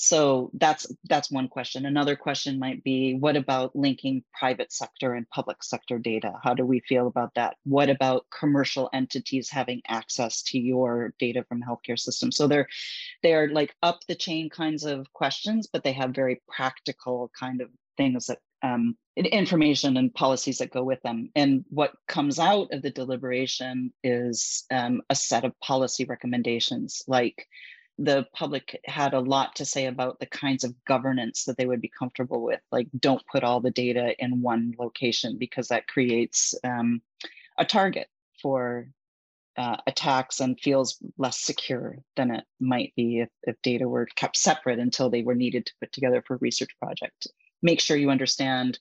so 0.00 0.48
that's 0.54 0.86
that's 1.08 1.28
one 1.30 1.48
question 1.48 1.84
another 1.84 2.14
question 2.14 2.58
might 2.58 2.84
be 2.84 3.14
what 3.14 3.36
about 3.36 3.74
linking 3.74 4.22
private 4.32 4.72
sector 4.72 5.12
and 5.14 5.28
public 5.28 5.62
sector 5.62 5.98
data 5.98 6.34
how 6.42 6.54
do 6.54 6.64
we 6.64 6.78
feel 6.80 7.08
about 7.08 7.34
that 7.34 7.56
what 7.64 7.90
about 7.90 8.24
commercial 8.30 8.88
entities 8.92 9.50
having 9.50 9.82
access 9.88 10.42
to 10.42 10.56
your 10.56 11.12
data 11.18 11.44
from 11.48 11.60
healthcare 11.60 11.98
systems 11.98 12.36
so 12.36 12.46
they're 12.46 12.68
they're 13.24 13.48
like 13.48 13.74
up 13.82 13.98
the 14.06 14.14
chain 14.14 14.48
kinds 14.48 14.84
of 14.84 15.12
questions 15.12 15.68
but 15.70 15.82
they 15.82 15.92
have 15.92 16.14
very 16.14 16.40
practical 16.48 17.30
kind 17.36 17.60
of 17.60 17.68
things 17.96 18.26
that 18.26 18.38
um, 18.62 18.96
information 19.16 19.96
and 19.96 20.14
policies 20.14 20.58
that 20.58 20.72
go 20.72 20.82
with 20.82 21.00
them. 21.02 21.30
And 21.34 21.64
what 21.70 21.92
comes 22.06 22.38
out 22.38 22.72
of 22.72 22.82
the 22.82 22.90
deliberation 22.90 23.92
is 24.02 24.64
um, 24.70 25.02
a 25.10 25.14
set 25.14 25.44
of 25.44 25.58
policy 25.60 26.04
recommendations. 26.04 27.02
Like 27.06 27.46
the 27.98 28.26
public 28.32 28.80
had 28.84 29.12
a 29.12 29.20
lot 29.20 29.56
to 29.56 29.64
say 29.64 29.86
about 29.86 30.20
the 30.20 30.26
kinds 30.26 30.64
of 30.64 30.74
governance 30.84 31.44
that 31.44 31.56
they 31.56 31.66
would 31.66 31.80
be 31.80 31.90
comfortable 31.98 32.42
with. 32.42 32.60
Like, 32.70 32.86
don't 32.98 33.26
put 33.30 33.44
all 33.44 33.60
the 33.60 33.70
data 33.70 34.14
in 34.22 34.40
one 34.42 34.74
location 34.78 35.36
because 35.38 35.68
that 35.68 35.88
creates 35.88 36.54
um, 36.62 37.02
a 37.58 37.64
target 37.64 38.08
for 38.40 38.88
uh, 39.56 39.76
attacks 39.88 40.38
and 40.38 40.60
feels 40.60 40.98
less 41.16 41.40
secure 41.40 41.96
than 42.16 42.30
it 42.30 42.44
might 42.60 42.92
be 42.94 43.18
if, 43.20 43.28
if 43.42 43.56
data 43.62 43.88
were 43.88 44.06
kept 44.14 44.36
separate 44.36 44.78
until 44.78 45.10
they 45.10 45.22
were 45.22 45.34
needed 45.34 45.66
to 45.66 45.72
put 45.80 45.92
together 45.92 46.22
for 46.24 46.36
research 46.36 46.70
project 46.80 47.26
make 47.62 47.80
sure 47.80 47.96
you 47.96 48.10
understand 48.10 48.78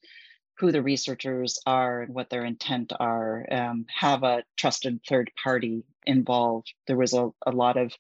who 0.58 0.72
the 0.72 0.82
researchers 0.82 1.60
are 1.66 2.02
and 2.02 2.14
what 2.14 2.30
their 2.30 2.44
intent 2.44 2.92
are, 3.00 3.46
um, 3.52 3.86
have 3.96 4.24
a 4.24 4.44
trusted 4.58 5.00
third 5.08 5.30
party 5.42 5.84
involved. 6.06 6.74
There 6.88 6.98
was 6.98 7.14
a, 7.14 7.30
a 7.46 7.52
lot 7.52 7.78
of 7.78 7.94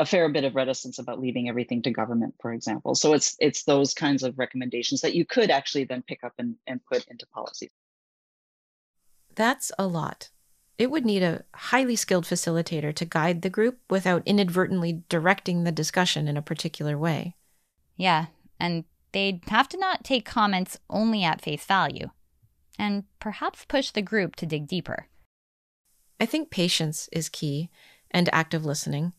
a 0.00 0.06
fair 0.06 0.30
bit 0.30 0.44
of 0.44 0.54
reticence 0.54 0.98
about 0.98 1.20
leaving 1.20 1.48
everything 1.48 1.82
to 1.82 1.90
government, 1.90 2.34
for 2.40 2.54
example. 2.54 2.94
So 2.94 3.12
it's 3.12 3.36
it's 3.38 3.64
those 3.64 3.92
kinds 3.92 4.22
of 4.22 4.38
recommendations 4.38 5.02
that 5.02 5.14
you 5.14 5.26
could 5.26 5.50
actually 5.50 5.84
then 5.84 6.02
pick 6.02 6.24
up 6.24 6.32
and, 6.38 6.56
and 6.66 6.80
put 6.86 7.06
into 7.08 7.26
policy. 7.26 7.70
That's 9.34 9.70
a 9.78 9.86
lot. 9.86 10.30
It 10.78 10.90
would 10.90 11.04
need 11.04 11.22
a 11.22 11.44
highly 11.54 11.96
skilled 11.96 12.24
facilitator 12.24 12.94
to 12.94 13.04
guide 13.04 13.42
the 13.42 13.50
group 13.50 13.78
without 13.90 14.22
inadvertently 14.24 15.02
directing 15.10 15.64
the 15.64 15.72
discussion 15.72 16.26
in 16.26 16.38
a 16.38 16.42
particular 16.42 16.96
way. 16.96 17.36
Yeah, 17.96 18.26
and 18.58 18.84
they'd 19.12 19.42
have 19.48 19.68
to 19.68 19.78
not 19.78 20.02
take 20.02 20.24
comments 20.24 20.78
only 20.88 21.22
at 21.22 21.42
face 21.42 21.66
value, 21.66 22.08
and 22.78 23.04
perhaps 23.20 23.66
push 23.66 23.90
the 23.90 24.00
group 24.00 24.34
to 24.36 24.46
dig 24.46 24.66
deeper. 24.66 25.08
I 26.18 26.24
think 26.24 26.50
patience 26.50 27.10
is 27.12 27.28
key, 27.28 27.68
and 28.10 28.30
active 28.32 28.64
listening. 28.64 29.12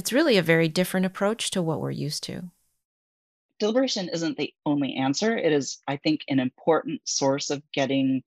It's 0.00 0.14
really 0.14 0.38
a 0.38 0.42
very 0.42 0.66
different 0.66 1.04
approach 1.04 1.50
to 1.50 1.60
what 1.60 1.78
we're 1.78 1.90
used 1.90 2.22
to. 2.22 2.44
Deliberation 3.58 4.08
isn't 4.08 4.38
the 4.38 4.54
only 4.64 4.94
answer. 4.94 5.36
It 5.36 5.52
is, 5.52 5.76
I 5.86 5.98
think, 5.98 6.22
an 6.26 6.40
important 6.40 7.02
source 7.04 7.50
of 7.50 7.62
getting 7.70 8.22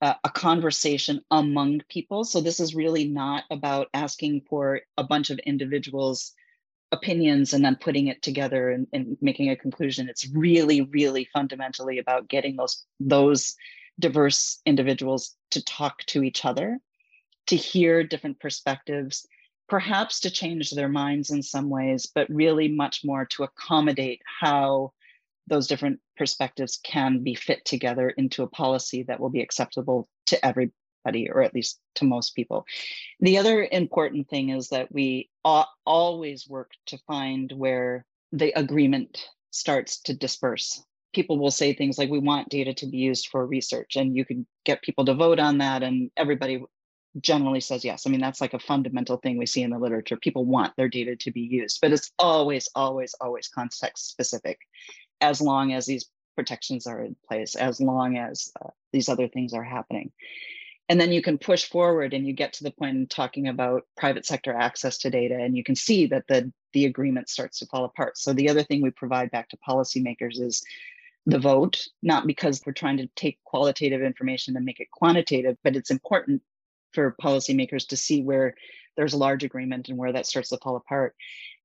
uh, 0.00 0.14
a 0.22 0.30
conversation 0.30 1.20
among 1.32 1.80
people. 1.88 2.22
So, 2.22 2.40
this 2.40 2.60
is 2.60 2.76
really 2.76 3.08
not 3.08 3.42
about 3.50 3.88
asking 3.92 4.42
for 4.48 4.82
a 4.96 5.02
bunch 5.02 5.30
of 5.30 5.40
individuals 5.40 6.34
opinions 6.92 7.52
and 7.52 7.64
then 7.64 7.74
putting 7.74 8.06
it 8.06 8.22
together 8.22 8.70
and, 8.70 8.86
and, 8.92 9.16
making 9.20 9.50
a 9.50 9.56
conclusion 9.56 10.08
it's 10.08 10.28
really 10.28 10.82
really 10.82 11.26
fundamentally 11.32 11.98
about 11.98 12.28
getting 12.28 12.54
those 12.54 12.84
those 13.00 13.56
diverse 13.98 14.60
individuals 14.66 15.34
to 15.50 15.64
talk 15.64 16.04
to 16.04 16.22
each 16.22 16.44
other 16.44 16.78
to 17.46 17.56
hear 17.56 18.04
different 18.04 18.38
perspectives 18.38 19.26
perhaps 19.72 20.20
to 20.20 20.30
change 20.30 20.70
their 20.72 20.86
minds 20.86 21.30
in 21.30 21.42
some 21.42 21.70
ways 21.70 22.06
but 22.14 22.28
really 22.28 22.68
much 22.68 23.00
more 23.06 23.24
to 23.24 23.42
accommodate 23.42 24.20
how 24.42 24.92
those 25.46 25.66
different 25.66 25.98
perspectives 26.18 26.78
can 26.84 27.22
be 27.22 27.34
fit 27.34 27.64
together 27.64 28.10
into 28.10 28.42
a 28.42 28.46
policy 28.46 29.02
that 29.04 29.18
will 29.18 29.30
be 29.30 29.40
acceptable 29.40 30.06
to 30.26 30.36
everybody, 30.44 31.30
or 31.30 31.42
at 31.42 31.54
least 31.54 31.80
to 31.94 32.04
most 32.04 32.36
people. 32.36 32.66
The 33.20 33.38
other 33.38 33.66
important 33.72 34.28
thing 34.28 34.50
is 34.50 34.68
that 34.68 34.92
we 34.92 35.30
always 35.42 36.46
work 36.46 36.72
to 36.88 36.98
find 37.06 37.50
where 37.50 38.04
the 38.30 38.52
agreement 38.54 39.26
starts 39.52 40.02
to 40.02 40.12
disperse. 40.12 40.84
People 41.14 41.38
will 41.38 41.50
say 41.50 41.72
things 41.72 41.96
like, 41.96 42.10
we 42.10 42.18
want 42.18 42.50
data 42.50 42.74
to 42.74 42.86
be 42.86 42.98
used 42.98 43.28
for 43.28 43.46
research, 43.46 43.96
and 43.96 44.14
you 44.14 44.26
can 44.26 44.46
get 44.66 44.82
people 44.82 45.06
to 45.06 45.14
vote 45.14 45.40
on 45.40 45.56
that, 45.58 45.82
and 45.82 46.10
everybody 46.14 46.62
generally 47.20 47.60
says 47.60 47.84
yes. 47.84 48.06
I 48.06 48.10
mean, 48.10 48.20
that's 48.20 48.40
like 48.40 48.54
a 48.54 48.58
fundamental 48.58 49.16
thing 49.18 49.36
we 49.36 49.46
see 49.46 49.62
in 49.62 49.70
the 49.70 49.78
literature. 49.78 50.16
People 50.16 50.44
want 50.44 50.74
their 50.76 50.88
data 50.88 51.16
to 51.16 51.30
be 51.30 51.40
used, 51.40 51.80
but 51.80 51.92
it's 51.92 52.10
always, 52.18 52.68
always, 52.74 53.14
always 53.20 53.48
context 53.48 54.08
specific 54.08 54.58
as 55.20 55.40
long 55.40 55.72
as 55.72 55.86
these 55.86 56.08
protections 56.34 56.86
are 56.86 57.02
in 57.04 57.14
place, 57.28 57.54
as 57.54 57.80
long 57.80 58.16
as 58.16 58.50
uh, 58.64 58.70
these 58.92 59.08
other 59.08 59.28
things 59.28 59.52
are 59.52 59.64
happening 59.64 60.10
and 60.92 61.00
then 61.00 61.12
you 61.12 61.22
can 61.22 61.38
push 61.38 61.64
forward 61.64 62.12
and 62.12 62.26
you 62.26 62.34
get 62.34 62.52
to 62.52 62.64
the 62.64 62.70
point 62.70 62.96
in 62.96 63.06
talking 63.06 63.48
about 63.48 63.86
private 63.96 64.26
sector 64.26 64.52
access 64.52 64.98
to 64.98 65.08
data 65.10 65.34
and 65.34 65.56
you 65.56 65.64
can 65.64 65.74
see 65.74 66.06
that 66.06 66.26
the 66.28 66.52
the 66.72 66.84
agreement 66.84 67.28
starts 67.28 67.58
to 67.58 67.66
fall 67.66 67.84
apart 67.84 68.18
so 68.18 68.32
the 68.32 68.48
other 68.48 68.62
thing 68.62 68.82
we 68.82 68.90
provide 68.90 69.30
back 69.30 69.48
to 69.48 69.56
policymakers 69.66 70.40
is 70.40 70.62
the 71.26 71.38
vote 71.38 71.88
not 72.02 72.26
because 72.26 72.60
we're 72.66 72.72
trying 72.72 72.96
to 72.96 73.06
take 73.16 73.42
qualitative 73.44 74.02
information 74.02 74.54
and 74.54 74.64
make 74.64 74.80
it 74.80 74.90
quantitative 74.90 75.56
but 75.64 75.76
it's 75.76 75.90
important 75.90 76.42
for 76.92 77.16
policymakers 77.20 77.86
to 77.88 77.96
see 77.96 78.22
where 78.22 78.54
there's 78.96 79.14
a 79.14 79.18
large 79.18 79.44
agreement 79.44 79.88
and 79.88 79.98
where 79.98 80.12
that 80.12 80.26
starts 80.26 80.50
to 80.50 80.58
fall 80.58 80.76
apart. 80.76 81.14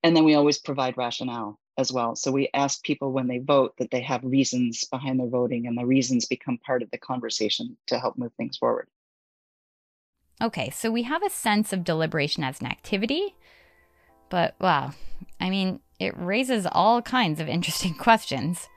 And 0.03 0.15
then 0.15 0.23
we 0.23 0.35
always 0.35 0.57
provide 0.57 0.97
rationale 0.97 1.59
as 1.77 1.91
well. 1.91 2.15
So 2.15 2.31
we 2.31 2.49
ask 2.53 2.83
people 2.83 3.11
when 3.11 3.27
they 3.27 3.39
vote 3.39 3.75
that 3.77 3.91
they 3.91 4.01
have 4.01 4.23
reasons 4.23 4.83
behind 4.85 5.19
their 5.19 5.27
voting 5.27 5.67
and 5.67 5.77
the 5.77 5.85
reasons 5.85 6.25
become 6.25 6.57
part 6.57 6.81
of 6.81 6.89
the 6.91 6.97
conversation 6.97 7.77
to 7.87 7.99
help 7.99 8.17
move 8.17 8.33
things 8.37 8.57
forward. 8.57 8.87
Okay, 10.41 10.69
so 10.69 10.91
we 10.91 11.03
have 11.03 11.23
a 11.23 11.29
sense 11.29 11.73
of 11.73 11.83
deliberation 11.83 12.43
as 12.43 12.61
an 12.61 12.67
activity, 12.67 13.35
but 14.29 14.55
wow, 14.61 14.91
I 15.39 15.49
mean, 15.49 15.79
it 15.99 16.15
raises 16.15 16.67
all 16.71 17.01
kinds 17.01 17.39
of 17.39 17.47
interesting 17.47 17.93
questions. 17.99 18.67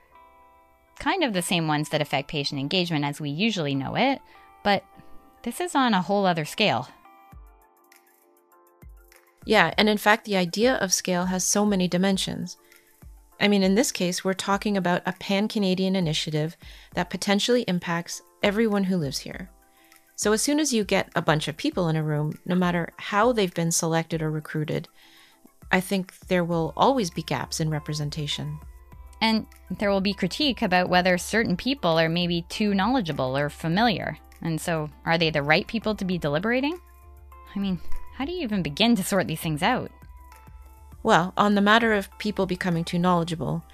Kind 0.98 1.22
of 1.22 1.32
the 1.34 1.42
same 1.42 1.68
ones 1.68 1.90
that 1.90 2.00
affect 2.00 2.28
patient 2.28 2.60
engagement 2.60 3.04
as 3.04 3.20
we 3.20 3.30
usually 3.30 3.74
know 3.74 3.94
it, 3.94 4.20
but 4.64 4.84
this 5.42 5.60
is 5.60 5.74
on 5.74 5.94
a 5.94 6.02
whole 6.02 6.26
other 6.26 6.44
scale. 6.44 6.88
Yeah, 9.44 9.72
and 9.78 9.88
in 9.88 9.98
fact, 9.98 10.24
the 10.24 10.36
idea 10.36 10.74
of 10.76 10.92
scale 10.92 11.26
has 11.26 11.44
so 11.44 11.64
many 11.64 11.88
dimensions. 11.88 12.56
I 13.40 13.48
mean, 13.48 13.62
in 13.62 13.74
this 13.74 13.90
case, 13.90 14.22
we're 14.22 14.34
talking 14.34 14.76
about 14.76 15.02
a 15.06 15.12
pan 15.12 15.48
Canadian 15.48 15.96
initiative 15.96 16.56
that 16.94 17.08
potentially 17.08 17.62
impacts 17.62 18.22
everyone 18.42 18.84
who 18.84 18.96
lives 18.98 19.18
here. 19.18 19.50
So 20.14 20.32
as 20.32 20.42
soon 20.42 20.60
as 20.60 20.74
you 20.74 20.84
get 20.84 21.08
a 21.16 21.22
bunch 21.22 21.48
of 21.48 21.56
people 21.56 21.88
in 21.88 21.96
a 21.96 22.02
room, 22.02 22.38
no 22.44 22.54
matter 22.54 22.92
how 22.98 23.32
they've 23.32 23.54
been 23.54 23.72
selected 23.72 24.20
or 24.20 24.30
recruited, 24.30 24.86
I 25.72 25.80
think 25.80 26.18
there 26.28 26.44
will 26.44 26.74
always 26.76 27.10
be 27.10 27.22
gaps 27.22 27.60
in 27.60 27.70
representation. 27.70 28.58
And 29.22 29.46
there 29.78 29.90
will 29.90 30.02
be 30.02 30.12
critique 30.12 30.60
about 30.60 30.90
whether 30.90 31.16
certain 31.16 31.56
people 31.56 31.98
are 31.98 32.08
maybe 32.10 32.44
too 32.50 32.74
knowledgeable 32.74 33.36
or 33.36 33.48
familiar. 33.48 34.18
And 34.42 34.60
so, 34.60 34.90
are 35.04 35.18
they 35.18 35.30
the 35.30 35.42
right 35.42 35.66
people 35.66 35.94
to 35.94 36.04
be 36.04 36.18
deliberating? 36.18 36.80
I 37.54 37.58
mean, 37.58 37.80
how 38.14 38.24
do 38.24 38.32
you 38.32 38.42
even 38.42 38.62
begin 38.62 38.96
to 38.96 39.04
sort 39.04 39.26
these 39.26 39.40
things 39.40 39.62
out? 39.62 39.90
Well, 41.02 41.32
on 41.36 41.54
the 41.54 41.60
matter 41.60 41.92
of 41.92 42.16
people 42.18 42.46
becoming 42.46 42.84
too 42.84 42.98
knowledgeable, 42.98 43.64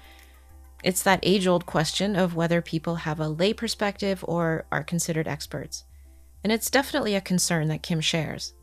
it's 0.83 1.03
that 1.03 1.19
age 1.23 1.47
old 1.47 1.65
question 1.65 2.15
of 2.15 2.35
whether 2.35 2.61
people 2.61 2.95
have 2.95 3.19
a 3.19 3.27
lay 3.27 3.53
perspective 3.53 4.23
or 4.27 4.65
are 4.71 4.83
considered 4.83 5.27
experts. 5.27 5.83
And 6.43 6.53
it's 6.53 6.69
definitely 6.69 7.15
a 7.15 7.21
concern 7.21 7.67
that 7.67 7.83
Kim 7.83 7.99
shares. 7.99 8.53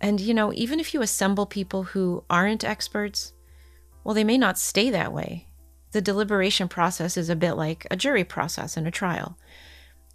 And, 0.00 0.20
you 0.20 0.32
know, 0.32 0.52
even 0.54 0.80
if 0.80 0.94
you 0.94 1.02
assemble 1.02 1.44
people 1.44 1.82
who 1.82 2.24
aren't 2.30 2.64
experts, 2.64 3.34
well, 4.02 4.14
they 4.14 4.24
may 4.24 4.38
not 4.38 4.58
stay 4.58 4.88
that 4.90 5.12
way. 5.12 5.48
The 5.92 6.00
deliberation 6.00 6.68
process 6.68 7.16
is 7.16 7.28
a 7.28 7.36
bit 7.36 7.54
like 7.54 7.86
a 7.90 7.96
jury 7.96 8.24
process 8.24 8.76
in 8.76 8.86
a 8.86 8.90
trial. 8.90 9.36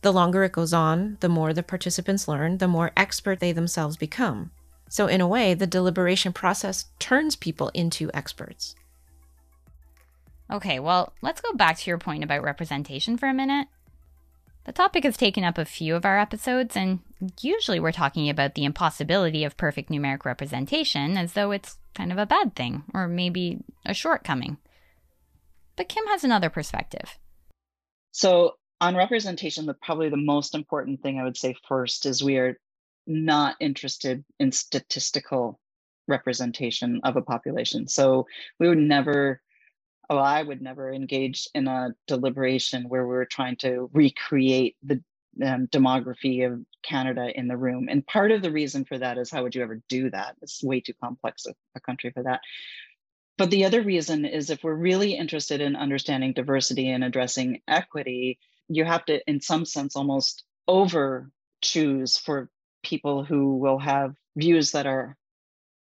The 0.06 0.14
longer 0.14 0.44
it 0.44 0.52
goes 0.52 0.72
on, 0.72 1.18
the 1.22 1.30
more 1.30 1.52
the 1.52 1.64
participants 1.64 2.28
learn, 2.28 2.60
the 2.60 2.68
more 2.68 2.92
expert 2.96 3.40
they 3.40 3.52
themselves 3.52 3.98
become. 3.98 4.52
So, 4.88 5.08
in 5.08 5.20
a 5.20 5.28
way, 5.28 5.56
the 5.56 5.66
deliberation 5.66 6.32
process 6.32 6.86
turns 7.00 7.36
people 7.36 7.72
into 7.74 8.12
experts. 8.14 8.76
Okay, 10.54 10.80
well, 10.80 11.14
let's 11.24 11.42
go 11.42 11.54
back 11.54 11.80
to 11.80 11.90
your 11.90 11.98
point 11.98 12.24
about 12.24 12.44
representation 12.44 13.18
for 13.18 13.26
a 13.28 13.34
minute. 13.34 13.68
The 14.66 14.74
topic 14.74 15.06
has 15.06 15.18
taken 15.18 15.44
up 15.44 15.58
a 15.58 15.66
few 15.66 15.96
of 15.96 16.06
our 16.06 16.20
episodes, 16.20 16.78
and 16.78 17.00
usually 17.42 17.80
we're 17.80 17.92
talking 17.92 18.30
about 18.30 18.54
the 18.54 18.66
impossibility 18.66 19.44
of 19.44 19.58
perfect 19.58 19.90
numeric 19.90 20.24
representation 20.24 21.18
as 21.18 21.34
though 21.34 21.50
it's 21.50 21.80
kind 21.96 22.12
of 22.12 22.20
a 22.20 22.28
bad 22.28 22.56
thing, 22.56 22.84
or 22.94 23.08
maybe 23.08 23.64
a 23.88 23.96
shortcoming. 23.96 24.58
But 25.76 25.90
Kim 25.90 26.06
has 26.10 26.24
another 26.24 26.52
perspective. 26.52 27.18
So, 28.12 28.58
on 28.82 28.96
representation, 28.96 29.66
the 29.66 29.74
probably 29.74 30.10
the 30.10 30.18
most 30.18 30.56
important 30.56 31.02
thing 31.02 31.20
I 31.20 31.24
would 31.24 31.38
say 31.38 31.56
first 31.68 32.06
is 32.06 32.24
we 32.24 32.38
are 32.38 32.60
not 33.08 33.56
interested 33.60 34.24
in 34.40 34.52
statistical 34.52 35.60
representation 36.08 37.02
of 37.04 37.16
a 37.16 37.22
population. 37.22 37.88
So 37.88 38.28
we 38.60 38.68
would 38.68 38.78
never, 38.78 39.42
oh, 40.10 40.18
I 40.18 40.44
would 40.44 40.62
never 40.62 40.92
engage 40.92 41.48
in 41.54 41.68
a 41.68 41.96
deliberation 42.08 42.90
where 42.90 43.08
we 43.08 43.14
were 43.14 43.26
trying 43.26 43.56
to 43.58 43.90
recreate 43.94 44.76
the 44.84 45.02
um, 45.44 45.68
demography 45.68 46.46
of 46.46 46.62
Canada 46.84 47.28
in 47.38 47.48
the 47.48 47.58
room. 47.58 47.88
And 47.90 48.06
part 48.06 48.32
of 48.32 48.42
the 48.42 48.52
reason 48.52 48.86
for 48.86 48.98
that 48.98 49.18
is 49.18 49.30
how 49.32 49.44
would 49.44 49.56
you 49.56 49.64
ever 49.64 49.82
do 49.90 50.10
that? 50.12 50.36
It's 50.42 50.64
way 50.64 50.80
too 50.80 50.94
complex 51.02 51.46
a, 51.46 51.54
a 51.76 51.80
country 51.80 52.12
for 52.12 52.24
that. 52.24 52.42
But 53.38 53.50
the 53.50 53.66
other 53.66 53.82
reason 53.82 54.26
is 54.26 54.50
if 54.50 54.64
we're 54.64 54.76
really 54.76 55.14
interested 55.14 55.60
in 55.60 55.76
understanding 55.76 56.34
diversity 56.34 56.90
and 56.90 57.04
addressing 57.04 57.62
equity, 57.68 58.40
you 58.68 58.86
have 58.86 59.06
to, 59.06 59.22
in 59.30 59.42
some 59.42 59.66
sense, 59.66 59.96
almost 59.96 60.44
over 60.68 61.30
choose 61.62 62.18
for 62.18 62.50
people 62.84 63.24
who 63.24 63.58
will 63.58 63.80
have 63.80 64.16
views 64.36 64.72
that 64.72 64.86
are 64.86 65.16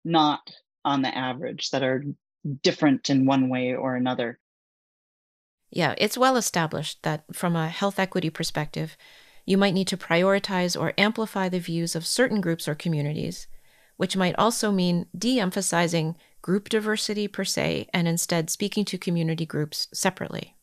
not 0.05 0.41
on 0.85 1.03
the 1.03 1.17
average, 1.17 1.71
that 1.71 1.83
are 1.83 2.05
different 2.63 3.11
in 3.11 3.27
one 3.27 3.49
way 3.49 3.75
or 3.75 3.97
another. 3.97 4.39
Yeah, 5.71 5.95
it's 5.99 6.19
well 6.19 6.37
established 6.37 7.03
that 7.03 7.25
from 7.33 7.57
a 7.57 7.69
health 7.69 7.99
equity 7.99 8.31
perspective, 8.31 8.97
you 9.45 9.59
might 9.59 9.75
need 9.75 9.89
to 9.89 9.97
prioritize 9.97 10.79
or 10.79 10.95
amplify 10.97 11.49
the 11.49 11.59
views 11.59 11.97
of 11.97 12.07
certain 12.07 12.41
groups 12.41 12.69
or 12.69 12.75
communities, 12.75 13.47
which 13.97 14.17
might 14.17 14.35
also 14.39 14.71
mean 14.71 15.07
de 15.17 15.41
emphasizing 15.41 16.17
group 16.43 16.69
diversity 16.69 17.27
per 17.27 17.45
se 17.45 17.89
and 17.93 18.07
instead 18.07 18.51
speaking 18.51 18.85
to 18.85 18.99
community 18.99 19.47
groups 19.47 19.89
separately. 19.93 20.55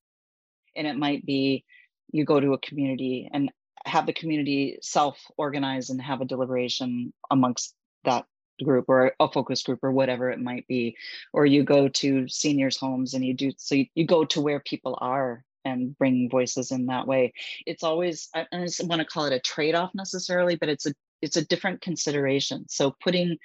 And 0.75 0.87
it 0.87 0.97
might 0.97 1.25
be 1.25 1.65
you 2.11 2.25
go 2.25 2.39
to 2.39 2.53
a 2.53 2.59
community 2.59 3.29
and 3.31 3.51
have 3.85 4.05
the 4.05 4.13
community 4.13 4.77
self 4.81 5.19
organize 5.37 5.89
and 5.89 6.01
have 6.01 6.21
a 6.21 6.25
deliberation 6.25 7.13
amongst 7.29 7.73
that 8.03 8.25
group 8.63 8.85
or 8.87 9.13
a 9.19 9.31
focus 9.31 9.63
group 9.63 9.79
or 9.83 9.91
whatever 9.91 10.29
it 10.29 10.39
might 10.39 10.67
be. 10.67 10.95
Or 11.33 11.45
you 11.45 11.63
go 11.63 11.87
to 11.87 12.27
seniors 12.27 12.77
homes 12.77 13.13
and 13.13 13.25
you 13.25 13.33
do 13.33 13.51
so 13.57 13.75
you, 13.75 13.85
you 13.95 14.05
go 14.05 14.25
to 14.25 14.41
where 14.41 14.59
people 14.59 14.97
are 15.01 15.43
and 15.63 15.97
bring 15.97 16.29
voices 16.29 16.71
in 16.71 16.87
that 16.87 17.07
way. 17.07 17.33
It's 17.65 17.83
always 17.83 18.29
i 18.33 18.45
don't 18.51 18.71
want 18.83 18.99
to 19.01 19.05
call 19.05 19.25
it 19.25 19.33
a 19.33 19.39
trade-off 19.39 19.91
necessarily 19.93 20.55
but 20.55 20.69
it's 20.69 20.85
a 20.85 20.93
it's 21.21 21.37
a 21.37 21.45
different 21.45 21.81
consideration. 21.81 22.65
So 22.67 22.95
putting 23.01 23.37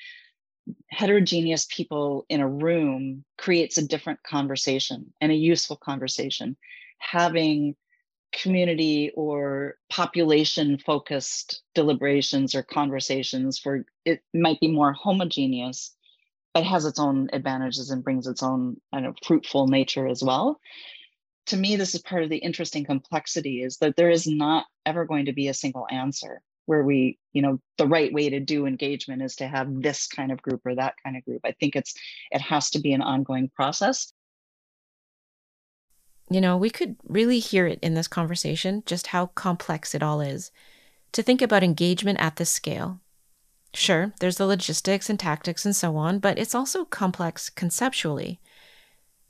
heterogeneous 0.90 1.66
people 1.70 2.26
in 2.28 2.40
a 2.40 2.48
room 2.48 3.24
creates 3.38 3.78
a 3.78 3.86
different 3.86 4.22
conversation 4.22 5.12
and 5.20 5.30
a 5.30 5.36
useful 5.36 5.76
conversation. 5.76 6.56
Having 6.98 7.76
community 8.32 9.10
or 9.14 9.76
population 9.88 10.78
focused 10.78 11.62
deliberations 11.74 12.54
or 12.54 12.62
conversations 12.62 13.60
where 13.62 13.84
it 14.04 14.22
might 14.34 14.60
be 14.60 14.68
more 14.68 14.92
homogeneous 14.92 15.94
but 16.52 16.64
has 16.64 16.86
its 16.86 16.98
own 16.98 17.28
advantages 17.34 17.90
and 17.90 18.02
brings 18.02 18.26
its 18.26 18.42
own 18.42 18.80
kind 18.92 19.04
of 19.04 19.14
fruitful 19.22 19.66
nature 19.66 20.06
as 20.06 20.22
well. 20.22 20.58
To 21.46 21.56
me 21.56 21.76
this 21.76 21.94
is 21.94 22.02
part 22.02 22.22
of 22.22 22.30
the 22.30 22.38
interesting 22.38 22.84
complexity 22.84 23.62
is 23.62 23.76
that 23.78 23.96
there 23.96 24.10
is 24.10 24.26
not 24.26 24.66
ever 24.84 25.04
going 25.04 25.26
to 25.26 25.32
be 25.32 25.48
a 25.48 25.54
single 25.54 25.86
answer 25.90 26.42
where 26.66 26.82
we 26.82 27.18
you 27.32 27.42
know 27.42 27.60
the 27.78 27.86
right 27.86 28.12
way 28.12 28.28
to 28.28 28.40
do 28.40 28.66
engagement 28.66 29.22
is 29.22 29.36
to 29.36 29.46
have 29.46 29.68
this 29.82 30.06
kind 30.08 30.32
of 30.32 30.42
group 30.42 30.60
or 30.64 30.74
that 30.74 30.94
kind 31.04 31.16
of 31.16 31.24
group. 31.24 31.40
I 31.44 31.52
think 31.52 31.76
it's 31.76 31.94
it 32.30 32.40
has 32.40 32.70
to 32.70 32.80
be 32.80 32.92
an 32.92 33.02
ongoing 33.02 33.50
process 33.54 34.12
you 36.28 36.40
know, 36.40 36.56
we 36.56 36.70
could 36.70 36.96
really 37.06 37.38
hear 37.38 37.66
it 37.66 37.78
in 37.82 37.94
this 37.94 38.08
conversation 38.08 38.82
just 38.86 39.08
how 39.08 39.26
complex 39.26 39.94
it 39.94 40.02
all 40.02 40.20
is. 40.20 40.50
To 41.12 41.22
think 41.22 41.40
about 41.40 41.62
engagement 41.62 42.18
at 42.20 42.36
this 42.36 42.50
scale. 42.50 43.00
Sure, 43.72 44.12
there's 44.20 44.38
the 44.38 44.46
logistics 44.46 45.08
and 45.08 45.18
tactics 45.18 45.64
and 45.64 45.76
so 45.76 45.96
on, 45.96 46.18
but 46.18 46.38
it's 46.38 46.54
also 46.54 46.84
complex 46.84 47.48
conceptually. 47.48 48.40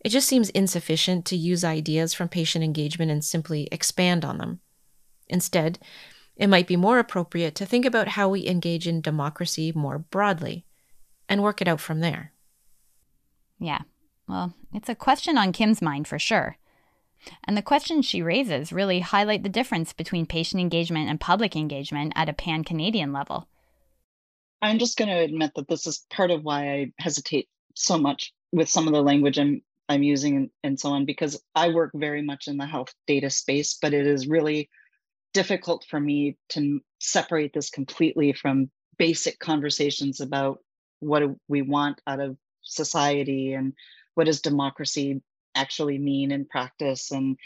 It 0.00 0.10
just 0.10 0.28
seems 0.28 0.50
insufficient 0.50 1.24
to 1.26 1.36
use 1.36 1.64
ideas 1.64 2.14
from 2.14 2.28
patient 2.28 2.64
engagement 2.64 3.10
and 3.10 3.24
simply 3.24 3.68
expand 3.72 4.24
on 4.24 4.38
them. 4.38 4.60
Instead, 5.28 5.78
it 6.36 6.48
might 6.48 6.66
be 6.66 6.76
more 6.76 6.98
appropriate 6.98 7.54
to 7.56 7.66
think 7.66 7.84
about 7.84 8.08
how 8.08 8.28
we 8.28 8.46
engage 8.46 8.86
in 8.86 9.00
democracy 9.00 9.72
more 9.74 9.98
broadly 9.98 10.64
and 11.28 11.42
work 11.42 11.60
it 11.60 11.68
out 11.68 11.80
from 11.80 12.00
there. 12.00 12.32
Yeah, 13.58 13.80
well, 14.28 14.54
it's 14.72 14.88
a 14.88 14.94
question 14.94 15.36
on 15.36 15.52
Kim's 15.52 15.82
mind 15.82 16.06
for 16.06 16.18
sure. 16.18 16.58
And 17.44 17.56
the 17.56 17.62
questions 17.62 18.06
she 18.06 18.22
raises 18.22 18.72
really 18.72 19.00
highlight 19.00 19.42
the 19.42 19.48
difference 19.48 19.92
between 19.92 20.26
patient 20.26 20.60
engagement 20.60 21.08
and 21.08 21.20
public 21.20 21.56
engagement 21.56 22.12
at 22.16 22.28
a 22.28 22.32
pan 22.32 22.64
Canadian 22.64 23.12
level. 23.12 23.48
I'm 24.62 24.78
just 24.78 24.96
going 24.96 25.08
to 25.08 25.18
admit 25.18 25.52
that 25.56 25.68
this 25.68 25.86
is 25.86 26.06
part 26.10 26.30
of 26.30 26.42
why 26.42 26.70
I 26.70 26.92
hesitate 26.98 27.48
so 27.74 27.98
much 27.98 28.32
with 28.52 28.68
some 28.68 28.86
of 28.86 28.92
the 28.92 29.02
language 29.02 29.38
I'm 29.38 29.62
I'm 29.88 30.02
using 30.02 30.50
and 30.64 30.78
so 30.78 30.90
on 30.90 31.04
because 31.04 31.40
I 31.54 31.68
work 31.68 31.92
very 31.94 32.22
much 32.22 32.48
in 32.48 32.56
the 32.56 32.66
health 32.66 32.92
data 33.06 33.30
space, 33.30 33.78
but 33.80 33.94
it 33.94 34.06
is 34.06 34.26
really 34.26 34.68
difficult 35.32 35.86
for 35.88 36.00
me 36.00 36.36
to 36.50 36.80
separate 36.98 37.52
this 37.52 37.70
completely 37.70 38.32
from 38.32 38.70
basic 38.98 39.38
conversations 39.38 40.20
about 40.20 40.58
what 41.00 41.22
we 41.46 41.62
want 41.62 42.00
out 42.06 42.20
of 42.20 42.36
society 42.62 43.52
and 43.52 43.74
what 44.14 44.24
does 44.24 44.40
democracy 44.40 45.20
actually 45.56 45.98
mean 45.98 46.30
in 46.30 46.44
practice 46.44 47.10
and 47.10 47.36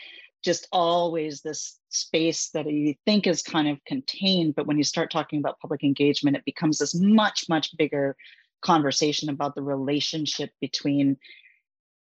just 0.42 0.66
always 0.72 1.42
this 1.42 1.78
space 1.90 2.48
that 2.50 2.70
you 2.70 2.94
think 3.04 3.26
is 3.26 3.42
kind 3.42 3.68
of 3.68 3.84
contained 3.86 4.54
but 4.54 4.66
when 4.66 4.78
you 4.78 4.84
start 4.84 5.10
talking 5.10 5.38
about 5.38 5.60
public 5.60 5.82
engagement 5.82 6.36
it 6.36 6.44
becomes 6.44 6.78
this 6.78 6.94
much 6.94 7.46
much 7.48 7.76
bigger 7.76 8.16
conversation 8.62 9.28
about 9.28 9.54
the 9.54 9.62
relationship 9.62 10.50
between 10.60 11.16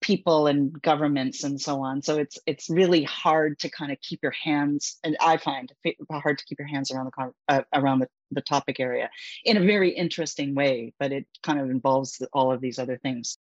people 0.06 0.46
and 0.46 0.80
governments 0.84 1.44
and 1.44 1.60
so 1.60 1.82
on. 1.82 2.02
So 2.02 2.18
it's 2.18 2.38
it's 2.46 2.70
really 2.70 3.04
hard 3.04 3.58
to 3.60 3.70
kind 3.70 3.92
of 3.92 4.00
keep 4.02 4.20
your 4.22 4.34
hands 4.44 5.00
and 5.04 5.18
i 5.20 5.38
find 5.38 5.72
hard 6.12 6.38
to 6.38 6.46
keep 6.46 6.60
your 6.60 6.68
hands 6.68 6.92
around 6.92 7.12
the 7.18 7.32
uh, 7.48 7.62
around 7.74 8.00
the, 8.00 8.08
the 8.32 8.42
topic 8.42 8.80
area 8.80 9.10
in 9.46 9.58
a 9.58 9.66
very 9.66 9.90
interesting 9.90 10.54
way 10.54 10.94
but 11.00 11.12
it 11.12 11.26
kind 11.42 11.60
of 11.60 11.70
involves 11.70 12.22
all 12.34 12.52
of 12.52 12.62
these 12.62 12.78
other 12.78 12.98
things 12.98 13.38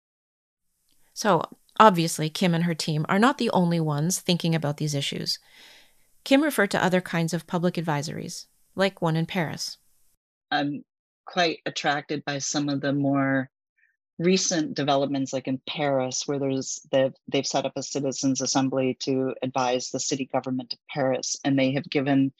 so 1.14 1.42
Obviously, 1.81 2.31
Kim 2.31 2.55
and 2.55 2.64
her 2.64 2.74
team 2.74 3.05
are 3.09 3.18
not 3.18 3.38
the 3.38 3.50
only 3.50 3.81
ones 3.81 4.20
thinking 4.20 4.55
about 4.55 4.77
these 4.77 4.94
issues. 4.94 5.38
Kim 6.22 6.42
referred 6.42 6.70
to 6.70 6.83
other 6.83 7.00
kinds 7.00 7.35
of 7.35 7.46
public 7.46 7.74
advisories, 7.74 8.46
like 8.77 9.03
one 9.03 9.16
in 9.16 9.27
Paris. 9.27 9.79
I'm 10.50 10.85
quite 11.24 11.59
attracted 11.66 12.24
by 12.24 12.38
some 12.38 12.68
of 12.68 12.81
the 12.81 12.92
more 12.92 13.50
recent 14.18 14.74
developments 14.77 15.33
like 15.33 15.48
in 15.48 15.61
Paris 15.68 16.22
where 16.27 16.38
there's 16.38 16.81
they've 16.92 17.14
they've 17.27 17.46
set 17.46 17.66
up 17.66 17.72
a 17.74 17.83
citizens 17.83 18.40
assembly 18.40 18.96
to 19.00 19.35
advise 19.42 19.90
the 19.90 19.98
city 19.98 20.29
government 20.33 20.72
of 20.72 20.79
Paris 20.88 21.35
and 21.42 21.59
they 21.59 21.72
have 21.72 21.90
given 21.90 22.33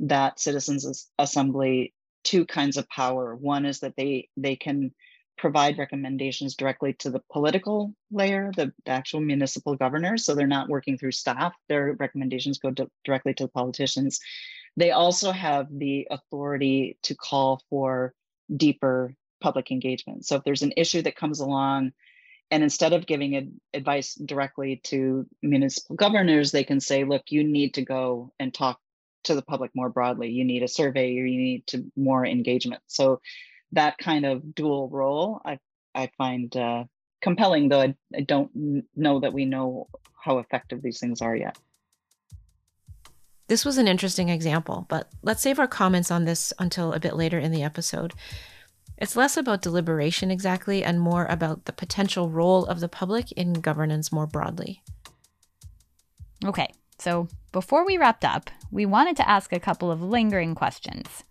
that 0.00 0.40
citizens 0.40 1.10
assembly 1.18 1.92
two 2.24 2.46
kinds 2.46 2.78
of 2.78 2.88
power 2.88 3.36
one 3.36 3.66
is 3.66 3.80
that 3.80 3.92
they 3.98 4.30
they 4.38 4.56
can 4.56 4.90
provide 5.38 5.78
recommendations 5.78 6.54
directly 6.54 6.92
to 6.94 7.10
the 7.10 7.22
political 7.32 7.94
layer, 8.10 8.50
the, 8.56 8.72
the 8.84 8.90
actual 8.90 9.20
municipal 9.20 9.76
governors. 9.76 10.24
So 10.24 10.34
they're 10.34 10.46
not 10.46 10.68
working 10.68 10.98
through 10.98 11.12
staff. 11.12 11.54
Their 11.68 11.94
recommendations 11.98 12.58
go 12.58 12.70
to, 12.72 12.90
directly 13.04 13.34
to 13.34 13.44
the 13.44 13.50
politicians. 13.50 14.20
They 14.76 14.90
also 14.90 15.32
have 15.32 15.66
the 15.70 16.06
authority 16.10 16.98
to 17.04 17.14
call 17.14 17.62
for 17.70 18.14
deeper 18.54 19.14
public 19.40 19.70
engagement. 19.70 20.26
So 20.26 20.36
if 20.36 20.44
there's 20.44 20.62
an 20.62 20.74
issue 20.76 21.02
that 21.02 21.16
comes 21.16 21.40
along, 21.40 21.92
and 22.50 22.62
instead 22.62 22.92
of 22.92 23.06
giving 23.06 23.36
ad- 23.36 23.52
advice 23.74 24.14
directly 24.14 24.80
to 24.84 25.26
municipal 25.42 25.96
governors, 25.96 26.50
they 26.50 26.64
can 26.64 26.80
say, 26.80 27.04
look, 27.04 27.30
you 27.30 27.44
need 27.44 27.74
to 27.74 27.84
go 27.84 28.32
and 28.38 28.52
talk 28.52 28.80
to 29.24 29.34
the 29.34 29.42
public 29.42 29.70
more 29.74 29.90
broadly. 29.90 30.30
You 30.30 30.44
need 30.44 30.62
a 30.62 30.68
survey 30.68 31.18
or 31.18 31.26
you 31.26 31.38
need 31.38 31.66
to 31.68 31.84
more 31.96 32.24
engagement. 32.24 32.82
So 32.86 33.20
that 33.72 33.98
kind 33.98 34.24
of 34.24 34.54
dual 34.54 34.88
role, 34.88 35.40
I, 35.44 35.58
I 35.94 36.10
find 36.16 36.54
uh, 36.56 36.84
compelling, 37.20 37.68
though 37.68 37.80
I, 37.80 37.94
I 38.14 38.20
don't 38.20 38.50
know 38.96 39.20
that 39.20 39.32
we 39.32 39.44
know 39.44 39.88
how 40.22 40.38
effective 40.38 40.82
these 40.82 41.00
things 41.00 41.22
are 41.22 41.36
yet. 41.36 41.58
This 43.48 43.64
was 43.64 43.78
an 43.78 43.88
interesting 43.88 44.28
example, 44.28 44.86
but 44.88 45.08
let's 45.22 45.40
save 45.40 45.58
our 45.58 45.66
comments 45.66 46.10
on 46.10 46.24
this 46.24 46.52
until 46.58 46.92
a 46.92 47.00
bit 47.00 47.16
later 47.16 47.38
in 47.38 47.50
the 47.50 47.62
episode. 47.62 48.12
It's 48.98 49.16
less 49.16 49.36
about 49.36 49.62
deliberation 49.62 50.30
exactly 50.30 50.84
and 50.84 51.00
more 51.00 51.24
about 51.26 51.64
the 51.64 51.72
potential 51.72 52.28
role 52.28 52.66
of 52.66 52.80
the 52.80 52.88
public 52.88 53.32
in 53.32 53.54
governance 53.54 54.12
more 54.12 54.26
broadly. 54.26 54.82
Okay, 56.44 56.72
so 56.98 57.28
before 57.52 57.86
we 57.86 57.96
wrapped 57.96 58.24
up, 58.24 58.50
we 58.70 58.84
wanted 58.84 59.16
to 59.16 59.28
ask 59.28 59.52
a 59.52 59.60
couple 59.60 59.90
of 59.90 60.02
lingering 60.02 60.54
questions. 60.54 61.24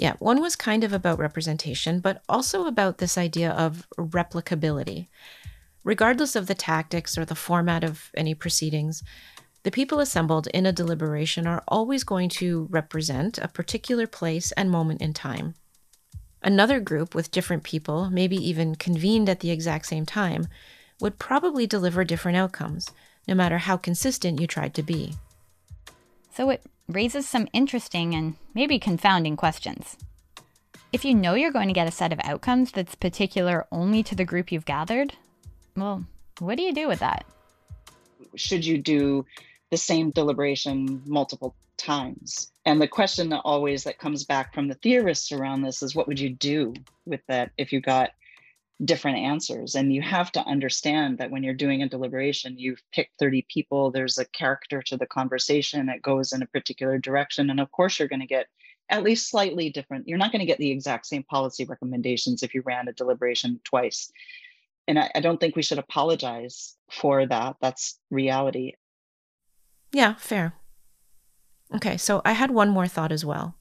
Yeah, 0.00 0.14
one 0.18 0.40
was 0.40 0.56
kind 0.56 0.82
of 0.82 0.94
about 0.94 1.18
representation, 1.18 2.00
but 2.00 2.22
also 2.26 2.64
about 2.64 2.96
this 2.96 3.18
idea 3.18 3.50
of 3.50 3.86
replicability. 3.98 5.08
Regardless 5.84 6.34
of 6.34 6.46
the 6.46 6.54
tactics 6.54 7.18
or 7.18 7.26
the 7.26 7.34
format 7.34 7.84
of 7.84 8.10
any 8.16 8.34
proceedings, 8.34 9.02
the 9.62 9.70
people 9.70 10.00
assembled 10.00 10.46
in 10.54 10.64
a 10.64 10.72
deliberation 10.72 11.46
are 11.46 11.62
always 11.68 12.02
going 12.02 12.30
to 12.30 12.66
represent 12.70 13.36
a 13.36 13.48
particular 13.48 14.06
place 14.06 14.52
and 14.52 14.70
moment 14.70 15.02
in 15.02 15.12
time. 15.12 15.54
Another 16.42 16.80
group 16.80 17.14
with 17.14 17.30
different 17.30 17.62
people, 17.62 18.08
maybe 18.08 18.36
even 18.36 18.76
convened 18.76 19.28
at 19.28 19.40
the 19.40 19.50
exact 19.50 19.84
same 19.84 20.06
time, 20.06 20.48
would 20.98 21.18
probably 21.18 21.66
deliver 21.66 22.04
different 22.04 22.38
outcomes, 22.38 22.88
no 23.28 23.34
matter 23.34 23.58
how 23.58 23.76
consistent 23.76 24.40
you 24.40 24.46
tried 24.46 24.72
to 24.72 24.82
be. 24.82 25.16
So 26.32 26.48
it 26.48 26.62
raises 26.90 27.28
some 27.28 27.48
interesting 27.52 28.14
and 28.14 28.36
maybe 28.54 28.78
confounding 28.78 29.36
questions. 29.36 29.96
If 30.92 31.04
you 31.04 31.14
know 31.14 31.34
you're 31.34 31.52
going 31.52 31.68
to 31.68 31.74
get 31.74 31.86
a 31.86 31.92
set 31.92 32.12
of 32.12 32.20
outcomes 32.24 32.72
that's 32.72 32.94
particular 32.94 33.66
only 33.70 34.02
to 34.02 34.14
the 34.14 34.24
group 34.24 34.50
you've 34.50 34.64
gathered, 34.64 35.14
well, 35.76 36.04
what 36.40 36.56
do 36.56 36.62
you 36.62 36.74
do 36.74 36.88
with 36.88 36.98
that? 36.98 37.24
Should 38.34 38.64
you 38.64 38.78
do 38.78 39.24
the 39.70 39.76
same 39.76 40.10
deliberation 40.10 41.02
multiple 41.06 41.54
times? 41.76 42.50
And 42.66 42.80
the 42.80 42.88
question 42.88 43.28
that 43.30 43.42
always 43.44 43.84
that 43.84 43.98
comes 43.98 44.24
back 44.24 44.52
from 44.52 44.68
the 44.68 44.74
theorists 44.74 45.32
around 45.32 45.62
this 45.62 45.82
is 45.82 45.94
what 45.94 46.08
would 46.08 46.20
you 46.20 46.30
do 46.30 46.74
with 47.06 47.20
that 47.28 47.52
if 47.56 47.72
you 47.72 47.80
got 47.80 48.10
different 48.84 49.18
answers 49.18 49.74
and 49.74 49.92
you 49.92 50.00
have 50.00 50.32
to 50.32 50.44
understand 50.46 51.18
that 51.18 51.30
when 51.30 51.42
you're 51.42 51.52
doing 51.52 51.82
a 51.82 51.88
deliberation 51.88 52.58
you've 52.58 52.82
picked 52.92 53.18
30 53.18 53.46
people 53.48 53.90
there's 53.90 54.16
a 54.16 54.24
character 54.26 54.80
to 54.80 54.96
the 54.96 55.06
conversation 55.06 55.90
it 55.90 56.00
goes 56.00 56.32
in 56.32 56.40
a 56.40 56.46
particular 56.46 56.96
direction 56.96 57.50
and 57.50 57.60
of 57.60 57.70
course 57.72 57.98
you're 57.98 58.08
going 58.08 58.20
to 58.20 58.26
get 58.26 58.46
at 58.88 59.02
least 59.02 59.28
slightly 59.28 59.70
different 59.70 60.08
you're 60.08 60.18
not 60.18 60.32
going 60.32 60.40
to 60.40 60.46
get 60.46 60.58
the 60.58 60.70
exact 60.70 61.06
same 61.06 61.22
policy 61.22 61.64
recommendations 61.64 62.42
if 62.42 62.54
you 62.54 62.62
ran 62.64 62.88
a 62.88 62.92
deliberation 62.92 63.60
twice. 63.64 64.10
And 64.88 64.98
I, 64.98 65.10
I 65.14 65.20
don't 65.20 65.38
think 65.38 65.54
we 65.54 65.62
should 65.62 65.78
apologize 65.78 66.76
for 66.90 67.26
that 67.26 67.56
that's 67.60 67.98
reality. 68.10 68.74
Yeah 69.92 70.14
fair. 70.14 70.54
Okay 71.74 71.96
so 71.96 72.20
i 72.24 72.32
had 72.32 72.50
one 72.50 72.70
more 72.70 72.88
thought 72.88 73.12
as 73.12 73.24
well. 73.24 73.56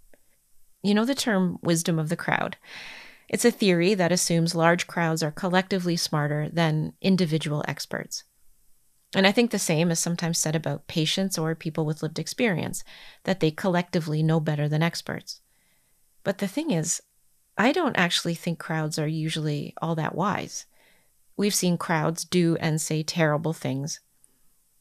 You 0.82 0.94
know 0.94 1.06
the 1.06 1.16
term 1.16 1.60
wisdom 1.62 2.00
of 2.00 2.10
the 2.10 2.16
crowd 2.16 2.58
it's 3.30 3.46
a 3.46 3.52
theory 3.52 3.94
that 3.94 4.12
assumes 4.12 4.56
large 4.56 4.88
crowds 4.88 5.22
are 5.22 5.32
collectively 5.32 5.96
smarter 5.96 6.50
than 6.52 6.94
individual 7.02 7.64
experts. 7.68 8.24
And 9.16 9.26
I 9.26 9.32
think 9.32 9.52
the 9.52 9.60
same 9.60 9.92
is 9.92 10.00
sometimes 10.00 10.38
said 10.38 10.56
about 10.56 10.88
patients 10.88 11.38
or 11.38 11.56
people 11.56 11.86
with 11.86 12.04
lived 12.04 12.20
experience, 12.20 12.84
that 13.24 13.40
they 13.40 13.52
collectively 13.52 14.22
know 14.22 14.40
better 14.40 14.68
than 14.68 14.84
experts. 14.84 15.42
But 16.24 16.40
the 16.40 16.48
thing 16.48 16.72
is, 16.72 17.02
I 17.58 17.72
don't 17.72 17.98
actually 17.98 18.36
think 18.36 18.60
crowds 18.60 19.00
are 19.00 19.08
usually 19.08 19.74
all 19.82 19.96
that 19.96 20.16
wise. 20.16 20.66
We've 21.38 21.56
seen 21.56 21.78
crowds 21.78 22.24
do 22.24 22.58
and 22.60 22.82
say 22.82 23.02
terrible 23.04 23.54
things, 23.54 24.00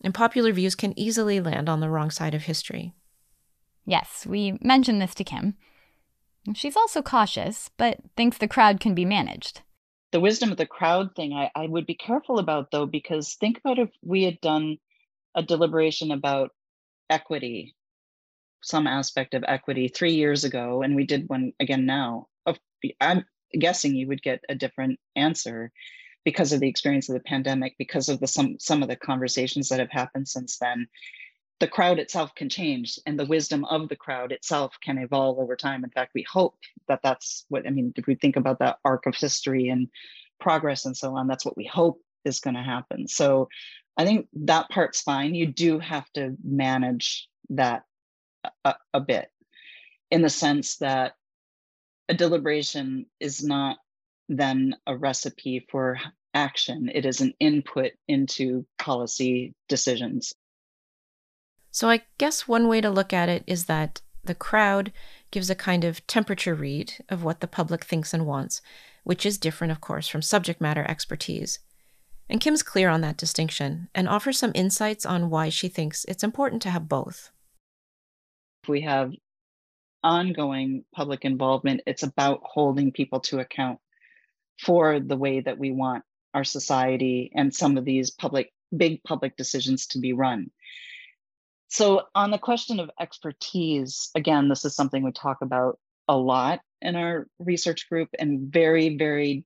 and 0.02 0.14
popular 0.14 0.52
views 0.52 0.74
can 0.74 0.98
easily 0.98 1.40
land 1.40 1.68
on 1.68 1.80
the 1.80 1.90
wrong 1.90 2.10
side 2.10 2.34
of 2.34 2.42
history. 2.42 2.92
Yes, 3.84 4.26
we 4.26 4.58
mentioned 4.60 5.00
this 5.00 5.14
to 5.14 5.24
Kim. 5.24 5.56
She's 6.54 6.76
also 6.76 7.02
cautious, 7.02 7.70
but 7.76 7.98
thinks 8.16 8.38
the 8.38 8.48
crowd 8.48 8.80
can 8.80 8.94
be 8.94 9.04
managed. 9.04 9.62
The 10.12 10.20
wisdom 10.20 10.50
of 10.50 10.56
the 10.56 10.66
crowd 10.66 11.14
thing, 11.14 11.34
I, 11.34 11.50
I 11.54 11.66
would 11.66 11.86
be 11.86 11.94
careful 11.94 12.38
about 12.38 12.70
though, 12.70 12.86
because 12.86 13.34
think 13.34 13.58
about 13.58 13.78
if 13.78 13.90
we 14.02 14.24
had 14.24 14.40
done 14.40 14.78
a 15.34 15.42
deliberation 15.42 16.10
about 16.10 16.50
equity, 17.10 17.74
some 18.62 18.86
aspect 18.86 19.34
of 19.34 19.44
equity 19.46 19.88
three 19.88 20.14
years 20.14 20.44
ago, 20.44 20.82
and 20.82 20.96
we 20.96 21.04
did 21.04 21.28
one 21.28 21.52
again 21.60 21.84
now. 21.84 22.28
Oh, 22.46 22.54
I'm 23.00 23.24
guessing 23.58 23.94
you 23.94 24.08
would 24.08 24.22
get 24.22 24.40
a 24.48 24.54
different 24.54 24.98
answer 25.14 25.70
because 26.24 26.52
of 26.52 26.60
the 26.60 26.68
experience 26.68 27.08
of 27.08 27.14
the 27.14 27.20
pandemic, 27.20 27.74
because 27.78 28.08
of 28.08 28.20
the 28.20 28.26
some 28.26 28.56
some 28.58 28.82
of 28.82 28.88
the 28.88 28.96
conversations 28.96 29.68
that 29.68 29.78
have 29.78 29.90
happened 29.90 30.28
since 30.28 30.58
then 30.58 30.88
the 31.60 31.68
crowd 31.68 31.98
itself 31.98 32.34
can 32.34 32.48
change 32.48 32.98
and 33.06 33.18
the 33.18 33.26
wisdom 33.26 33.64
of 33.64 33.88
the 33.88 33.96
crowd 33.96 34.32
itself 34.32 34.76
can 34.82 34.98
evolve 34.98 35.38
over 35.38 35.56
time. 35.56 35.84
In 35.84 35.90
fact 35.90 36.12
we 36.14 36.24
hope 36.30 36.56
that 36.86 37.00
that's 37.02 37.44
what 37.48 37.66
i 37.66 37.70
mean 37.70 37.92
if 37.96 38.06
we 38.06 38.14
think 38.14 38.36
about 38.36 38.58
that 38.60 38.78
arc 38.84 39.06
of 39.06 39.14
history 39.14 39.68
and 39.68 39.88
progress 40.40 40.84
and 40.84 40.96
so 40.96 41.16
on 41.16 41.26
that's 41.26 41.44
what 41.44 41.56
we 41.56 41.66
hope 41.66 42.00
is 42.24 42.40
going 42.40 42.54
to 42.54 42.62
happen. 42.62 43.08
So 43.08 43.48
i 43.96 44.04
think 44.04 44.28
that 44.32 44.68
part's 44.70 45.00
fine. 45.00 45.34
You 45.34 45.46
do 45.46 45.78
have 45.78 46.10
to 46.12 46.36
manage 46.44 47.28
that 47.50 47.84
a, 48.64 48.74
a 48.94 49.00
bit 49.00 49.30
in 50.10 50.22
the 50.22 50.30
sense 50.30 50.76
that 50.76 51.14
a 52.08 52.14
deliberation 52.14 53.06
is 53.20 53.42
not 53.44 53.78
then 54.28 54.76
a 54.86 54.96
recipe 54.96 55.66
for 55.70 55.98
action. 56.34 56.90
It 56.94 57.04
is 57.04 57.20
an 57.20 57.34
input 57.40 57.92
into 58.06 58.66
policy 58.78 59.54
decisions 59.68 60.34
so 61.70 61.88
I 61.88 62.02
guess 62.18 62.48
one 62.48 62.68
way 62.68 62.80
to 62.80 62.90
look 62.90 63.12
at 63.12 63.28
it 63.28 63.44
is 63.46 63.66
that 63.66 64.00
the 64.24 64.34
crowd 64.34 64.92
gives 65.30 65.50
a 65.50 65.54
kind 65.54 65.84
of 65.84 66.06
temperature 66.06 66.54
read 66.54 66.94
of 67.08 67.24
what 67.24 67.40
the 67.40 67.46
public 67.46 67.84
thinks 67.84 68.12
and 68.12 68.26
wants, 68.26 68.60
which 69.04 69.24
is 69.24 69.38
different, 69.38 69.70
of 69.70 69.80
course, 69.80 70.08
from 70.08 70.22
subject 70.22 70.60
matter 70.60 70.84
expertise. 70.88 71.60
And 72.28 72.40
Kim's 72.40 72.62
clear 72.62 72.90
on 72.90 73.00
that 73.00 73.16
distinction 73.16 73.88
and 73.94 74.08
offers 74.08 74.38
some 74.38 74.52
insights 74.54 75.06
on 75.06 75.30
why 75.30 75.48
she 75.48 75.68
thinks 75.68 76.04
it's 76.04 76.24
important 76.24 76.60
to 76.62 76.70
have 76.70 76.88
both. 76.88 77.30
If 78.64 78.68
we 78.68 78.82
have 78.82 79.12
ongoing 80.04 80.84
public 80.94 81.24
involvement, 81.24 81.80
it's 81.86 82.02
about 82.02 82.40
holding 82.42 82.92
people 82.92 83.20
to 83.20 83.40
account 83.40 83.78
for 84.60 85.00
the 85.00 85.16
way 85.16 85.40
that 85.40 85.58
we 85.58 85.70
want 85.70 86.04
our 86.34 86.44
society 86.44 87.30
and 87.34 87.54
some 87.54 87.78
of 87.78 87.84
these 87.84 88.10
public, 88.10 88.52
big 88.76 89.02
public 89.04 89.36
decisions 89.36 89.86
to 89.86 89.98
be 89.98 90.12
run. 90.12 90.50
So, 91.68 92.02
on 92.14 92.30
the 92.30 92.38
question 92.38 92.80
of 92.80 92.90
expertise, 92.98 94.10
again, 94.14 94.48
this 94.48 94.64
is 94.64 94.74
something 94.74 95.02
we 95.02 95.12
talk 95.12 95.38
about 95.42 95.78
a 96.08 96.16
lot 96.16 96.60
in 96.80 96.96
our 96.96 97.26
research 97.38 97.88
group 97.90 98.08
and 98.18 98.50
very, 98.50 98.96
very 98.96 99.44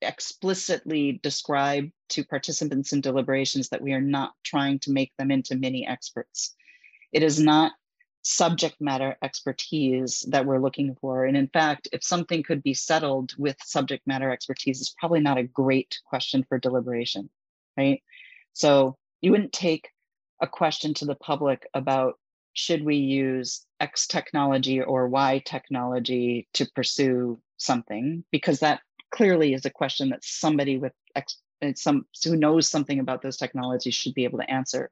explicitly 0.00 1.20
describe 1.22 1.90
to 2.10 2.24
participants 2.24 2.92
in 2.92 3.00
deliberations 3.00 3.68
that 3.68 3.82
we 3.82 3.92
are 3.92 4.00
not 4.00 4.32
trying 4.42 4.78
to 4.80 4.92
make 4.92 5.12
them 5.18 5.30
into 5.30 5.54
mini 5.54 5.86
experts. 5.86 6.54
It 7.12 7.22
is 7.22 7.38
not 7.38 7.72
subject 8.22 8.80
matter 8.80 9.16
expertise 9.22 10.24
that 10.30 10.46
we're 10.46 10.60
looking 10.60 10.96
for. 11.00 11.26
And 11.26 11.36
in 11.36 11.48
fact, 11.48 11.88
if 11.92 12.02
something 12.02 12.42
could 12.42 12.62
be 12.62 12.72
settled 12.72 13.34
with 13.36 13.56
subject 13.62 14.06
matter 14.06 14.30
expertise, 14.30 14.80
it's 14.80 14.94
probably 14.98 15.20
not 15.20 15.38
a 15.38 15.42
great 15.42 15.98
question 16.06 16.44
for 16.48 16.58
deliberation, 16.58 17.28
right? 17.76 18.02
So 18.54 18.96
you 19.20 19.30
wouldn't 19.30 19.52
take 19.52 19.90
a 20.44 20.46
question 20.46 20.92
to 20.92 21.06
the 21.06 21.14
public 21.14 21.66
about 21.72 22.18
should 22.52 22.84
we 22.84 22.96
use 22.96 23.66
X 23.80 24.06
technology 24.06 24.80
or 24.80 25.08
Y 25.08 25.42
technology 25.46 26.46
to 26.52 26.66
pursue 26.76 27.40
something? 27.56 28.22
Because 28.30 28.60
that 28.60 28.80
clearly 29.10 29.54
is 29.54 29.64
a 29.64 29.70
question 29.70 30.10
that 30.10 30.22
somebody 30.22 30.76
with 30.76 30.92
X, 31.16 31.38
uh, 31.62 31.72
some 31.74 32.04
who 32.22 32.36
knows 32.36 32.68
something 32.68 33.00
about 33.00 33.22
those 33.22 33.38
technologies 33.38 33.94
should 33.94 34.14
be 34.14 34.24
able 34.24 34.38
to 34.38 34.50
answer. 34.50 34.90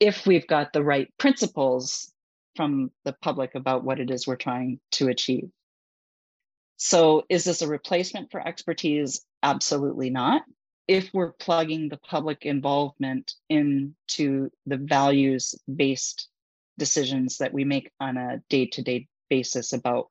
If 0.00 0.26
we've 0.26 0.46
got 0.46 0.72
the 0.72 0.82
right 0.82 1.12
principles 1.18 2.10
from 2.56 2.90
the 3.04 3.12
public 3.12 3.54
about 3.54 3.84
what 3.84 4.00
it 4.00 4.10
is 4.10 4.26
we're 4.26 4.36
trying 4.36 4.80
to 4.92 5.08
achieve. 5.08 5.50
So, 6.78 7.24
is 7.28 7.44
this 7.44 7.60
a 7.60 7.68
replacement 7.68 8.30
for 8.30 8.40
expertise? 8.40 9.24
Absolutely 9.42 10.08
not 10.10 10.42
if 10.88 11.10
we're 11.12 11.32
plugging 11.32 11.88
the 11.88 11.98
public 11.98 12.46
involvement 12.46 13.34
into 13.50 14.50
the 14.66 14.78
values 14.78 15.54
based 15.72 16.28
decisions 16.78 17.38
that 17.38 17.52
we 17.52 17.64
make 17.64 17.92
on 18.00 18.16
a 18.16 18.42
day 18.48 18.66
to 18.66 18.82
day 18.82 19.06
basis 19.28 19.74
about 19.74 20.08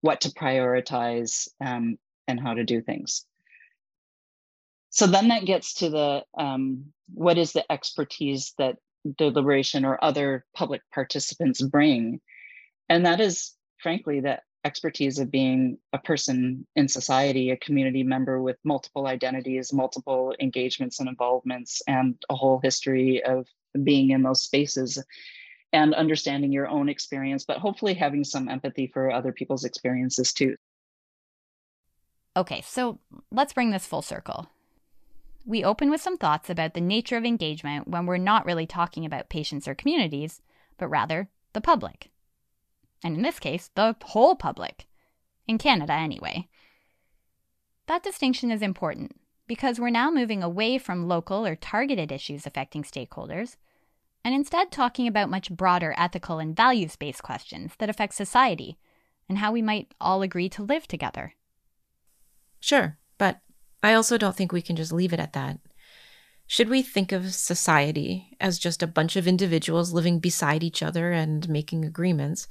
what 0.00 0.20
to 0.20 0.28
prioritize 0.30 1.48
um, 1.60 1.98
and 2.28 2.38
how 2.38 2.54
to 2.54 2.64
do 2.64 2.80
things. 2.80 3.26
So 4.90 5.08
then 5.08 5.28
that 5.28 5.44
gets 5.44 5.74
to 5.74 5.90
the 5.90 6.22
um, 6.38 6.92
what 7.12 7.36
is 7.36 7.52
the 7.52 7.70
expertise 7.72 8.54
that 8.58 8.76
deliberation 9.18 9.84
or 9.84 10.02
other 10.02 10.44
public 10.54 10.82
participants 10.92 11.60
bring? 11.60 12.20
And 12.88 13.04
that 13.06 13.20
is, 13.20 13.54
frankly, 13.82 14.20
the 14.20 14.38
expertise 14.64 15.18
of 15.18 15.30
being 15.30 15.78
a 15.92 15.98
person 15.98 16.66
in 16.76 16.88
society, 16.88 17.50
a 17.50 17.56
community 17.58 18.02
member 18.02 18.40
with 18.40 18.56
multiple 18.64 19.06
identities, 19.06 19.72
multiple 19.72 20.34
engagements 20.40 21.00
and 21.00 21.08
involvements, 21.08 21.82
and 21.86 22.16
a 22.30 22.34
whole 22.34 22.60
history 22.62 23.22
of 23.24 23.46
being 23.82 24.10
in 24.10 24.22
those 24.22 24.42
spaces 24.42 25.02
and 25.72 25.92
understanding 25.94 26.52
your 26.52 26.68
own 26.68 26.88
experience, 26.88 27.44
but 27.44 27.58
hopefully 27.58 27.94
having 27.94 28.22
some 28.24 28.48
empathy 28.48 28.86
for 28.86 29.10
other 29.10 29.32
people's 29.32 29.64
experiences 29.64 30.32
too. 30.32 30.56
Okay, 32.36 32.62
so 32.62 32.98
let's 33.30 33.52
bring 33.52 33.70
this 33.70 33.86
full 33.86 34.02
circle. 34.02 34.48
We 35.44 35.62
open 35.62 35.90
with 35.90 36.00
some 36.00 36.16
thoughts 36.16 36.48
about 36.48 36.74
the 36.74 36.80
nature 36.80 37.16
of 37.16 37.24
engagement 37.24 37.88
when 37.88 38.06
we're 38.06 38.16
not 38.16 38.46
really 38.46 38.66
talking 38.66 39.04
about 39.04 39.28
patients 39.28 39.68
or 39.68 39.74
communities, 39.74 40.40
but 40.78 40.88
rather 40.88 41.28
the 41.52 41.60
public. 41.60 42.10
And 43.02 43.16
in 43.16 43.22
this 43.22 43.38
case, 43.38 43.70
the 43.74 43.96
whole 44.02 44.34
public. 44.34 44.86
In 45.46 45.58
Canada, 45.58 45.92
anyway. 45.92 46.48
That 47.86 48.02
distinction 48.02 48.50
is 48.50 48.62
important 48.62 49.16
because 49.46 49.78
we're 49.78 49.90
now 49.90 50.10
moving 50.10 50.42
away 50.42 50.78
from 50.78 51.06
local 51.06 51.46
or 51.46 51.54
targeted 51.54 52.10
issues 52.10 52.46
affecting 52.46 52.82
stakeholders 52.82 53.56
and 54.24 54.34
instead 54.34 54.70
talking 54.70 55.06
about 55.06 55.28
much 55.28 55.50
broader 55.50 55.94
ethical 55.98 56.38
and 56.38 56.56
values 56.56 56.96
based 56.96 57.22
questions 57.22 57.72
that 57.78 57.90
affect 57.90 58.14
society 58.14 58.78
and 59.28 59.38
how 59.38 59.52
we 59.52 59.60
might 59.60 59.92
all 60.00 60.22
agree 60.22 60.48
to 60.48 60.62
live 60.62 60.88
together. 60.88 61.34
Sure, 62.60 62.98
but 63.18 63.40
I 63.82 63.92
also 63.92 64.16
don't 64.16 64.34
think 64.34 64.50
we 64.52 64.62
can 64.62 64.76
just 64.76 64.92
leave 64.92 65.12
it 65.12 65.20
at 65.20 65.34
that. 65.34 65.58
Should 66.46 66.68
we 66.68 66.82
think 66.82 67.12
of 67.12 67.34
society 67.34 68.36
as 68.40 68.58
just 68.58 68.82
a 68.82 68.86
bunch 68.86 69.16
of 69.16 69.26
individuals 69.26 69.92
living 69.92 70.18
beside 70.18 70.62
each 70.62 70.82
other 70.82 71.12
and 71.12 71.48
making 71.48 71.84
agreements? 71.84 72.48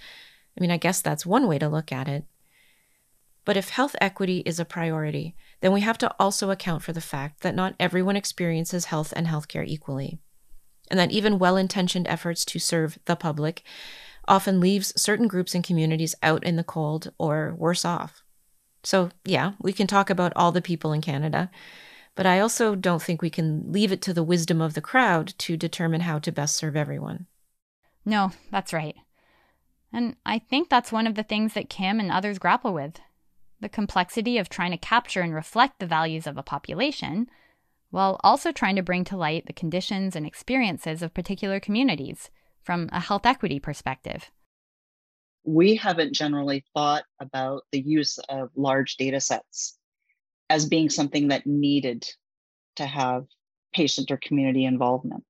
I 0.57 0.61
mean, 0.61 0.71
I 0.71 0.77
guess 0.77 1.01
that's 1.01 1.25
one 1.25 1.47
way 1.47 1.59
to 1.59 1.69
look 1.69 1.91
at 1.91 2.07
it. 2.07 2.25
But 3.45 3.57
if 3.57 3.69
health 3.69 3.95
equity 3.99 4.39
is 4.45 4.59
a 4.59 4.65
priority, 4.65 5.35
then 5.59 5.73
we 5.73 5.81
have 5.81 5.97
to 5.97 6.15
also 6.19 6.49
account 6.49 6.83
for 6.83 6.93
the 6.93 7.01
fact 7.01 7.41
that 7.41 7.55
not 7.55 7.75
everyone 7.79 8.15
experiences 8.15 8.85
health 8.85 9.13
and 9.15 9.27
healthcare 9.27 9.67
equally 9.67 10.19
and 10.89 10.99
that 10.99 11.11
even 11.11 11.39
well 11.39 11.57
intentioned 11.57 12.07
efforts 12.07 12.45
to 12.45 12.59
serve 12.59 12.99
the 13.05 13.15
public 13.15 13.63
often 14.27 14.59
leaves 14.59 14.93
certain 14.95 15.27
groups 15.27 15.53
and 15.55 15.63
communities 15.63 16.15
out 16.21 16.43
in 16.43 16.55
the 16.55 16.63
cold 16.63 17.11
or 17.17 17.55
worse 17.57 17.83
off. 17.83 18.23
So, 18.83 19.09
yeah, 19.25 19.53
we 19.59 19.73
can 19.73 19.87
talk 19.87 20.09
about 20.09 20.33
all 20.35 20.51
the 20.51 20.61
people 20.61 20.93
in 20.93 21.01
Canada, 21.01 21.49
but 22.15 22.25
I 22.25 22.39
also 22.39 22.75
don't 22.75 23.01
think 23.01 23.21
we 23.21 23.29
can 23.29 23.71
leave 23.71 23.91
it 23.91 24.01
to 24.03 24.13
the 24.13 24.23
wisdom 24.23 24.61
of 24.61 24.75
the 24.75 24.81
crowd 24.81 25.33
to 25.39 25.57
determine 25.57 26.01
how 26.01 26.19
to 26.19 26.31
best 26.31 26.55
serve 26.55 26.75
everyone. 26.75 27.25
No, 28.05 28.31
that's 28.51 28.71
right. 28.71 28.95
And 29.93 30.15
I 30.25 30.39
think 30.39 30.69
that's 30.69 30.91
one 30.91 31.05
of 31.05 31.15
the 31.15 31.23
things 31.23 31.53
that 31.53 31.69
Kim 31.69 31.99
and 31.99 32.11
others 32.11 32.39
grapple 32.39 32.73
with 32.73 32.99
the 33.59 33.69
complexity 33.69 34.37
of 34.37 34.49
trying 34.49 34.71
to 34.71 34.77
capture 34.77 35.21
and 35.21 35.33
reflect 35.33 35.79
the 35.79 35.85
values 35.85 36.27
of 36.27 36.37
a 36.37 36.43
population 36.43 37.29
while 37.91 38.19
also 38.23 38.51
trying 38.51 38.75
to 38.75 38.81
bring 38.81 39.03
to 39.05 39.15
light 39.15 39.45
the 39.45 39.53
conditions 39.53 40.15
and 40.15 40.25
experiences 40.25 41.01
of 41.01 41.13
particular 41.13 41.59
communities 41.59 42.29
from 42.61 42.89
a 42.91 42.99
health 42.99 43.25
equity 43.25 43.59
perspective. 43.59 44.31
We 45.45 45.75
haven't 45.75 46.13
generally 46.13 46.65
thought 46.73 47.03
about 47.19 47.63
the 47.71 47.81
use 47.81 48.17
of 48.29 48.49
large 48.55 48.97
data 48.97 49.21
sets 49.21 49.77
as 50.49 50.65
being 50.65 50.89
something 50.89 51.27
that 51.27 51.45
needed 51.45 52.05
to 52.77 52.85
have 52.85 53.25
patient 53.73 54.09
or 54.11 54.17
community 54.17 54.65
involvement. 54.65 55.23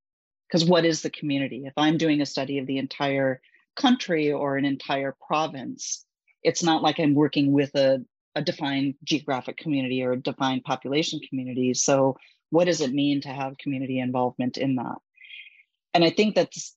Because 0.47 0.65
what 0.65 0.85
is 0.85 1.01
the 1.01 1.09
community? 1.09 1.63
If 1.65 1.73
I'm 1.77 1.97
doing 1.97 2.21
a 2.21 2.25
study 2.25 2.59
of 2.59 2.67
the 2.67 2.77
entire 2.77 3.41
country 3.75 4.31
or 4.31 4.57
an 4.57 4.65
entire 4.65 5.15
province, 5.27 6.05
it's 6.43 6.63
not 6.63 6.83
like 6.83 6.99
I'm 6.99 7.15
working 7.15 7.51
with 7.51 7.73
a, 7.75 8.03
a 8.35 8.41
defined 8.41 8.95
geographic 9.03 9.57
community 9.57 10.03
or 10.03 10.13
a 10.13 10.21
defined 10.21 10.63
population 10.63 11.19
community. 11.29 11.73
So 11.73 12.17
what 12.53 12.65
does 12.65 12.81
it 12.81 12.93
mean 12.93 13.19
to 13.19 13.29
have 13.29 13.57
community 13.57 13.99
involvement 13.99 14.57
in 14.57 14.75
that 14.75 14.97
and 15.95 16.03
i 16.03 16.09
think 16.09 16.35
that's 16.35 16.75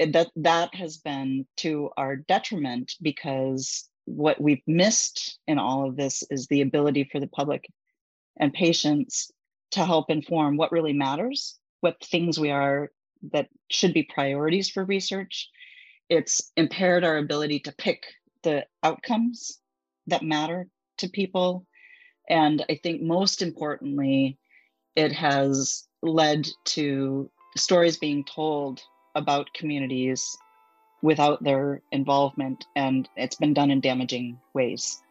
that 0.00 0.28
that 0.36 0.74
has 0.74 0.96
been 0.96 1.46
to 1.56 1.90
our 1.96 2.16
detriment 2.16 2.94
because 3.02 3.88
what 4.06 4.40
we've 4.40 4.62
missed 4.66 5.38
in 5.46 5.58
all 5.58 5.86
of 5.86 5.96
this 5.96 6.24
is 6.30 6.46
the 6.46 6.62
ability 6.62 7.08
for 7.12 7.20
the 7.20 7.26
public 7.28 7.68
and 8.40 8.54
patients 8.54 9.30
to 9.70 9.84
help 9.84 10.10
inform 10.10 10.56
what 10.56 10.72
really 10.72 10.94
matters 10.94 11.58
what 11.80 12.02
things 12.02 12.40
we 12.40 12.50
are 12.50 12.90
that 13.32 13.48
should 13.70 13.92
be 13.92 14.02
priorities 14.02 14.70
for 14.70 14.84
research 14.84 15.50
it's 16.08 16.52
impaired 16.56 17.04
our 17.04 17.18
ability 17.18 17.60
to 17.60 17.72
pick 17.72 18.04
the 18.42 18.64
outcomes 18.82 19.60
that 20.06 20.22
matter 20.22 20.68
to 20.98 21.08
people 21.08 21.66
and 22.28 22.64
i 22.70 22.78
think 22.82 23.02
most 23.02 23.42
importantly 23.42 24.38
it 24.96 25.12
has 25.12 25.86
led 26.02 26.46
to 26.64 27.30
stories 27.56 27.96
being 27.96 28.24
told 28.24 28.80
about 29.14 29.52
communities 29.54 30.36
without 31.02 31.42
their 31.42 31.82
involvement, 31.92 32.66
and 32.74 33.08
it's 33.16 33.36
been 33.36 33.54
done 33.54 33.70
in 33.70 33.80
damaging 33.80 34.38
ways. 34.54 35.02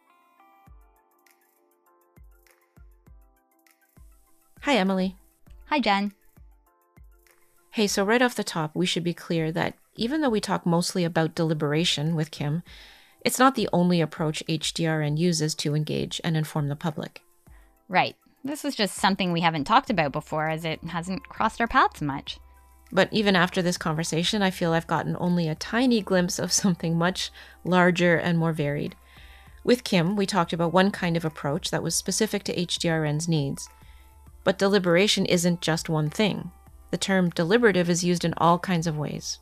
Hi, 4.61 4.75
Emily. 4.75 5.15
Hi, 5.67 5.79
Jen. 5.79 6.13
Hey, 7.71 7.87
so 7.87 8.03
right 8.03 8.21
off 8.21 8.35
the 8.35 8.43
top, 8.43 8.75
we 8.75 8.85
should 8.85 9.03
be 9.03 9.13
clear 9.13 9.51
that 9.51 9.75
even 9.97 10.21
though 10.21 10.29
we 10.29 10.39
talk 10.39 10.65
mostly 10.65 11.03
about 11.03 11.35
deliberation 11.35 12.15
with 12.15 12.31
Kim, 12.31 12.63
it's 13.21 13.39
not 13.39 13.55
the 13.55 13.69
only 13.73 13.99
approach 13.99 14.43
HDRN 14.47 15.17
uses 15.17 15.53
to 15.55 15.75
engage 15.75 16.21
and 16.23 16.37
inform 16.37 16.69
the 16.69 16.75
public. 16.75 17.21
Right. 17.89 18.15
This 18.43 18.63
is 18.63 18.75
just 18.75 18.95
something 18.95 19.31
we 19.31 19.41
haven't 19.41 19.65
talked 19.65 19.89
about 19.89 20.11
before, 20.11 20.47
as 20.47 20.63
it 20.63 20.81
hasn't 20.83 21.27
crossed 21.27 21.59
our 21.59 21.67
paths 21.67 22.01
much. 22.01 22.39
But 22.91 23.09
even 23.11 23.35
after 23.35 23.61
this 23.61 23.77
conversation, 23.77 24.41
I 24.41 24.51
feel 24.51 24.71
I've 24.71 24.87
gotten 24.87 25.17
only 25.19 25.49
a 25.49 25.55
tiny 25.55 26.01
glimpse 26.01 26.39
of 26.39 26.51
something 26.53 26.97
much 26.97 27.31
larger 27.65 28.15
and 28.15 28.37
more 28.37 28.53
varied. 28.53 28.95
With 29.63 29.83
Kim, 29.83 30.15
we 30.15 30.25
talked 30.25 30.53
about 30.53 30.71
one 30.71 30.91
kind 30.91 31.17
of 31.17 31.25
approach 31.25 31.71
that 31.71 31.83
was 31.83 31.95
specific 31.95 32.43
to 32.43 32.55
HDRN's 32.55 33.27
needs. 33.27 33.67
But 34.45 34.57
deliberation 34.57 35.25
isn't 35.25 35.59
just 35.59 35.89
one 35.89 36.09
thing. 36.09 36.51
The 36.91 36.97
term 36.97 37.31
deliberative 37.31 37.89
is 37.89 38.05
used 38.05 38.23
in 38.23 38.33
all 38.37 38.59
kinds 38.59 38.87
of 38.87 38.97
ways. 38.97 39.39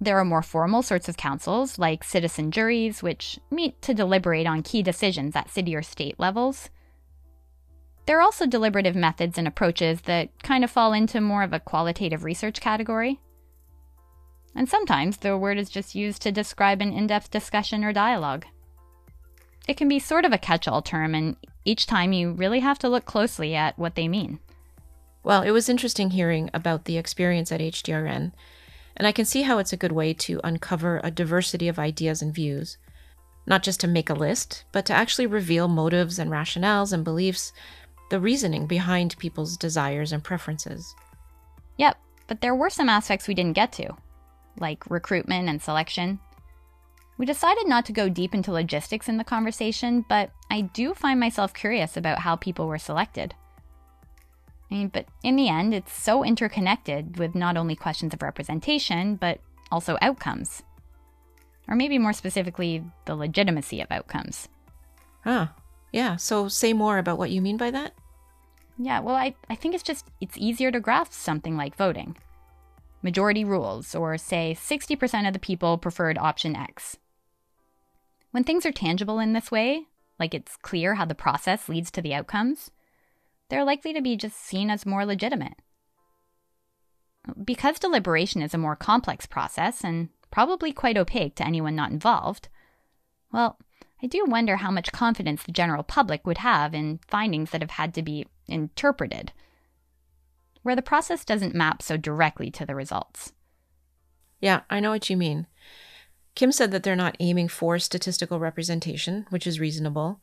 There 0.00 0.18
are 0.18 0.24
more 0.24 0.42
formal 0.42 0.82
sorts 0.82 1.08
of 1.08 1.16
councils, 1.16 1.78
like 1.78 2.04
citizen 2.04 2.50
juries, 2.50 3.02
which 3.02 3.38
meet 3.50 3.80
to 3.82 3.94
deliberate 3.94 4.46
on 4.46 4.62
key 4.62 4.82
decisions 4.82 5.34
at 5.34 5.50
city 5.50 5.74
or 5.74 5.82
state 5.82 6.18
levels. 6.18 6.70
There 8.06 8.18
are 8.18 8.22
also 8.22 8.46
deliberative 8.46 8.94
methods 8.96 9.36
and 9.36 9.46
approaches 9.46 10.02
that 10.02 10.30
kind 10.42 10.64
of 10.64 10.70
fall 10.70 10.92
into 10.92 11.20
more 11.20 11.42
of 11.42 11.52
a 11.52 11.60
qualitative 11.60 12.24
research 12.24 12.60
category. 12.60 13.20
And 14.54 14.68
sometimes 14.68 15.18
the 15.18 15.36
word 15.36 15.58
is 15.58 15.68
just 15.68 15.94
used 15.94 16.22
to 16.22 16.32
describe 16.32 16.80
an 16.80 16.92
in 16.92 17.06
depth 17.08 17.30
discussion 17.30 17.84
or 17.84 17.92
dialogue. 17.92 18.46
It 19.68 19.76
can 19.76 19.88
be 19.88 19.98
sort 19.98 20.24
of 20.24 20.32
a 20.32 20.38
catch 20.38 20.66
all 20.66 20.80
term, 20.80 21.14
and 21.14 21.36
each 21.64 21.86
time 21.86 22.14
you 22.14 22.32
really 22.32 22.60
have 22.60 22.78
to 22.78 22.88
look 22.88 23.04
closely 23.04 23.54
at 23.54 23.78
what 23.78 23.94
they 23.94 24.08
mean. 24.08 24.38
Well, 25.22 25.42
it 25.42 25.50
was 25.50 25.68
interesting 25.68 26.10
hearing 26.10 26.48
about 26.54 26.86
the 26.86 26.96
experience 26.96 27.52
at 27.52 27.60
HDRN, 27.60 28.32
and 28.98 29.06
I 29.06 29.12
can 29.12 29.24
see 29.24 29.42
how 29.42 29.58
it's 29.58 29.72
a 29.72 29.78
good 29.78 29.92
way 29.92 30.12
to 30.12 30.40
uncover 30.44 31.00
a 31.02 31.10
diversity 31.10 31.68
of 31.68 31.78
ideas 31.78 32.20
and 32.20 32.34
views. 32.34 32.76
Not 33.46 33.62
just 33.62 33.80
to 33.80 33.88
make 33.88 34.10
a 34.10 34.14
list, 34.14 34.64
but 34.72 34.84
to 34.86 34.92
actually 34.92 35.26
reveal 35.26 35.68
motives 35.68 36.18
and 36.18 36.30
rationales 36.30 36.92
and 36.92 37.04
beliefs 37.04 37.52
the 38.10 38.20
reasoning 38.20 38.66
behind 38.66 39.16
people's 39.18 39.56
desires 39.56 40.12
and 40.12 40.22
preferences. 40.24 40.94
Yep, 41.76 41.96
but 42.26 42.40
there 42.40 42.54
were 42.54 42.70
some 42.70 42.88
aspects 42.88 43.28
we 43.28 43.34
didn't 43.34 43.54
get 43.54 43.72
to, 43.72 43.96
like 44.58 44.90
recruitment 44.90 45.48
and 45.48 45.62
selection. 45.62 46.18
We 47.18 47.26
decided 47.26 47.66
not 47.66 47.86
to 47.86 47.92
go 47.92 48.08
deep 48.08 48.34
into 48.34 48.52
logistics 48.52 49.08
in 49.08 49.16
the 49.16 49.24
conversation, 49.24 50.04
but 50.08 50.30
I 50.50 50.62
do 50.62 50.94
find 50.94 51.20
myself 51.20 51.54
curious 51.54 51.96
about 51.96 52.20
how 52.20 52.36
people 52.36 52.66
were 52.66 52.78
selected. 52.78 53.34
I 54.70 54.74
mean, 54.74 54.88
but 54.88 55.06
in 55.22 55.36
the 55.36 55.48
end, 55.48 55.72
it's 55.72 55.92
so 55.92 56.24
interconnected 56.24 57.18
with 57.18 57.34
not 57.34 57.56
only 57.56 57.74
questions 57.74 58.12
of 58.12 58.22
representation, 58.22 59.16
but 59.16 59.40
also 59.70 59.96
outcomes. 60.02 60.62
Or 61.68 61.74
maybe 61.74 61.98
more 61.98 62.12
specifically, 62.12 62.84
the 63.06 63.14
legitimacy 63.14 63.80
of 63.80 63.90
outcomes. 63.90 64.48
Huh. 65.24 65.48
Yeah, 65.92 66.16
so 66.16 66.48
say 66.48 66.72
more 66.72 66.98
about 66.98 67.18
what 67.18 67.30
you 67.30 67.40
mean 67.40 67.56
by 67.56 67.70
that. 67.70 67.94
Yeah, 68.78 69.00
well, 69.00 69.16
I, 69.16 69.34
I 69.50 69.54
think 69.54 69.74
it's 69.74 69.82
just 69.82 70.06
it's 70.20 70.38
easier 70.38 70.70
to 70.70 70.80
grasp 70.80 71.12
something 71.12 71.56
like 71.56 71.76
voting. 71.76 72.16
Majority 73.02 73.44
rules, 73.44 73.94
or 73.94 74.18
say 74.18 74.56
60% 74.58 75.26
of 75.26 75.32
the 75.32 75.38
people 75.38 75.78
preferred 75.78 76.18
option 76.18 76.56
X. 76.56 76.96
When 78.30 78.44
things 78.44 78.66
are 78.66 78.72
tangible 78.72 79.18
in 79.18 79.32
this 79.32 79.50
way, 79.50 79.84
like 80.18 80.34
it's 80.34 80.56
clear 80.56 80.94
how 80.94 81.04
the 81.04 81.14
process 81.14 81.68
leads 81.68 81.90
to 81.92 82.02
the 82.02 82.14
outcomes, 82.14 82.70
they're 83.48 83.64
likely 83.64 83.92
to 83.92 84.00
be 84.00 84.16
just 84.16 84.36
seen 84.36 84.70
as 84.70 84.86
more 84.86 85.04
legitimate. 85.06 85.54
Because 87.44 87.78
deliberation 87.78 88.42
is 88.42 88.54
a 88.54 88.58
more 88.58 88.76
complex 88.76 89.26
process 89.26 89.84
and 89.84 90.08
probably 90.30 90.72
quite 90.72 90.96
opaque 90.96 91.34
to 91.36 91.46
anyone 91.46 91.74
not 91.74 91.90
involved, 91.90 92.48
well, 93.32 93.58
I 94.02 94.06
do 94.06 94.24
wonder 94.26 94.56
how 94.56 94.70
much 94.70 94.92
confidence 94.92 95.42
the 95.42 95.52
general 95.52 95.82
public 95.82 96.26
would 96.26 96.38
have 96.38 96.74
in 96.74 97.00
findings 97.08 97.50
that 97.50 97.62
have 97.62 97.72
had 97.72 97.94
to 97.94 98.02
be 98.02 98.26
interpreted, 98.46 99.32
where 100.62 100.76
the 100.76 100.82
process 100.82 101.24
doesn't 101.24 101.54
map 101.54 101.82
so 101.82 101.96
directly 101.96 102.50
to 102.52 102.64
the 102.64 102.74
results. 102.74 103.32
Yeah, 104.40 104.60
I 104.70 104.80
know 104.80 104.90
what 104.90 105.10
you 105.10 105.16
mean. 105.16 105.46
Kim 106.34 106.52
said 106.52 106.70
that 106.70 106.84
they're 106.84 106.94
not 106.94 107.16
aiming 107.18 107.48
for 107.48 107.78
statistical 107.80 108.38
representation, 108.38 109.26
which 109.30 109.46
is 109.46 109.58
reasonable. 109.58 110.20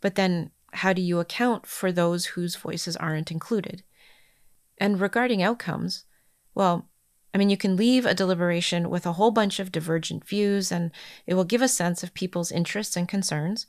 But 0.00 0.14
then, 0.14 0.52
how 0.72 0.92
do 0.92 1.02
you 1.02 1.18
account 1.18 1.66
for 1.66 1.90
those 1.90 2.26
whose 2.26 2.56
voices 2.56 2.96
aren't 2.96 3.30
included? 3.30 3.82
And 4.78 5.00
regarding 5.00 5.42
outcomes, 5.42 6.04
well, 6.54 6.88
I 7.34 7.38
mean, 7.38 7.50
you 7.50 7.56
can 7.56 7.76
leave 7.76 8.06
a 8.06 8.14
deliberation 8.14 8.90
with 8.90 9.06
a 9.06 9.12
whole 9.12 9.30
bunch 9.30 9.60
of 9.60 9.72
divergent 9.72 10.24
views, 10.24 10.72
and 10.72 10.90
it 11.26 11.34
will 11.34 11.44
give 11.44 11.62
a 11.62 11.68
sense 11.68 12.02
of 12.02 12.14
people's 12.14 12.50
interests 12.50 12.96
and 12.96 13.08
concerns, 13.08 13.66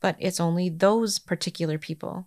but 0.00 0.16
it's 0.18 0.40
only 0.40 0.68
those 0.68 1.18
particular 1.18 1.78
people. 1.78 2.26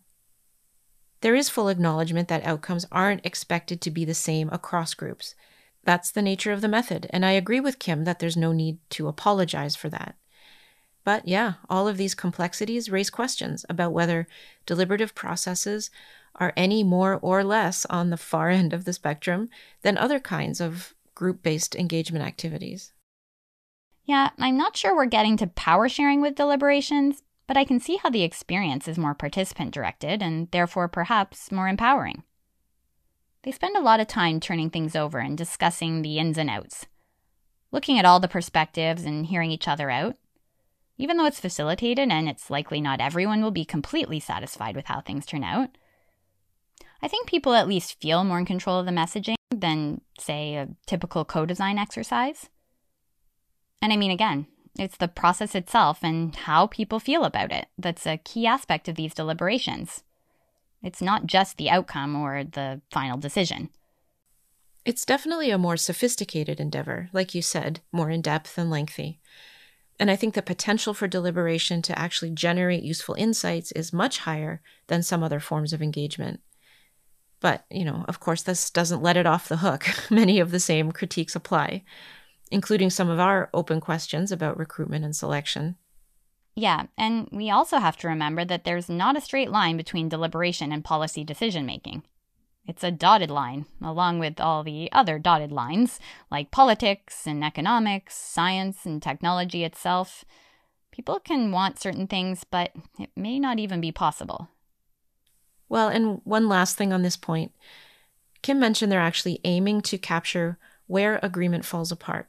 There 1.21 1.35
is 1.35 1.49
full 1.49 1.69
acknowledgement 1.69 2.29
that 2.29 2.45
outcomes 2.45 2.85
aren't 2.91 3.25
expected 3.25 3.81
to 3.81 3.91
be 3.91 4.05
the 4.05 4.13
same 4.13 4.49
across 4.49 4.93
groups. 4.93 5.35
That's 5.83 6.11
the 6.11 6.21
nature 6.21 6.51
of 6.51 6.61
the 6.61 6.67
method, 6.67 7.07
and 7.11 7.25
I 7.25 7.31
agree 7.31 7.59
with 7.59 7.79
Kim 7.79 8.05
that 8.05 8.19
there's 8.19 8.37
no 8.37 8.51
need 8.51 8.77
to 8.91 9.07
apologize 9.07 9.75
for 9.75 9.89
that. 9.89 10.15
But 11.03 11.27
yeah, 11.27 11.53
all 11.69 11.87
of 11.87 11.97
these 11.97 12.13
complexities 12.13 12.89
raise 12.89 13.09
questions 13.09 13.65
about 13.69 13.93
whether 13.93 14.27
deliberative 14.65 15.15
processes 15.15 15.89
are 16.35 16.53
any 16.55 16.83
more 16.83 17.19
or 17.21 17.43
less 17.43 17.85
on 17.85 18.09
the 18.09 18.17
far 18.17 18.49
end 18.61 18.73
of 18.73 18.85
the 18.85 18.93
spectrum 18.93 19.49
than 19.81 19.97
other 19.97 20.19
kinds 20.19 20.61
of 20.61 20.93
group 21.15 21.43
based 21.43 21.75
engagement 21.75 22.25
activities. 22.25 22.93
Yeah, 24.05 24.29
I'm 24.39 24.57
not 24.57 24.75
sure 24.75 24.95
we're 24.95 25.05
getting 25.05 25.37
to 25.37 25.47
power 25.47 25.87
sharing 25.87 26.21
with 26.21 26.35
deliberations, 26.35 27.23
but 27.47 27.57
I 27.57 27.65
can 27.65 27.79
see 27.79 27.97
how 27.97 28.09
the 28.09 28.23
experience 28.23 28.87
is 28.87 28.97
more 28.97 29.13
participant 29.13 29.73
directed 29.73 30.21
and 30.21 30.49
therefore 30.51 30.87
perhaps 30.87 31.51
more 31.51 31.67
empowering. 31.67 32.23
They 33.43 33.51
spend 33.51 33.75
a 33.75 33.81
lot 33.81 33.99
of 33.99 34.07
time 34.07 34.39
turning 34.39 34.69
things 34.69 34.95
over 34.95 35.19
and 35.19 35.37
discussing 35.37 36.01
the 36.01 36.19
ins 36.19 36.37
and 36.37 36.49
outs, 36.49 36.85
looking 37.71 37.97
at 37.97 38.05
all 38.05 38.19
the 38.19 38.27
perspectives 38.27 39.03
and 39.03 39.25
hearing 39.25 39.51
each 39.51 39.67
other 39.67 39.89
out. 39.89 40.15
Even 41.01 41.17
though 41.17 41.25
it's 41.25 41.39
facilitated 41.39 42.11
and 42.11 42.29
it's 42.29 42.51
likely 42.51 42.79
not 42.79 43.01
everyone 43.01 43.41
will 43.41 43.49
be 43.49 43.65
completely 43.65 44.19
satisfied 44.19 44.75
with 44.75 44.85
how 44.85 45.01
things 45.01 45.25
turn 45.25 45.43
out, 45.43 45.71
I 47.01 47.07
think 47.07 47.27
people 47.27 47.55
at 47.55 47.67
least 47.67 47.99
feel 47.99 48.23
more 48.23 48.37
in 48.37 48.45
control 48.45 48.77
of 48.77 48.85
the 48.85 48.91
messaging 48.91 49.33
than, 49.49 50.01
say, 50.19 50.53
a 50.53 50.67
typical 50.85 51.25
co 51.25 51.47
design 51.47 51.79
exercise. 51.79 52.49
And 53.81 53.91
I 53.91 53.97
mean, 53.97 54.11
again, 54.11 54.45
it's 54.77 54.95
the 54.95 55.07
process 55.07 55.55
itself 55.55 56.03
and 56.03 56.35
how 56.35 56.67
people 56.67 56.99
feel 56.99 57.23
about 57.23 57.51
it 57.51 57.65
that's 57.79 58.05
a 58.05 58.17
key 58.17 58.45
aspect 58.45 58.87
of 58.87 58.93
these 58.93 59.15
deliberations. 59.15 60.03
It's 60.83 61.01
not 61.01 61.25
just 61.25 61.57
the 61.57 61.71
outcome 61.71 62.15
or 62.15 62.43
the 62.43 62.81
final 62.91 63.17
decision. 63.17 63.69
It's 64.85 65.03
definitely 65.03 65.49
a 65.49 65.57
more 65.57 65.77
sophisticated 65.77 66.59
endeavor, 66.59 67.09
like 67.11 67.33
you 67.33 67.41
said, 67.41 67.79
more 67.91 68.11
in 68.11 68.21
depth 68.21 68.55
and 68.59 68.69
lengthy. 68.69 69.19
And 70.01 70.09
I 70.09 70.15
think 70.15 70.33
the 70.33 70.41
potential 70.41 70.95
for 70.95 71.07
deliberation 71.07 71.83
to 71.83 71.97
actually 71.97 72.31
generate 72.31 72.81
useful 72.81 73.13
insights 73.19 73.71
is 73.73 73.93
much 73.93 74.17
higher 74.17 74.59
than 74.87 75.03
some 75.03 75.21
other 75.21 75.39
forms 75.39 75.73
of 75.73 75.81
engagement. 75.83 76.39
But, 77.39 77.65
you 77.69 77.85
know, 77.85 78.03
of 78.07 78.19
course, 78.19 78.41
this 78.41 78.71
doesn't 78.71 79.03
let 79.03 79.15
it 79.15 79.27
off 79.27 79.47
the 79.47 79.57
hook. 79.57 79.85
Many 80.09 80.39
of 80.39 80.49
the 80.49 80.59
same 80.59 80.91
critiques 80.91 81.35
apply, 81.35 81.83
including 82.51 82.89
some 82.89 83.11
of 83.11 83.19
our 83.19 83.51
open 83.53 83.79
questions 83.79 84.31
about 84.31 84.57
recruitment 84.57 85.05
and 85.05 85.15
selection. 85.15 85.75
Yeah, 86.55 86.87
and 86.97 87.29
we 87.31 87.51
also 87.51 87.77
have 87.77 87.97
to 87.97 88.07
remember 88.07 88.43
that 88.43 88.63
there's 88.63 88.89
not 88.89 89.15
a 89.15 89.21
straight 89.21 89.51
line 89.51 89.77
between 89.77 90.09
deliberation 90.09 90.71
and 90.71 90.83
policy 90.83 91.23
decision 91.23 91.67
making. 91.67 92.01
It's 92.67 92.83
a 92.83 92.91
dotted 92.91 93.31
line, 93.31 93.65
along 93.81 94.19
with 94.19 94.39
all 94.39 94.63
the 94.63 94.89
other 94.91 95.17
dotted 95.19 95.51
lines, 95.51 95.99
like 96.29 96.51
politics 96.51 97.25
and 97.25 97.43
economics, 97.43 98.15
science 98.15 98.85
and 98.85 99.01
technology 99.01 99.63
itself. 99.63 100.23
People 100.91 101.19
can 101.19 101.51
want 101.51 101.79
certain 101.79 102.07
things, 102.07 102.43
but 102.43 102.71
it 102.99 103.09
may 103.15 103.39
not 103.39 103.59
even 103.59 103.81
be 103.81 103.91
possible. 103.91 104.49
Well, 105.69 105.87
and 105.87 106.21
one 106.23 106.47
last 106.47 106.77
thing 106.77 106.93
on 106.93 107.01
this 107.01 107.17
point 107.17 107.51
Kim 108.41 108.59
mentioned 108.59 108.91
they're 108.91 108.99
actually 108.99 109.39
aiming 109.43 109.81
to 109.81 109.97
capture 109.97 110.57
where 110.87 111.19
agreement 111.21 111.65
falls 111.65 111.91
apart. 111.91 112.27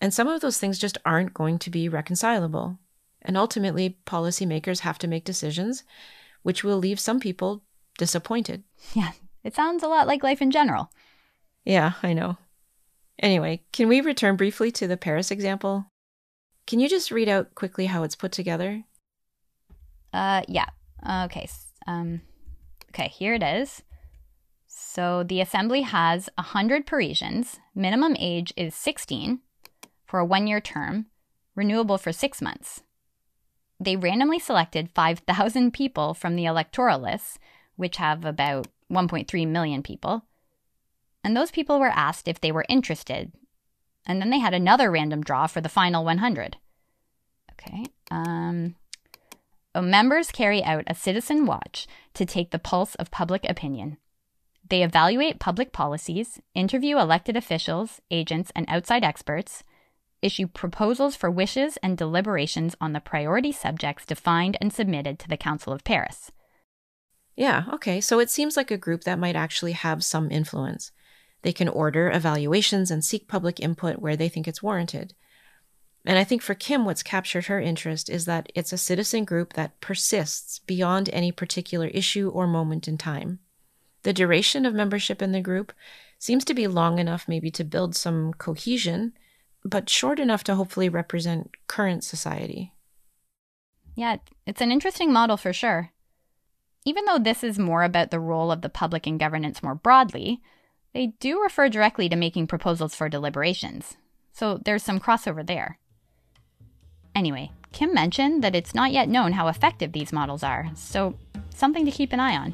And 0.00 0.12
some 0.12 0.28
of 0.28 0.40
those 0.40 0.58
things 0.58 0.78
just 0.78 0.98
aren't 1.04 1.34
going 1.34 1.58
to 1.60 1.70
be 1.70 1.88
reconcilable. 1.88 2.78
And 3.22 3.36
ultimately, 3.36 3.98
policymakers 4.06 4.80
have 4.80 4.98
to 4.98 5.08
make 5.08 5.24
decisions, 5.24 5.84
which 6.42 6.64
will 6.64 6.78
leave 6.78 7.00
some 7.00 7.20
people 7.20 7.62
disappointed. 7.98 8.64
Yeah, 8.94 9.12
it 9.42 9.54
sounds 9.54 9.82
a 9.82 9.88
lot 9.88 10.06
like 10.06 10.22
life 10.22 10.42
in 10.42 10.50
general. 10.50 10.90
Yeah, 11.64 11.92
I 12.02 12.12
know. 12.12 12.36
Anyway, 13.18 13.62
can 13.72 13.88
we 13.88 14.00
return 14.00 14.36
briefly 14.36 14.70
to 14.72 14.86
the 14.86 14.96
Paris 14.96 15.30
example? 15.30 15.86
Can 16.66 16.80
you 16.80 16.88
just 16.88 17.10
read 17.10 17.28
out 17.28 17.54
quickly 17.54 17.86
how 17.86 18.02
it's 18.02 18.16
put 18.16 18.32
together? 18.32 18.84
Uh, 20.12 20.42
yeah. 20.48 20.66
Okay. 21.24 21.48
Um, 21.86 22.22
okay, 22.90 23.08
here 23.08 23.34
it 23.34 23.42
is. 23.42 23.82
So 24.66 25.22
the 25.22 25.40
assembly 25.40 25.82
has 25.82 26.28
100 26.36 26.86
Parisians. 26.86 27.58
Minimum 27.74 28.16
age 28.18 28.52
is 28.56 28.74
16 28.74 29.40
for 30.06 30.20
a 30.20 30.24
one 30.24 30.46
year 30.46 30.60
term, 30.60 31.06
renewable 31.54 31.98
for 31.98 32.12
six 32.12 32.40
months. 32.40 32.82
They 33.80 33.96
randomly 33.96 34.38
selected 34.38 34.90
5,000 34.94 35.72
people 35.72 36.14
from 36.14 36.36
the 36.36 36.44
electoral 36.44 37.00
lists, 37.00 37.38
which 37.76 37.96
have 37.96 38.24
about 38.24 38.68
1.3 38.90 39.48
million 39.48 39.82
people. 39.82 40.24
And 41.22 41.36
those 41.36 41.50
people 41.50 41.80
were 41.80 41.88
asked 41.88 42.28
if 42.28 42.40
they 42.40 42.52
were 42.52 42.66
interested. 42.68 43.32
And 44.06 44.20
then 44.20 44.30
they 44.30 44.38
had 44.38 44.54
another 44.54 44.90
random 44.90 45.22
draw 45.22 45.46
for 45.46 45.60
the 45.60 45.68
final 45.68 46.04
100. 46.04 46.58
Okay. 47.52 47.84
Um, 48.10 48.76
members 49.74 50.30
carry 50.30 50.62
out 50.62 50.84
a 50.86 50.94
citizen 50.94 51.46
watch 51.46 51.86
to 52.14 52.26
take 52.26 52.50
the 52.50 52.58
pulse 52.58 52.94
of 52.96 53.10
public 53.10 53.48
opinion. 53.48 53.96
They 54.68 54.82
evaluate 54.82 55.40
public 55.40 55.72
policies, 55.72 56.40
interview 56.54 56.98
elected 56.98 57.36
officials, 57.36 58.00
agents, 58.10 58.50
and 58.54 58.66
outside 58.68 59.04
experts, 59.04 59.62
issue 60.22 60.46
proposals 60.46 61.16
for 61.16 61.30
wishes 61.30 61.76
and 61.82 61.98
deliberations 61.98 62.74
on 62.80 62.92
the 62.92 63.00
priority 63.00 63.52
subjects 63.52 64.06
defined 64.06 64.56
and 64.60 64.72
submitted 64.72 65.18
to 65.18 65.28
the 65.28 65.36
Council 65.36 65.72
of 65.72 65.84
Paris. 65.84 66.32
Yeah, 67.36 67.64
okay, 67.72 68.00
so 68.00 68.20
it 68.20 68.30
seems 68.30 68.56
like 68.56 68.70
a 68.70 68.78
group 68.78 69.04
that 69.04 69.18
might 69.18 69.36
actually 69.36 69.72
have 69.72 70.04
some 70.04 70.30
influence. 70.30 70.92
They 71.42 71.52
can 71.52 71.68
order 71.68 72.10
evaluations 72.10 72.90
and 72.90 73.04
seek 73.04 73.28
public 73.28 73.60
input 73.60 73.98
where 73.98 74.16
they 74.16 74.28
think 74.28 74.46
it's 74.46 74.62
warranted. 74.62 75.14
And 76.06 76.18
I 76.18 76.24
think 76.24 76.42
for 76.42 76.54
Kim, 76.54 76.84
what's 76.84 77.02
captured 77.02 77.46
her 77.46 77.60
interest 77.60 78.10
is 78.10 78.26
that 78.26 78.50
it's 78.54 78.72
a 78.72 78.78
citizen 78.78 79.24
group 79.24 79.54
that 79.54 79.80
persists 79.80 80.58
beyond 80.60 81.08
any 81.12 81.32
particular 81.32 81.86
issue 81.88 82.28
or 82.28 82.46
moment 82.46 82.86
in 82.86 82.98
time. 82.98 83.40
The 84.02 84.12
duration 84.12 84.66
of 84.66 84.74
membership 84.74 85.22
in 85.22 85.32
the 85.32 85.40
group 85.40 85.72
seems 86.18 86.44
to 86.44 86.54
be 86.54 86.66
long 86.66 86.98
enough, 86.98 87.26
maybe, 87.26 87.50
to 87.52 87.64
build 87.64 87.96
some 87.96 88.34
cohesion, 88.34 89.14
but 89.64 89.88
short 89.88 90.20
enough 90.20 90.44
to 90.44 90.54
hopefully 90.54 90.90
represent 90.90 91.50
current 91.68 92.04
society. 92.04 92.74
Yeah, 93.96 94.18
it's 94.46 94.60
an 94.60 94.70
interesting 94.70 95.10
model 95.12 95.38
for 95.38 95.54
sure. 95.54 95.93
Even 96.84 97.06
though 97.06 97.18
this 97.18 97.42
is 97.42 97.58
more 97.58 97.82
about 97.82 98.10
the 98.10 98.20
role 98.20 98.52
of 98.52 98.60
the 98.60 98.68
public 98.68 99.06
in 99.06 99.16
governance 99.16 99.62
more 99.62 99.74
broadly, 99.74 100.42
they 100.92 101.08
do 101.18 101.42
refer 101.42 101.68
directly 101.68 102.08
to 102.08 102.16
making 102.16 102.46
proposals 102.46 102.94
for 102.94 103.08
deliberations. 103.08 103.96
So 104.32 104.60
there's 104.64 104.82
some 104.82 105.00
crossover 105.00 105.46
there. 105.46 105.78
Anyway, 107.14 107.50
Kim 107.72 107.94
mentioned 107.94 108.44
that 108.44 108.54
it's 108.54 108.74
not 108.74 108.92
yet 108.92 109.08
known 109.08 109.32
how 109.32 109.48
effective 109.48 109.92
these 109.92 110.12
models 110.12 110.42
are, 110.42 110.70
so 110.74 111.14
something 111.54 111.86
to 111.86 111.90
keep 111.90 112.12
an 112.12 112.20
eye 112.20 112.36
on. 112.36 112.52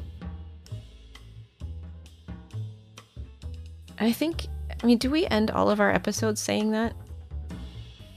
I 3.99 4.11
think, 4.13 4.47
I 4.81 4.85
mean, 4.85 4.97
do 4.97 5.11
we 5.11 5.25
end 5.27 5.51
all 5.51 5.69
of 5.69 5.79
our 5.79 5.91
episodes 5.91 6.39
saying 6.41 6.71
that? 6.71 6.93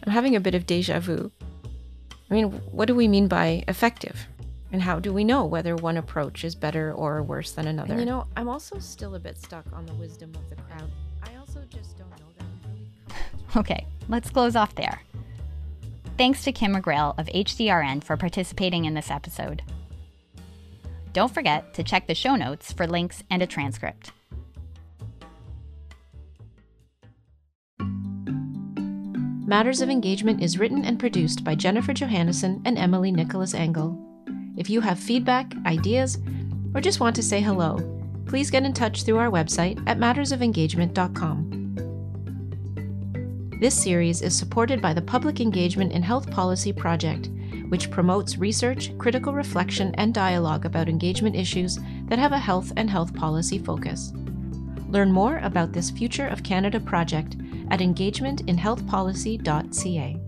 I'm 0.06 0.12
having 0.12 0.36
a 0.36 0.40
bit 0.40 0.54
of 0.54 0.66
deja 0.66 1.00
vu. 1.00 1.32
I 2.30 2.34
mean, 2.34 2.52
what 2.70 2.86
do 2.86 2.94
we 2.94 3.08
mean 3.08 3.26
by 3.26 3.64
effective? 3.66 4.28
And 4.74 4.82
how 4.82 4.98
do 4.98 5.12
we 5.12 5.22
know 5.22 5.44
whether 5.44 5.76
one 5.76 5.98
approach 5.98 6.42
is 6.42 6.56
better 6.56 6.92
or 6.92 7.22
worse 7.22 7.52
than 7.52 7.68
another? 7.68 7.92
And 7.92 8.00
you 8.00 8.06
know, 8.06 8.26
I'm 8.36 8.48
also 8.48 8.80
still 8.80 9.14
a 9.14 9.20
bit 9.20 9.38
stuck 9.38 9.64
on 9.72 9.86
the 9.86 9.94
wisdom 9.94 10.32
of 10.34 10.50
the 10.50 10.56
crowd. 10.56 10.90
I 11.22 11.36
also 11.36 11.60
just 11.70 11.96
don't 11.96 12.10
know 12.10 12.26
that 12.36 13.56
okay, 13.60 13.86
let's 14.08 14.30
close 14.30 14.56
off 14.56 14.74
there. 14.74 15.00
Thanks 16.18 16.42
to 16.42 16.50
Kim 16.50 16.74
McGrail 16.74 17.16
of 17.20 17.26
HDRN 17.26 18.02
for 18.02 18.16
participating 18.16 18.84
in 18.84 18.94
this 18.94 19.12
episode. 19.12 19.62
Don't 21.12 21.32
forget 21.32 21.72
to 21.74 21.84
check 21.84 22.08
the 22.08 22.14
show 22.16 22.34
notes 22.34 22.72
for 22.72 22.88
links 22.88 23.22
and 23.30 23.44
a 23.44 23.46
transcript. 23.46 24.10
Matters 29.46 29.80
of 29.80 29.88
Engagement 29.88 30.42
is 30.42 30.58
written 30.58 30.84
and 30.84 30.98
produced 30.98 31.44
by 31.44 31.54
Jennifer 31.54 31.92
Johannesen 31.92 32.60
and 32.64 32.76
Emily 32.76 33.12
Nicholas 33.12 33.52
Angl. 33.52 34.13
If 34.56 34.70
you 34.70 34.80
have 34.80 34.98
feedback, 34.98 35.54
ideas, 35.66 36.18
or 36.74 36.80
just 36.80 37.00
want 37.00 37.16
to 37.16 37.22
say 37.22 37.40
hello, 37.40 37.78
please 38.26 38.50
get 38.50 38.64
in 38.64 38.72
touch 38.72 39.02
through 39.02 39.18
our 39.18 39.30
website 39.30 39.82
at 39.86 39.98
mattersofengagement.com. 39.98 41.50
This 43.60 43.74
series 43.74 44.22
is 44.22 44.36
supported 44.36 44.82
by 44.82 44.92
the 44.92 45.02
Public 45.02 45.40
Engagement 45.40 45.92
in 45.92 46.02
Health 46.02 46.28
Policy 46.30 46.72
Project, 46.72 47.30
which 47.68 47.90
promotes 47.90 48.38
research, 48.38 48.96
critical 48.98 49.32
reflection, 49.32 49.94
and 49.94 50.12
dialogue 50.12 50.66
about 50.66 50.88
engagement 50.88 51.36
issues 51.36 51.78
that 52.06 52.18
have 52.18 52.32
a 52.32 52.38
health 52.38 52.72
and 52.76 52.90
health 52.90 53.14
policy 53.14 53.58
focus. 53.58 54.12
Learn 54.88 55.10
more 55.10 55.38
about 55.38 55.72
this 55.72 55.90
Future 55.90 56.28
of 56.28 56.42
Canada 56.42 56.78
project 56.78 57.36
at 57.70 57.80
engagementinhealthpolicy.ca. 57.80 60.23